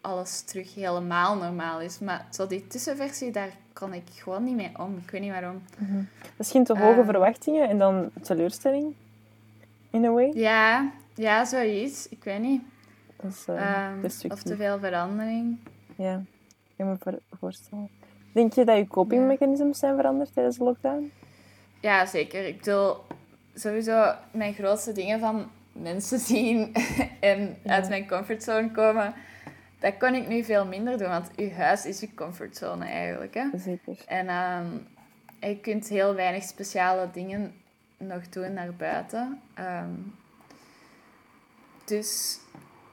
alles 0.00 0.40
terug 0.40 0.74
helemaal 0.74 1.36
normaal 1.36 1.80
is. 1.80 1.98
Maar 1.98 2.26
zo 2.30 2.46
die 2.46 2.66
tussenversie, 2.66 3.30
daar 3.30 3.50
kon 3.72 3.92
ik 3.92 4.02
gewoon 4.14 4.44
niet 4.44 4.56
mee 4.56 4.70
om. 4.78 4.96
Ik 4.96 5.10
weet 5.10 5.20
niet 5.20 5.30
waarom. 5.30 5.62
Misschien 6.36 6.64
te 6.64 6.78
hoge 6.78 6.98
Ehm. 7.00 7.04
verwachtingen 7.04 7.68
en 7.68 7.78
dan 7.78 8.10
teleurstelling, 8.22 8.94
in 9.90 10.04
a 10.04 10.10
way. 10.10 10.30
Ja, 10.34 10.90
ja, 11.14 11.44
zoiets. 11.44 12.08
Ik 12.08 12.24
weet 12.24 12.40
niet. 12.40 12.62
Dat 13.22 13.32
is 13.32 13.46
uh, 13.48 14.32
of 14.32 14.42
te 14.42 14.56
veel 14.56 14.78
verandering. 14.78 15.58
Ja, 15.96 16.14
ik 16.68 16.74
kan 16.76 16.88
me 16.88 16.96
voor, 17.00 17.18
voorstellen. 17.38 17.88
Denk 18.36 18.52
je 18.52 18.64
dat 18.64 18.76
je 18.76 18.86
copingmechanismes 18.86 19.78
zijn 19.78 19.96
veranderd 19.96 20.34
tijdens 20.34 20.58
de 20.58 20.64
lockdown? 20.64 21.12
Ja, 21.80 22.06
zeker. 22.06 22.46
Ik 22.46 22.58
bedoel, 22.58 22.96
sowieso 23.54 24.14
mijn 24.30 24.54
grootste 24.54 24.92
dingen 24.92 25.20
van 25.20 25.50
mensen 25.72 26.18
zien 26.32 26.72
en 27.20 27.56
Ja. 27.62 27.72
uit 27.72 27.88
mijn 27.88 28.08
comfortzone 28.08 28.70
komen, 28.70 29.14
dat 29.78 29.96
kon 29.98 30.14
ik 30.14 30.28
nu 30.28 30.44
veel 30.44 30.66
minder 30.66 30.98
doen, 30.98 31.08
want 31.08 31.30
je 31.36 31.52
huis 31.52 31.86
is 31.86 32.00
je 32.00 32.14
comfortzone 32.14 32.84
eigenlijk. 32.84 33.34
Hè? 33.34 33.46
Zeker. 33.58 33.96
En 34.06 34.28
ehm, 34.28 34.66
je 35.40 35.60
kunt 35.60 35.88
heel 35.88 36.14
weinig 36.14 36.42
speciale 36.42 37.08
dingen 37.12 37.54
nog 37.96 38.28
doen 38.28 38.52
naar 38.52 38.74
buiten. 38.74 39.40
Ehm, 39.54 39.90
dus 41.84 42.38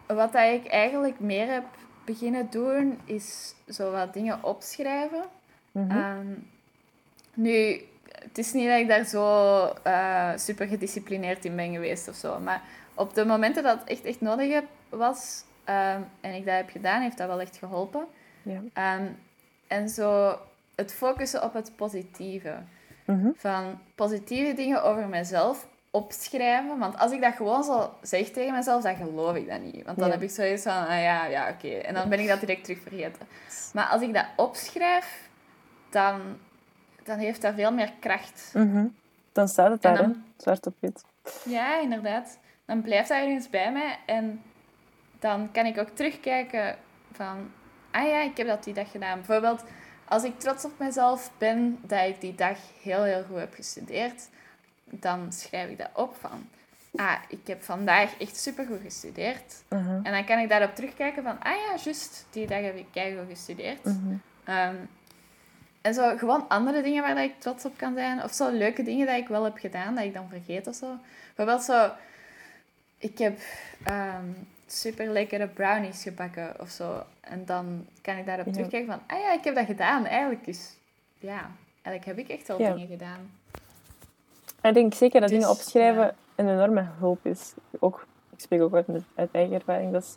wat 0.08 0.34
dat 0.34 0.52
ik 0.54 0.68
eigenlijk 0.68 1.20
meer 1.20 1.48
heb 1.52 1.64
beginnen 2.06 2.48
doen, 2.50 3.00
is 3.06 3.56
zo 3.68 3.92
wat 3.92 4.14
dingen 4.14 4.44
opschrijven. 4.44 5.24
Mhm. 5.72 5.92
Ehm, 5.92 6.28
nu, 7.34 7.82
het 8.04 8.38
is 8.38 8.54
niet 8.54 8.68
dat 8.68 8.80
ik 8.80 8.88
daar 8.88 9.06
zo 9.06 9.66
eh, 9.84 10.32
super 10.36 10.68
gedisciplineerd 10.68 11.46
in 11.46 11.56
ben 11.56 11.74
geweest 11.74 12.08
of 12.08 12.16
zo. 12.16 12.40
Maar 12.40 12.62
op 12.94 13.14
de 13.14 13.26
momenten 13.26 13.64
dat 13.64 13.80
het 13.80 13.90
echt, 13.90 14.04
echt 14.04 14.22
nodig 14.22 14.64
was 14.90 15.44
ehm, 15.64 16.02
en 16.22 16.34
ik 16.34 16.46
dat 16.46 16.56
heb 16.56 16.70
gedaan, 16.70 17.02
heeft 17.02 17.18
dat 17.18 17.28
wel 17.28 17.42
echt 17.42 17.58
geholpen. 17.58 18.06
Ja. 18.42 18.62
Ehm, 18.74 19.08
en 19.68 19.90
zo 19.90 20.38
het 20.76 20.94
focussen 20.94 21.44
op 21.44 21.54
het 21.54 21.76
positieve. 21.76 22.56
Mhm. 23.06 23.30
Van 23.36 23.80
positieve 23.96 24.54
dingen 24.54 24.84
over 24.84 25.08
mezelf 25.08 25.68
opschrijven. 25.94 26.78
Want 26.80 26.98
als 26.98 27.12
ik 27.12 27.22
dat 27.22 27.36
gewoon 27.36 27.64
zo 27.64 27.94
zeg 28.02 28.30
tegen 28.30 28.54
mezelf, 28.54 28.84
dan 28.84 28.96
geloof 28.96 29.36
ik 29.36 29.50
dat 29.50 29.62
niet. 29.62 29.86
Want 29.86 29.98
dan 29.98 30.08
Ja. 30.08 30.14
heb 30.14 30.22
ik 30.22 30.30
zoiets 30.30 30.64
van, 30.64 30.74
ah 30.88 31.02
ja, 31.02 31.26
ja, 31.26 31.50
oké. 31.50 31.68
En 31.70 31.94
dan 31.94 32.10
ben 32.10 32.20
ik 32.20 32.28
dat 32.28 32.40
direct 32.40 32.64
terug 32.64 32.82
vergeten. 32.82 33.28
Maar 33.74 33.86
als 33.86 34.02
ik 34.02 34.14
dat 34.14 34.26
opschrijf, 34.36 35.30
dan, 35.90 36.22
dan 37.04 37.18
heeft 37.18 37.42
dat 37.42 37.54
veel 37.56 37.72
meer 37.74 37.92
kracht. 38.00 38.52
Mhm. 38.54 38.86
Dan 39.32 39.48
staat 39.48 39.72
het 39.72 39.82
daar, 39.82 39.96
dan- 39.98 40.10
hè? 40.10 40.16
zwart 40.38 40.66
op 40.68 40.74
wit. 40.80 41.04
Ja, 41.46 41.80
inderdaad. 41.80 42.40
Dan 42.66 42.82
blijft 42.82 43.10
dat 43.10 43.18
ergens 43.18 43.50
bij 43.50 43.72
mij. 43.72 43.98
En 44.06 44.42
dan 45.20 45.52
kan 45.52 45.66
ik 45.66 45.78
ook 45.78 45.90
terugkijken 45.90 46.78
van... 47.12 47.52
Ah 47.92 48.08
ja, 48.08 48.22
ik 48.22 48.38
heb 48.38 48.48
dat 48.48 48.64
die 48.64 48.74
dag 48.74 48.92
gedaan. 48.92 49.18
Bijvoorbeeld, 49.18 49.64
als 50.06 50.24
ik 50.24 50.40
trots 50.40 50.66
op 50.66 50.72
mezelf 50.80 51.32
ben 51.38 51.80
dat 51.82 52.08
ik 52.08 52.22
die 52.22 52.36
dag 52.36 52.58
heel, 52.82 53.04
heel 53.04 53.24
goed 53.24 53.38
heb 53.38 53.54
gestudeerd, 53.54 54.30
dan 55.02 55.32
schrijf 55.34 55.70
ik 55.70 55.78
dat 55.78 55.90
op 55.94 56.16
van... 56.20 56.48
Ah, 56.96 57.16
ik 57.28 57.48
heb 57.48 57.64
vandaag 57.64 58.18
echt 58.18 58.38
supergoed 58.38 58.82
gestudeerd. 58.82 59.64
Mhm. 59.70 60.00
En 60.04 60.12
dan 60.12 60.26
kan 60.26 60.40
ik 60.40 60.50
daarop 60.50 60.76
terugkijken 60.76 61.24
van... 61.24 61.40
Ah 61.40 61.52
ja, 61.56 61.76
juist, 61.84 62.26
die 62.30 62.48
dag 62.48 62.62
heb 62.62 62.76
ik 62.76 62.86
keigoed 62.92 63.28
gestudeerd. 63.30 63.84
Mhm. 63.84 64.16
Ehm, 64.44 64.76
en 65.82 65.94
zo 65.94 66.18
gewoon 66.18 66.48
andere 66.48 66.82
dingen 66.82 67.02
waar 67.04 67.16
dat 67.16 67.24
ik 67.24 67.40
trots 67.40 67.66
op 67.66 67.78
kan 67.78 67.94
zijn. 67.94 68.24
Of 68.24 68.34
zo 68.34 68.52
leuke 68.52 68.84
dingen 68.84 69.08
dat 69.08 69.18
ik 69.18 69.28
wel 69.28 69.44
heb 69.44 69.58
gedaan, 69.58 69.96
dat 69.96 70.04
ik 70.04 70.14
dan 70.14 70.30
vergeet 70.30 70.68
of 70.68 70.76
zo. 70.76 70.98
Bijvoorbeeld 71.36 71.66
zo... 71.66 71.92
Ik 72.98 73.18
heb 73.18 73.40
ehm 73.84 74.26
super 74.68 75.08
lekkere 75.08 75.48
brownies 75.48 76.04
gebakken 76.04 76.56
of 76.60 76.70
zo. 76.70 77.04
En 77.22 77.46
dan 77.46 77.88
kan 78.02 78.18
ik 78.18 78.26
daarop 78.26 78.46
Ja. 78.46 78.52
terugkijken 78.52 78.90
van... 78.90 79.02
Ah 79.08 79.20
ja, 79.24 79.34
ik 79.34 79.44
heb 79.44 79.56
dat 79.56 79.66
gedaan. 79.66 80.06
Eigenlijk 80.06 80.48
is... 80.48 80.70
Ja, 81.20 81.52
eigenlijk 81.82 82.06
heb 82.06 82.18
ik 82.18 82.38
echt 82.38 82.48
wel 82.48 82.60
Ja. 82.62 82.74
dingen 82.74 82.88
gedaan. 82.88 83.32
Ik 84.64 84.74
denk 84.74 84.94
zeker 84.94 85.20
dat 85.22 85.30
Dus, 85.30 85.38
dingen 85.40 85.54
opschrijven 85.54 86.04
ja. 86.04 86.14
een 86.36 86.50
enorme 86.50 86.86
hulp 87.00 87.26
is. 87.26 87.54
Ook, 87.80 88.06
ik 88.32 88.40
spreek 88.40 88.62
ook 88.62 88.74
uit, 88.74 88.88
uit 89.16 89.30
eigen 89.32 89.54
ervaring. 89.56 89.92
Dat 89.92 90.02
is 90.02 90.16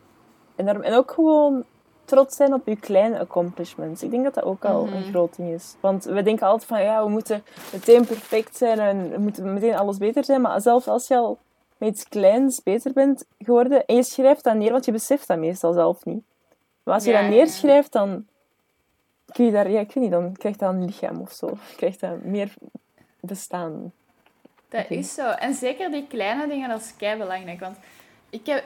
enorm. 0.57 0.83
En 0.83 0.95
ook 0.95 1.11
gewoon 1.11 1.65
trots 2.05 2.37
zijn 2.37 2.55
op 2.55 2.67
je 2.67 2.77
kleine 2.77 3.19
accomplishments. 3.19 4.03
Ik 4.03 4.11
denk 4.11 4.25
dat 4.25 4.35
dat 4.35 4.45
ook 4.45 4.65
al 4.65 4.85
Mhm. 4.85 4.95
een 4.97 5.03
groot 5.03 5.37
ding 5.37 5.53
is. 5.53 5.75
Want 5.81 6.05
we 6.05 6.23
denken 6.23 6.47
altijd 6.47 6.69
van, 6.69 6.83
ja, 6.83 7.05
we 7.05 7.11
moeten 7.11 7.43
meteen 7.73 8.07
perfect 8.07 8.57
zijn 8.57 8.79
en 8.79 9.11
we 9.11 9.19
moeten 9.19 9.53
meteen 9.53 9.77
alles 9.77 9.99
beter 9.99 10.25
zijn. 10.25 10.41
Maar 10.41 10.61
zelfs 10.61 10.89
als 10.89 11.09
je 11.09 11.17
al 11.17 11.39
met 11.77 11.89
iets 11.89 12.09
kleins 12.09 12.63
beter 12.63 12.93
bent 12.93 13.25
geworden 13.39 13.87
en 13.87 13.95
je 13.97 14.03
schrijft 14.03 14.45
dat 14.45 14.55
neer, 14.55 14.73
want 14.73 14.85
je 14.85 14.93
beseft 14.93 15.29
dat 15.29 15.39
meestal 15.39 15.73
zelf 15.73 16.05
niet. 16.05 16.23
Maar 16.83 16.95
als 16.95 17.05
je 17.05 17.11
Ja, 17.11 17.21
dat 17.21 17.31
neerschrijft, 17.31 17.93
dan 17.93 18.27
kun 19.33 19.45
je 19.45 19.53
daar, 19.53 19.71
ja, 19.71 19.81
ik 19.81 19.93
weet 19.93 20.03
niet, 20.05 20.13
dan 20.13 20.33
krijgt 20.33 20.59
dat 20.59 20.73
een 20.73 20.85
lichaam 20.85 21.21
of 21.21 21.33
zo. 21.33 21.47
Je 21.47 21.77
krijgt 21.77 22.01
dat 22.01 22.23
meer 22.23 22.55
bestaan. 23.21 23.93
Dat 24.77 24.91
is 24.99 25.15
zo. 25.15 25.29
En 25.31 25.55
zeker 25.55 25.91
die 25.91 26.07
kleine 26.07 26.49
dingen, 26.49 26.69
dat 26.69 26.81
is 26.81 26.97
kei 26.97 27.19
belangrijk. 27.19 27.61
Want 27.61 27.77
ik, 28.31 28.47
heb, 28.47 28.65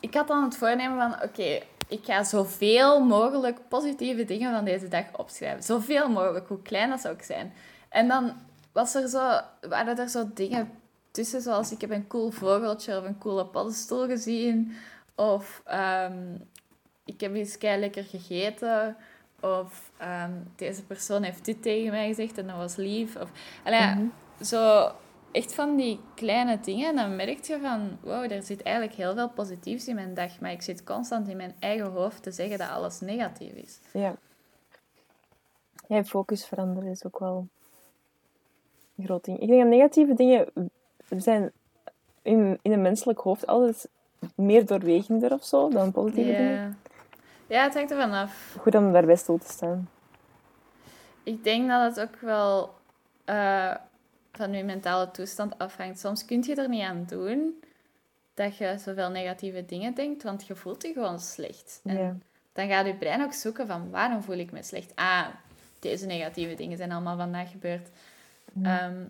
ik 0.00 0.14
had 0.14 0.28
dan 0.28 0.44
het 0.44 0.56
voornemen 0.56 0.98
van, 0.98 1.28
oké, 1.28 1.60
ik 1.88 2.04
ga 2.04 2.24
zoveel 2.24 3.04
mogelijk 3.04 3.58
positieve 3.68 4.24
dingen 4.24 4.52
van 4.54 4.64
deze 4.64 4.88
dag 4.88 5.04
opschrijven. 5.16 5.62
Zoveel 5.62 6.08
mogelijk, 6.08 6.48
hoe 6.48 6.62
klein 6.62 6.90
dat 6.90 7.00
zou 7.00 7.14
ook 7.14 7.22
zijn. 7.22 7.52
En 7.88 8.08
dan 8.08 8.32
was 8.72 8.94
er 8.94 9.08
zo, 9.08 9.40
waren 9.68 9.98
er 9.98 10.08
zo 10.08 10.30
dingen 10.34 10.70
tussen, 11.10 11.40
zoals 11.42 11.72
ik 11.72 11.80
heb 11.80 11.90
een 11.90 12.06
cool 12.06 12.30
vogeltje 12.30 12.98
of 12.98 13.04
een 13.04 13.18
coole 13.18 13.44
paddenstoel 13.46 14.06
gezien. 14.06 14.76
Of 15.14 15.62
ehm, 15.64 16.34
ik 17.04 17.20
heb 17.20 17.34
iets 17.36 17.58
kei 17.58 17.80
lekker 17.80 18.04
gegeten. 18.04 18.96
Of 19.40 19.90
ehm, 19.96 20.30
deze 20.56 20.82
persoon 20.84 21.22
heeft 21.22 21.44
dit 21.44 21.62
tegen 21.62 21.90
mij 21.90 22.06
gezegd 22.06 22.38
en 22.38 22.46
dat 22.46 22.56
was 22.56 22.76
lief. 22.76 23.16
Of, 23.16 23.28
Allee, 23.64 23.80
Mhm. 23.80 24.04
zo 24.44 24.90
echt 25.32 25.54
van 25.54 25.76
die 25.76 26.00
kleine 26.14 26.60
dingen. 26.60 26.88
En 26.88 26.96
dan 26.96 27.16
merk 27.16 27.44
je 27.44 27.58
van, 27.60 27.98
wow, 28.00 28.32
er 28.32 28.42
zit 28.42 28.62
eigenlijk 28.62 28.96
heel 28.96 29.14
veel 29.14 29.28
positiefs 29.28 29.88
in 29.88 29.94
mijn 29.94 30.14
dag. 30.14 30.40
Maar 30.40 30.52
ik 30.52 30.62
zit 30.62 30.84
constant 30.84 31.28
in 31.28 31.36
mijn 31.36 31.54
eigen 31.58 31.86
hoofd 31.86 32.22
te 32.22 32.30
zeggen 32.30 32.58
dat 32.58 32.68
alles 32.68 33.00
negatief 33.00 33.52
is. 33.52 33.78
Ja. 33.92 34.16
Ja, 35.86 36.04
focus 36.04 36.46
veranderen 36.46 36.90
is 36.90 37.04
ook 37.04 37.18
wel 37.18 37.48
een 38.96 39.04
groot 39.04 39.24
ding. 39.24 39.40
Ik 39.40 39.48
denk 39.48 39.60
dat 39.60 39.70
negatieve 39.70 40.14
dingen 40.14 40.46
zijn 41.08 41.52
in, 42.22 42.58
in 42.62 42.72
een 42.72 42.82
menselijk 42.82 43.18
hoofd 43.18 43.46
altijd 43.46 43.88
meer 44.34 44.66
doorwegender 44.66 45.32
of 45.32 45.44
zo 45.44 45.68
dan 45.68 45.92
positieve 45.92 46.36
dingen. 46.36 46.78
Ja. 47.46 47.64
het 47.64 47.74
hangt 47.74 47.90
er 47.90 48.00
vanaf. 48.00 48.56
Goed 48.60 48.74
om 48.74 48.92
daarbij 48.92 49.16
stil 49.16 49.38
te 49.38 49.48
staan. 49.48 49.88
Ik 51.22 51.44
denk 51.44 51.68
dat 51.68 51.96
het 51.96 52.08
ook 52.08 52.20
wel 52.20 52.74
eh, 53.24 53.74
van 54.32 54.52
je 54.52 54.64
mentale 54.64 55.10
toestand 55.10 55.58
afhangt. 55.58 55.98
Soms 56.00 56.24
kun 56.24 56.42
je 56.42 56.54
er 56.54 56.68
niet 56.68 56.82
aan 56.82 57.04
doen 57.08 57.62
dat 58.34 58.56
je 58.56 58.78
zoveel 58.78 59.10
negatieve 59.10 59.64
dingen 59.64 59.94
denkt, 59.94 60.22
want 60.22 60.46
je 60.46 60.54
voelt 60.56 60.82
je 60.82 60.92
gewoon 60.92 61.20
slecht. 61.20 61.80
En 61.84 61.96
Ja. 61.96 62.16
dan 62.52 62.68
gaat 62.68 62.86
je 62.86 62.94
brein 62.94 63.22
ook 63.22 63.32
zoeken 63.32 63.66
van 63.66 63.90
waarom 63.90 64.22
voel 64.22 64.36
ik 64.36 64.52
me 64.52 64.62
slecht? 64.62 64.92
Ah, 64.96 65.26
deze 65.78 66.06
negatieve 66.06 66.54
dingen 66.54 66.76
zijn 66.76 66.92
allemaal 66.92 67.16
vandaag 67.16 67.50
gebeurd. 67.50 67.88
Ehm, 68.62 69.04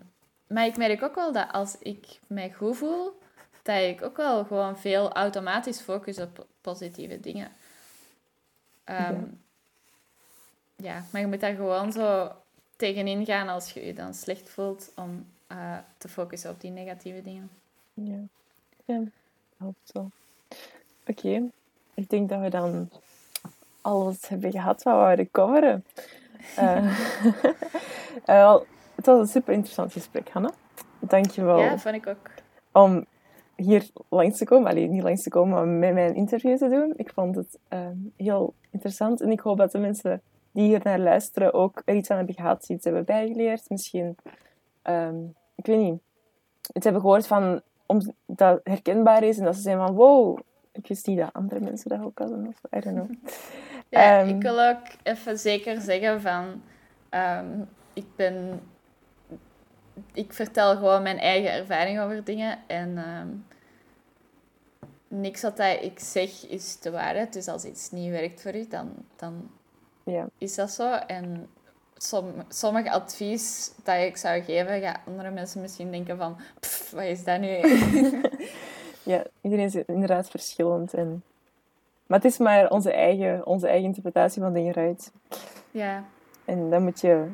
maar 0.47 0.65
ik 0.65 0.77
merk 0.77 1.01
ook 1.03 1.15
wel 1.15 1.31
dat 1.31 1.51
als 1.51 1.77
ik 1.79 2.19
mij 2.27 2.51
goed 2.51 2.77
voel, 2.77 3.19
dat 3.61 3.81
ik 3.81 4.01
ook 4.01 4.17
wel 4.17 4.45
gewoon 4.45 4.77
veel 4.77 5.11
automatisch 5.11 5.79
focus 5.81 6.19
op 6.19 6.47
positieve 6.61 7.19
dingen. 7.19 7.51
Ehm, 8.83 9.13
Ja. 9.13 9.23
ja, 10.75 11.03
maar 11.11 11.21
je 11.21 11.27
moet 11.27 11.39
daar 11.39 11.55
gewoon 11.55 11.91
zo 11.91 12.31
tegenin 12.75 13.25
gaan 13.25 13.47
als 13.47 13.71
je 13.71 13.85
je 13.85 13.93
dan 13.93 14.13
slecht 14.13 14.49
voelt 14.49 14.91
om 14.95 15.25
eh, 15.47 15.77
te 15.97 16.07
focussen 16.09 16.49
op 16.49 16.61
die 16.61 16.71
negatieve 16.71 17.21
dingen. 17.21 17.49
Ja, 17.93 18.19
ja 18.85 19.01
helpt 19.57 19.91
wel. 19.91 20.11
Oké, 21.07 21.49
ik 21.93 22.09
denk 22.09 22.29
dat 22.29 22.41
we 22.41 22.49
dan 22.49 22.89
alles 23.81 24.27
hebben 24.27 24.51
gehad 24.51 24.83
wat 24.83 24.93
we 24.93 25.05
wilden 25.05 25.31
coveren. 25.31 25.83
Eh, 26.55 26.85
eh, 28.25 28.55
het 28.95 29.05
was 29.05 29.19
een 29.19 29.27
super 29.27 29.53
interessant 29.53 29.91
gesprek, 29.91 30.29
Hanna. 30.29 30.51
Dank 30.99 31.31
je 31.31 31.43
wel 31.43 31.59
Ja, 31.59 31.77
vond 31.77 31.95
ik 31.95 32.07
ook. 32.07 32.29
om 32.71 33.05
hier 33.55 33.89
langs 34.09 34.37
te 34.37 34.45
komen. 34.45 34.71
Alleen 34.71 34.91
niet 34.91 35.03
langs 35.03 35.23
te 35.23 35.29
komen, 35.29 35.53
maar 35.53 35.67
met 35.67 35.93
mijn 35.93 36.15
interview 36.15 36.57
te 36.57 36.69
doen. 36.69 36.93
Ik 36.95 37.11
vond 37.13 37.35
het 37.35 37.57
heel 38.15 38.53
interessant. 38.69 39.21
En 39.21 39.31
ik 39.31 39.39
hoop 39.39 39.57
dat 39.57 39.71
de 39.71 39.77
mensen 39.77 40.21
die 40.53 40.67
hier 40.67 40.79
naar 40.83 40.99
luisteren 40.99 41.53
ook 41.53 41.81
er 41.85 41.95
iets 41.95 42.09
aan 42.09 42.17
hebben 42.17 42.35
gehad, 42.35 42.69
iets 42.69 42.83
hebben 42.83 43.05
bijgeleerd. 43.05 43.69
Misschien, 43.69 44.15
ehm, 44.81 45.23
ik 45.55 45.65
weet 45.65 45.79
niet, 45.79 46.01
het 46.73 46.83
hebben 46.83 47.01
gehoord 47.01 47.27
van, 47.27 47.61
om, 47.85 48.13
dat 48.25 48.59
herkenbaar 48.63 49.23
is 49.23 49.37
en 49.37 49.43
dat 49.43 49.55
ze 49.55 49.61
zijn 49.61 49.77
van, 49.77 49.95
wow, 49.95 50.39
ik 50.71 50.87
wist 50.87 51.07
niet 51.07 51.17
dat 51.17 51.33
andere 51.33 51.59
mensen 51.59 51.89
dat 51.89 52.03
ook 52.03 52.19
hadden. 52.19 52.47
Of, 52.47 52.77
I 52.77 52.79
don't 52.79 52.95
know. 52.95 53.09
Ja, 53.89 54.19
Ehm, 54.19 54.27
ik 54.27 54.41
wil 54.41 54.61
ook 54.69 54.81
even 55.03 55.39
zeker 55.39 55.81
zeggen 55.81 56.21
van... 56.21 56.61
ehm, 57.09 57.61
ik 57.93 58.05
ben... 58.15 58.61
Ik 60.13 60.33
vertel 60.33 60.75
gewoon 60.75 61.01
mijn 61.01 61.17
eigen 61.17 61.51
ervaring 61.51 61.99
over 61.99 62.23
dingen. 62.23 62.57
En 62.67 62.97
niks 65.07 65.41
wat 65.41 65.59
ik 65.59 65.99
zeg 65.99 66.47
is 66.47 66.79
de 66.79 66.91
waarheid. 66.91 67.33
Dus 67.33 67.47
als 67.47 67.65
iets 67.65 67.91
niet 67.91 68.09
werkt 68.09 68.41
voor 68.41 68.55
u, 68.55 68.67
dan, 68.67 68.91
dan 69.15 69.49
Ja, 70.03 70.27
is 70.37 70.55
dat 70.55 70.71
zo. 70.71 70.91
En 70.93 71.49
som, 71.97 72.25
sommige 72.47 72.91
advies 72.91 73.71
dat 73.83 73.95
ik 73.95 74.17
zou 74.17 74.41
geven, 74.41 74.81
gaan 74.81 75.01
andere 75.07 75.31
mensen 75.31 75.61
misschien 75.61 75.91
denken 75.91 76.17
van... 76.17 76.37
"Pff, 76.59 76.91
wat 76.91 77.03
is 77.03 77.23
dat 77.23 77.39
nu? 77.39 77.47
ja, 79.13 79.23
iedereen 79.41 79.65
is 79.65 79.75
inderdaad 79.75 80.29
verschillend. 80.29 80.93
En 80.93 81.23
Maar 82.07 82.19
het 82.21 82.31
is 82.31 82.37
maar 82.37 82.69
onze 82.69 82.91
eigen, 82.91 83.45
onze 83.45 83.67
eigen 83.67 83.85
interpretatie 83.85 84.41
van 84.41 84.53
dingen 84.53 84.73
eruit. 84.73 85.11
Ja. 85.71 86.03
En 86.45 86.69
dan 86.69 86.83
moet 86.83 87.01
je... 87.01 87.25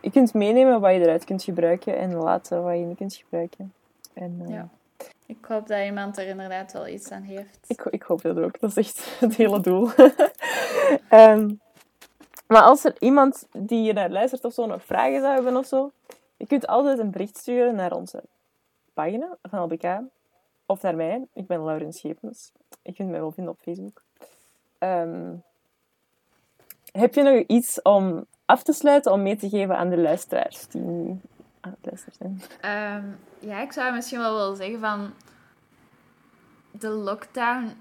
Je 0.00 0.10
kunt 0.10 0.34
meenemen 0.34 0.80
wat 0.80 0.92
je 0.92 1.00
eruit 1.00 1.24
kunt 1.24 1.42
gebruiken 1.42 1.96
en 1.98 2.14
laten 2.14 2.62
wat 2.62 2.78
je 2.78 2.84
niet 2.84 2.96
kunt 2.96 3.14
gebruiken. 3.14 3.72
En, 4.12 4.38
uh, 4.42 4.48
ja. 4.48 4.68
Ik 5.26 5.44
hoop 5.44 5.66
dat 5.66 5.84
iemand 5.84 6.18
er 6.18 6.26
inderdaad 6.26 6.72
wel 6.72 6.88
iets 6.88 7.10
aan 7.10 7.22
heeft. 7.22 7.58
Ik, 7.66 7.82
ik 7.90 8.02
hoop 8.02 8.22
dat 8.22 8.38
ook. 8.38 8.60
Dat 8.60 8.70
is 8.70 8.76
echt 8.76 9.06
het 9.20 9.36
hele 9.36 9.60
doel. 9.60 9.90
um, 11.10 11.60
maar 12.52 12.62
als 12.62 12.84
er 12.84 12.94
iemand 12.98 13.46
die 13.52 13.82
je 13.82 13.92
naar 13.92 14.10
luistert 14.10 14.44
of 14.44 14.52
zo 14.52 14.66
nog 14.66 14.84
vragen 14.84 15.20
zou 15.20 15.34
hebben 15.34 15.56
of 15.56 15.66
zo, 15.66 15.90
je 16.36 16.46
kunt 16.46 16.66
altijd 16.66 16.98
een 16.98 17.10
bericht 17.10 17.36
sturen 17.36 17.74
naar 17.74 17.92
onze 17.92 18.22
pagina 18.94 19.36
van 19.42 19.62
LBK. 19.62 20.00
Of 20.66 20.82
naar 20.82 20.96
mij. 20.96 21.26
Ik 21.32 21.46
ben 21.46 21.64
Lauren 21.64 21.92
Schepens. 21.92 22.52
Je 22.82 22.92
kunt 22.92 23.10
mij 23.10 23.20
wel 23.20 23.30
vinden 23.30 23.52
op 23.52 23.58
Facebook. 23.60 24.02
Um, 24.78 25.42
heb 26.92 27.14
je 27.14 27.22
nog 27.22 27.44
iets 27.46 27.82
om 27.82 28.26
af 28.44 28.62
te 28.62 28.72
sluiten, 28.72 29.12
om 29.12 29.22
mee 29.22 29.36
te 29.36 29.48
geven 29.48 29.76
aan 29.76 29.90
de 29.90 29.98
luisteraars 29.98 30.66
die 30.68 30.80
nu 30.80 31.20
aan 31.60 31.76
het 31.80 31.86
luisteren 31.90 32.14
zijn? 32.18 33.02
Um, 33.04 33.18
ja, 33.38 33.60
ik 33.60 33.72
zou 33.72 33.94
misschien 33.94 34.18
wel 34.18 34.36
willen 34.36 34.56
zeggen 34.56 34.80
van... 34.80 35.12
De 36.70 36.88
lockdown, 36.88 37.72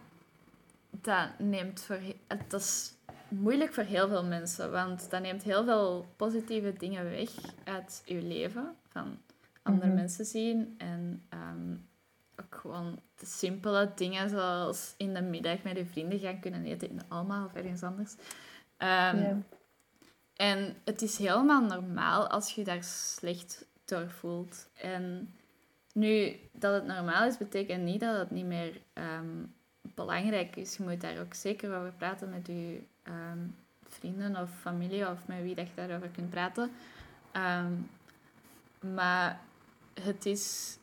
dat 0.90 1.28
neemt 1.38 1.82
voor... 1.82 2.00
Dat 2.48 2.60
is 2.60 2.94
moeilijk 3.32 3.74
voor 3.74 3.84
heel 3.84 4.08
veel 4.08 4.24
mensen, 4.24 4.72
want 4.72 5.10
dat 5.10 5.22
neemt 5.22 5.44
heel 5.44 5.64
veel 5.64 6.06
positieve 6.16 6.74
dingen 6.78 7.10
weg 7.10 7.30
uit 7.64 8.02
je 8.06 8.22
leven. 8.22 8.76
Van 8.90 9.18
andere 9.62 9.86
mm 9.86 9.92
-hmm. 9.92 10.02
mensen 10.02 10.26
zien 10.26 10.76
en 10.78 11.24
um, 11.34 11.88
ook 12.36 12.56
gewoon 12.62 13.00
de 13.16 13.26
simpele 13.26 13.92
dingen 13.96 14.30
zoals 14.30 14.94
in 14.98 15.14
de 15.14 15.22
middag 15.22 15.64
met 15.64 15.78
je 15.78 15.86
vrienden 15.86 16.20
gaan 16.20 16.40
kunnen 16.40 16.66
eten 16.66 16.90
in 16.90 16.98
de 16.98 17.04
Alma 17.08 17.46
of 17.46 17.54
ergens 17.54 17.84
anders. 17.84 18.12
Um, 18.12 18.18
yeah. 18.78 19.38
En 20.36 20.76
het 20.84 21.02
is 21.02 21.18
helemaal 21.18 21.62
normaal 21.62 22.28
als 22.28 22.52
je 22.52 22.64
daar 22.64 22.84
slecht 22.84 23.66
door 23.86 24.10
voelt. 24.10 24.70
En 24.74 25.34
nu, 25.94 26.40
dat 26.52 26.74
het 26.74 26.86
normaal 26.86 27.28
is, 27.28 27.38
betekent 27.38 27.84
niet 27.84 28.00
dat 28.00 28.18
het 28.18 28.32
niet 28.32 28.46
meer 28.46 28.82
um, 28.94 29.54
belangrijk 29.82 30.56
is. 30.56 30.78
Je 30.78 30.84
moet 30.84 31.02
daar 31.02 31.20
ook 31.20 31.34
zeker 31.34 31.76
over 31.76 31.92
praten 31.92 32.30
met 32.30 32.48
je 32.48 32.82
um, 33.08 33.56
vrienden 33.84 34.36
of 34.36 34.50
familie 34.60 35.10
of 35.10 35.28
met 35.28 35.42
wie 35.42 35.56
dat 35.56 35.68
je 35.68 35.76
daarover 35.76 36.10
kunt 36.10 36.30
praten. 36.30 36.72
Um, 37.34 37.90
maar 38.94 39.40
het 39.94 40.26
is, 40.26 40.78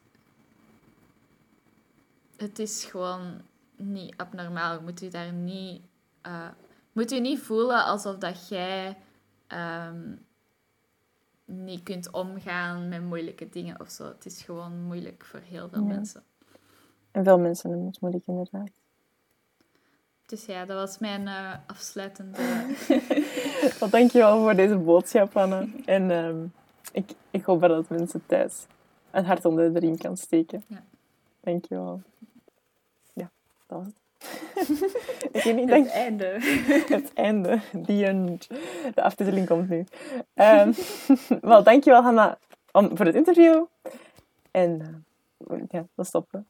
het 2.36 2.58
is 2.58 2.84
gewoon 2.84 3.40
niet 3.76 4.16
abnormaal. 4.16 4.74
Je 4.74 4.80
moet 4.80 5.00
je 5.00 5.08
daar 5.08 5.32
niet, 5.32 5.82
uh, 6.26 6.48
moet 6.92 7.10
je 7.10 7.20
niet 7.20 7.38
voelen 7.38 7.84
alsof 7.84 8.16
dat 8.16 8.48
jij 8.48 8.96
um, 9.88 10.26
niet 11.44 11.82
kunt 11.82 12.10
omgaan 12.10 12.88
met 12.88 13.02
moeilijke 13.02 13.48
dingen 13.48 13.80
of 13.80 13.90
zo. 13.90 14.04
Het 14.04 14.26
is 14.26 14.42
gewoon 14.42 14.82
moeilijk 14.82 15.24
voor 15.24 15.40
heel 15.40 15.68
veel 15.68 15.80
Ja. 15.80 15.86
mensen. 15.86 16.22
En 17.10 17.24
veel 17.24 17.38
mensen 17.38 17.70
hebben 17.70 17.86
het 17.88 18.00
moeilijk, 18.00 18.26
inderdaad. 18.26 18.70
Dus 20.28 20.44
ja, 20.44 20.64
dat 20.64 20.76
was 20.76 20.98
mijn 20.98 21.26
eh, 21.28 21.52
afsluitende... 21.66 22.38
Wel, 23.80 23.90
dankjewel 23.90 24.38
voor 24.40 24.54
deze 24.54 24.76
boodschap, 24.76 25.36
Anna. 25.36 25.66
En 25.84 26.10
ehm, 26.10 26.36
ik, 26.92 27.10
ik 27.30 27.44
hoop 27.44 27.60
dat 27.60 27.88
mensen 27.88 28.22
thuis 28.26 28.66
een 29.10 29.24
hart 29.24 29.44
onder 29.44 29.72
de 29.72 29.78
riem 29.78 29.96
kan 29.96 30.16
steken. 30.16 30.64
Ja. 30.66 30.82
Dankjewel. 31.40 32.02
Ja, 33.12 33.30
dat 33.66 33.78
was 33.78 33.86
het. 33.86 33.96
ik 35.32 35.42
weet 35.42 35.56
niet, 35.56 35.68
dank... 35.68 35.86
Het 35.90 35.94
einde. 35.94 36.36
het 36.88 37.12
einde. 37.14 37.60
The 37.84 38.06
end. 38.06 38.48
De 38.94 39.02
aftiteling 39.02 39.46
komt 39.46 39.68
nu. 39.68 39.84
Ehm 40.34 40.72
wel, 41.40 41.62
dankjewel 41.62 42.02
Hanna 42.02 42.38
om, 42.72 42.96
voor 42.96 43.06
het 43.06 43.14
interview. 43.14 43.64
En 44.50 45.04
uh, 45.50 45.60
ja, 45.68 45.86
we 45.94 46.04
stoppen. 46.04 46.46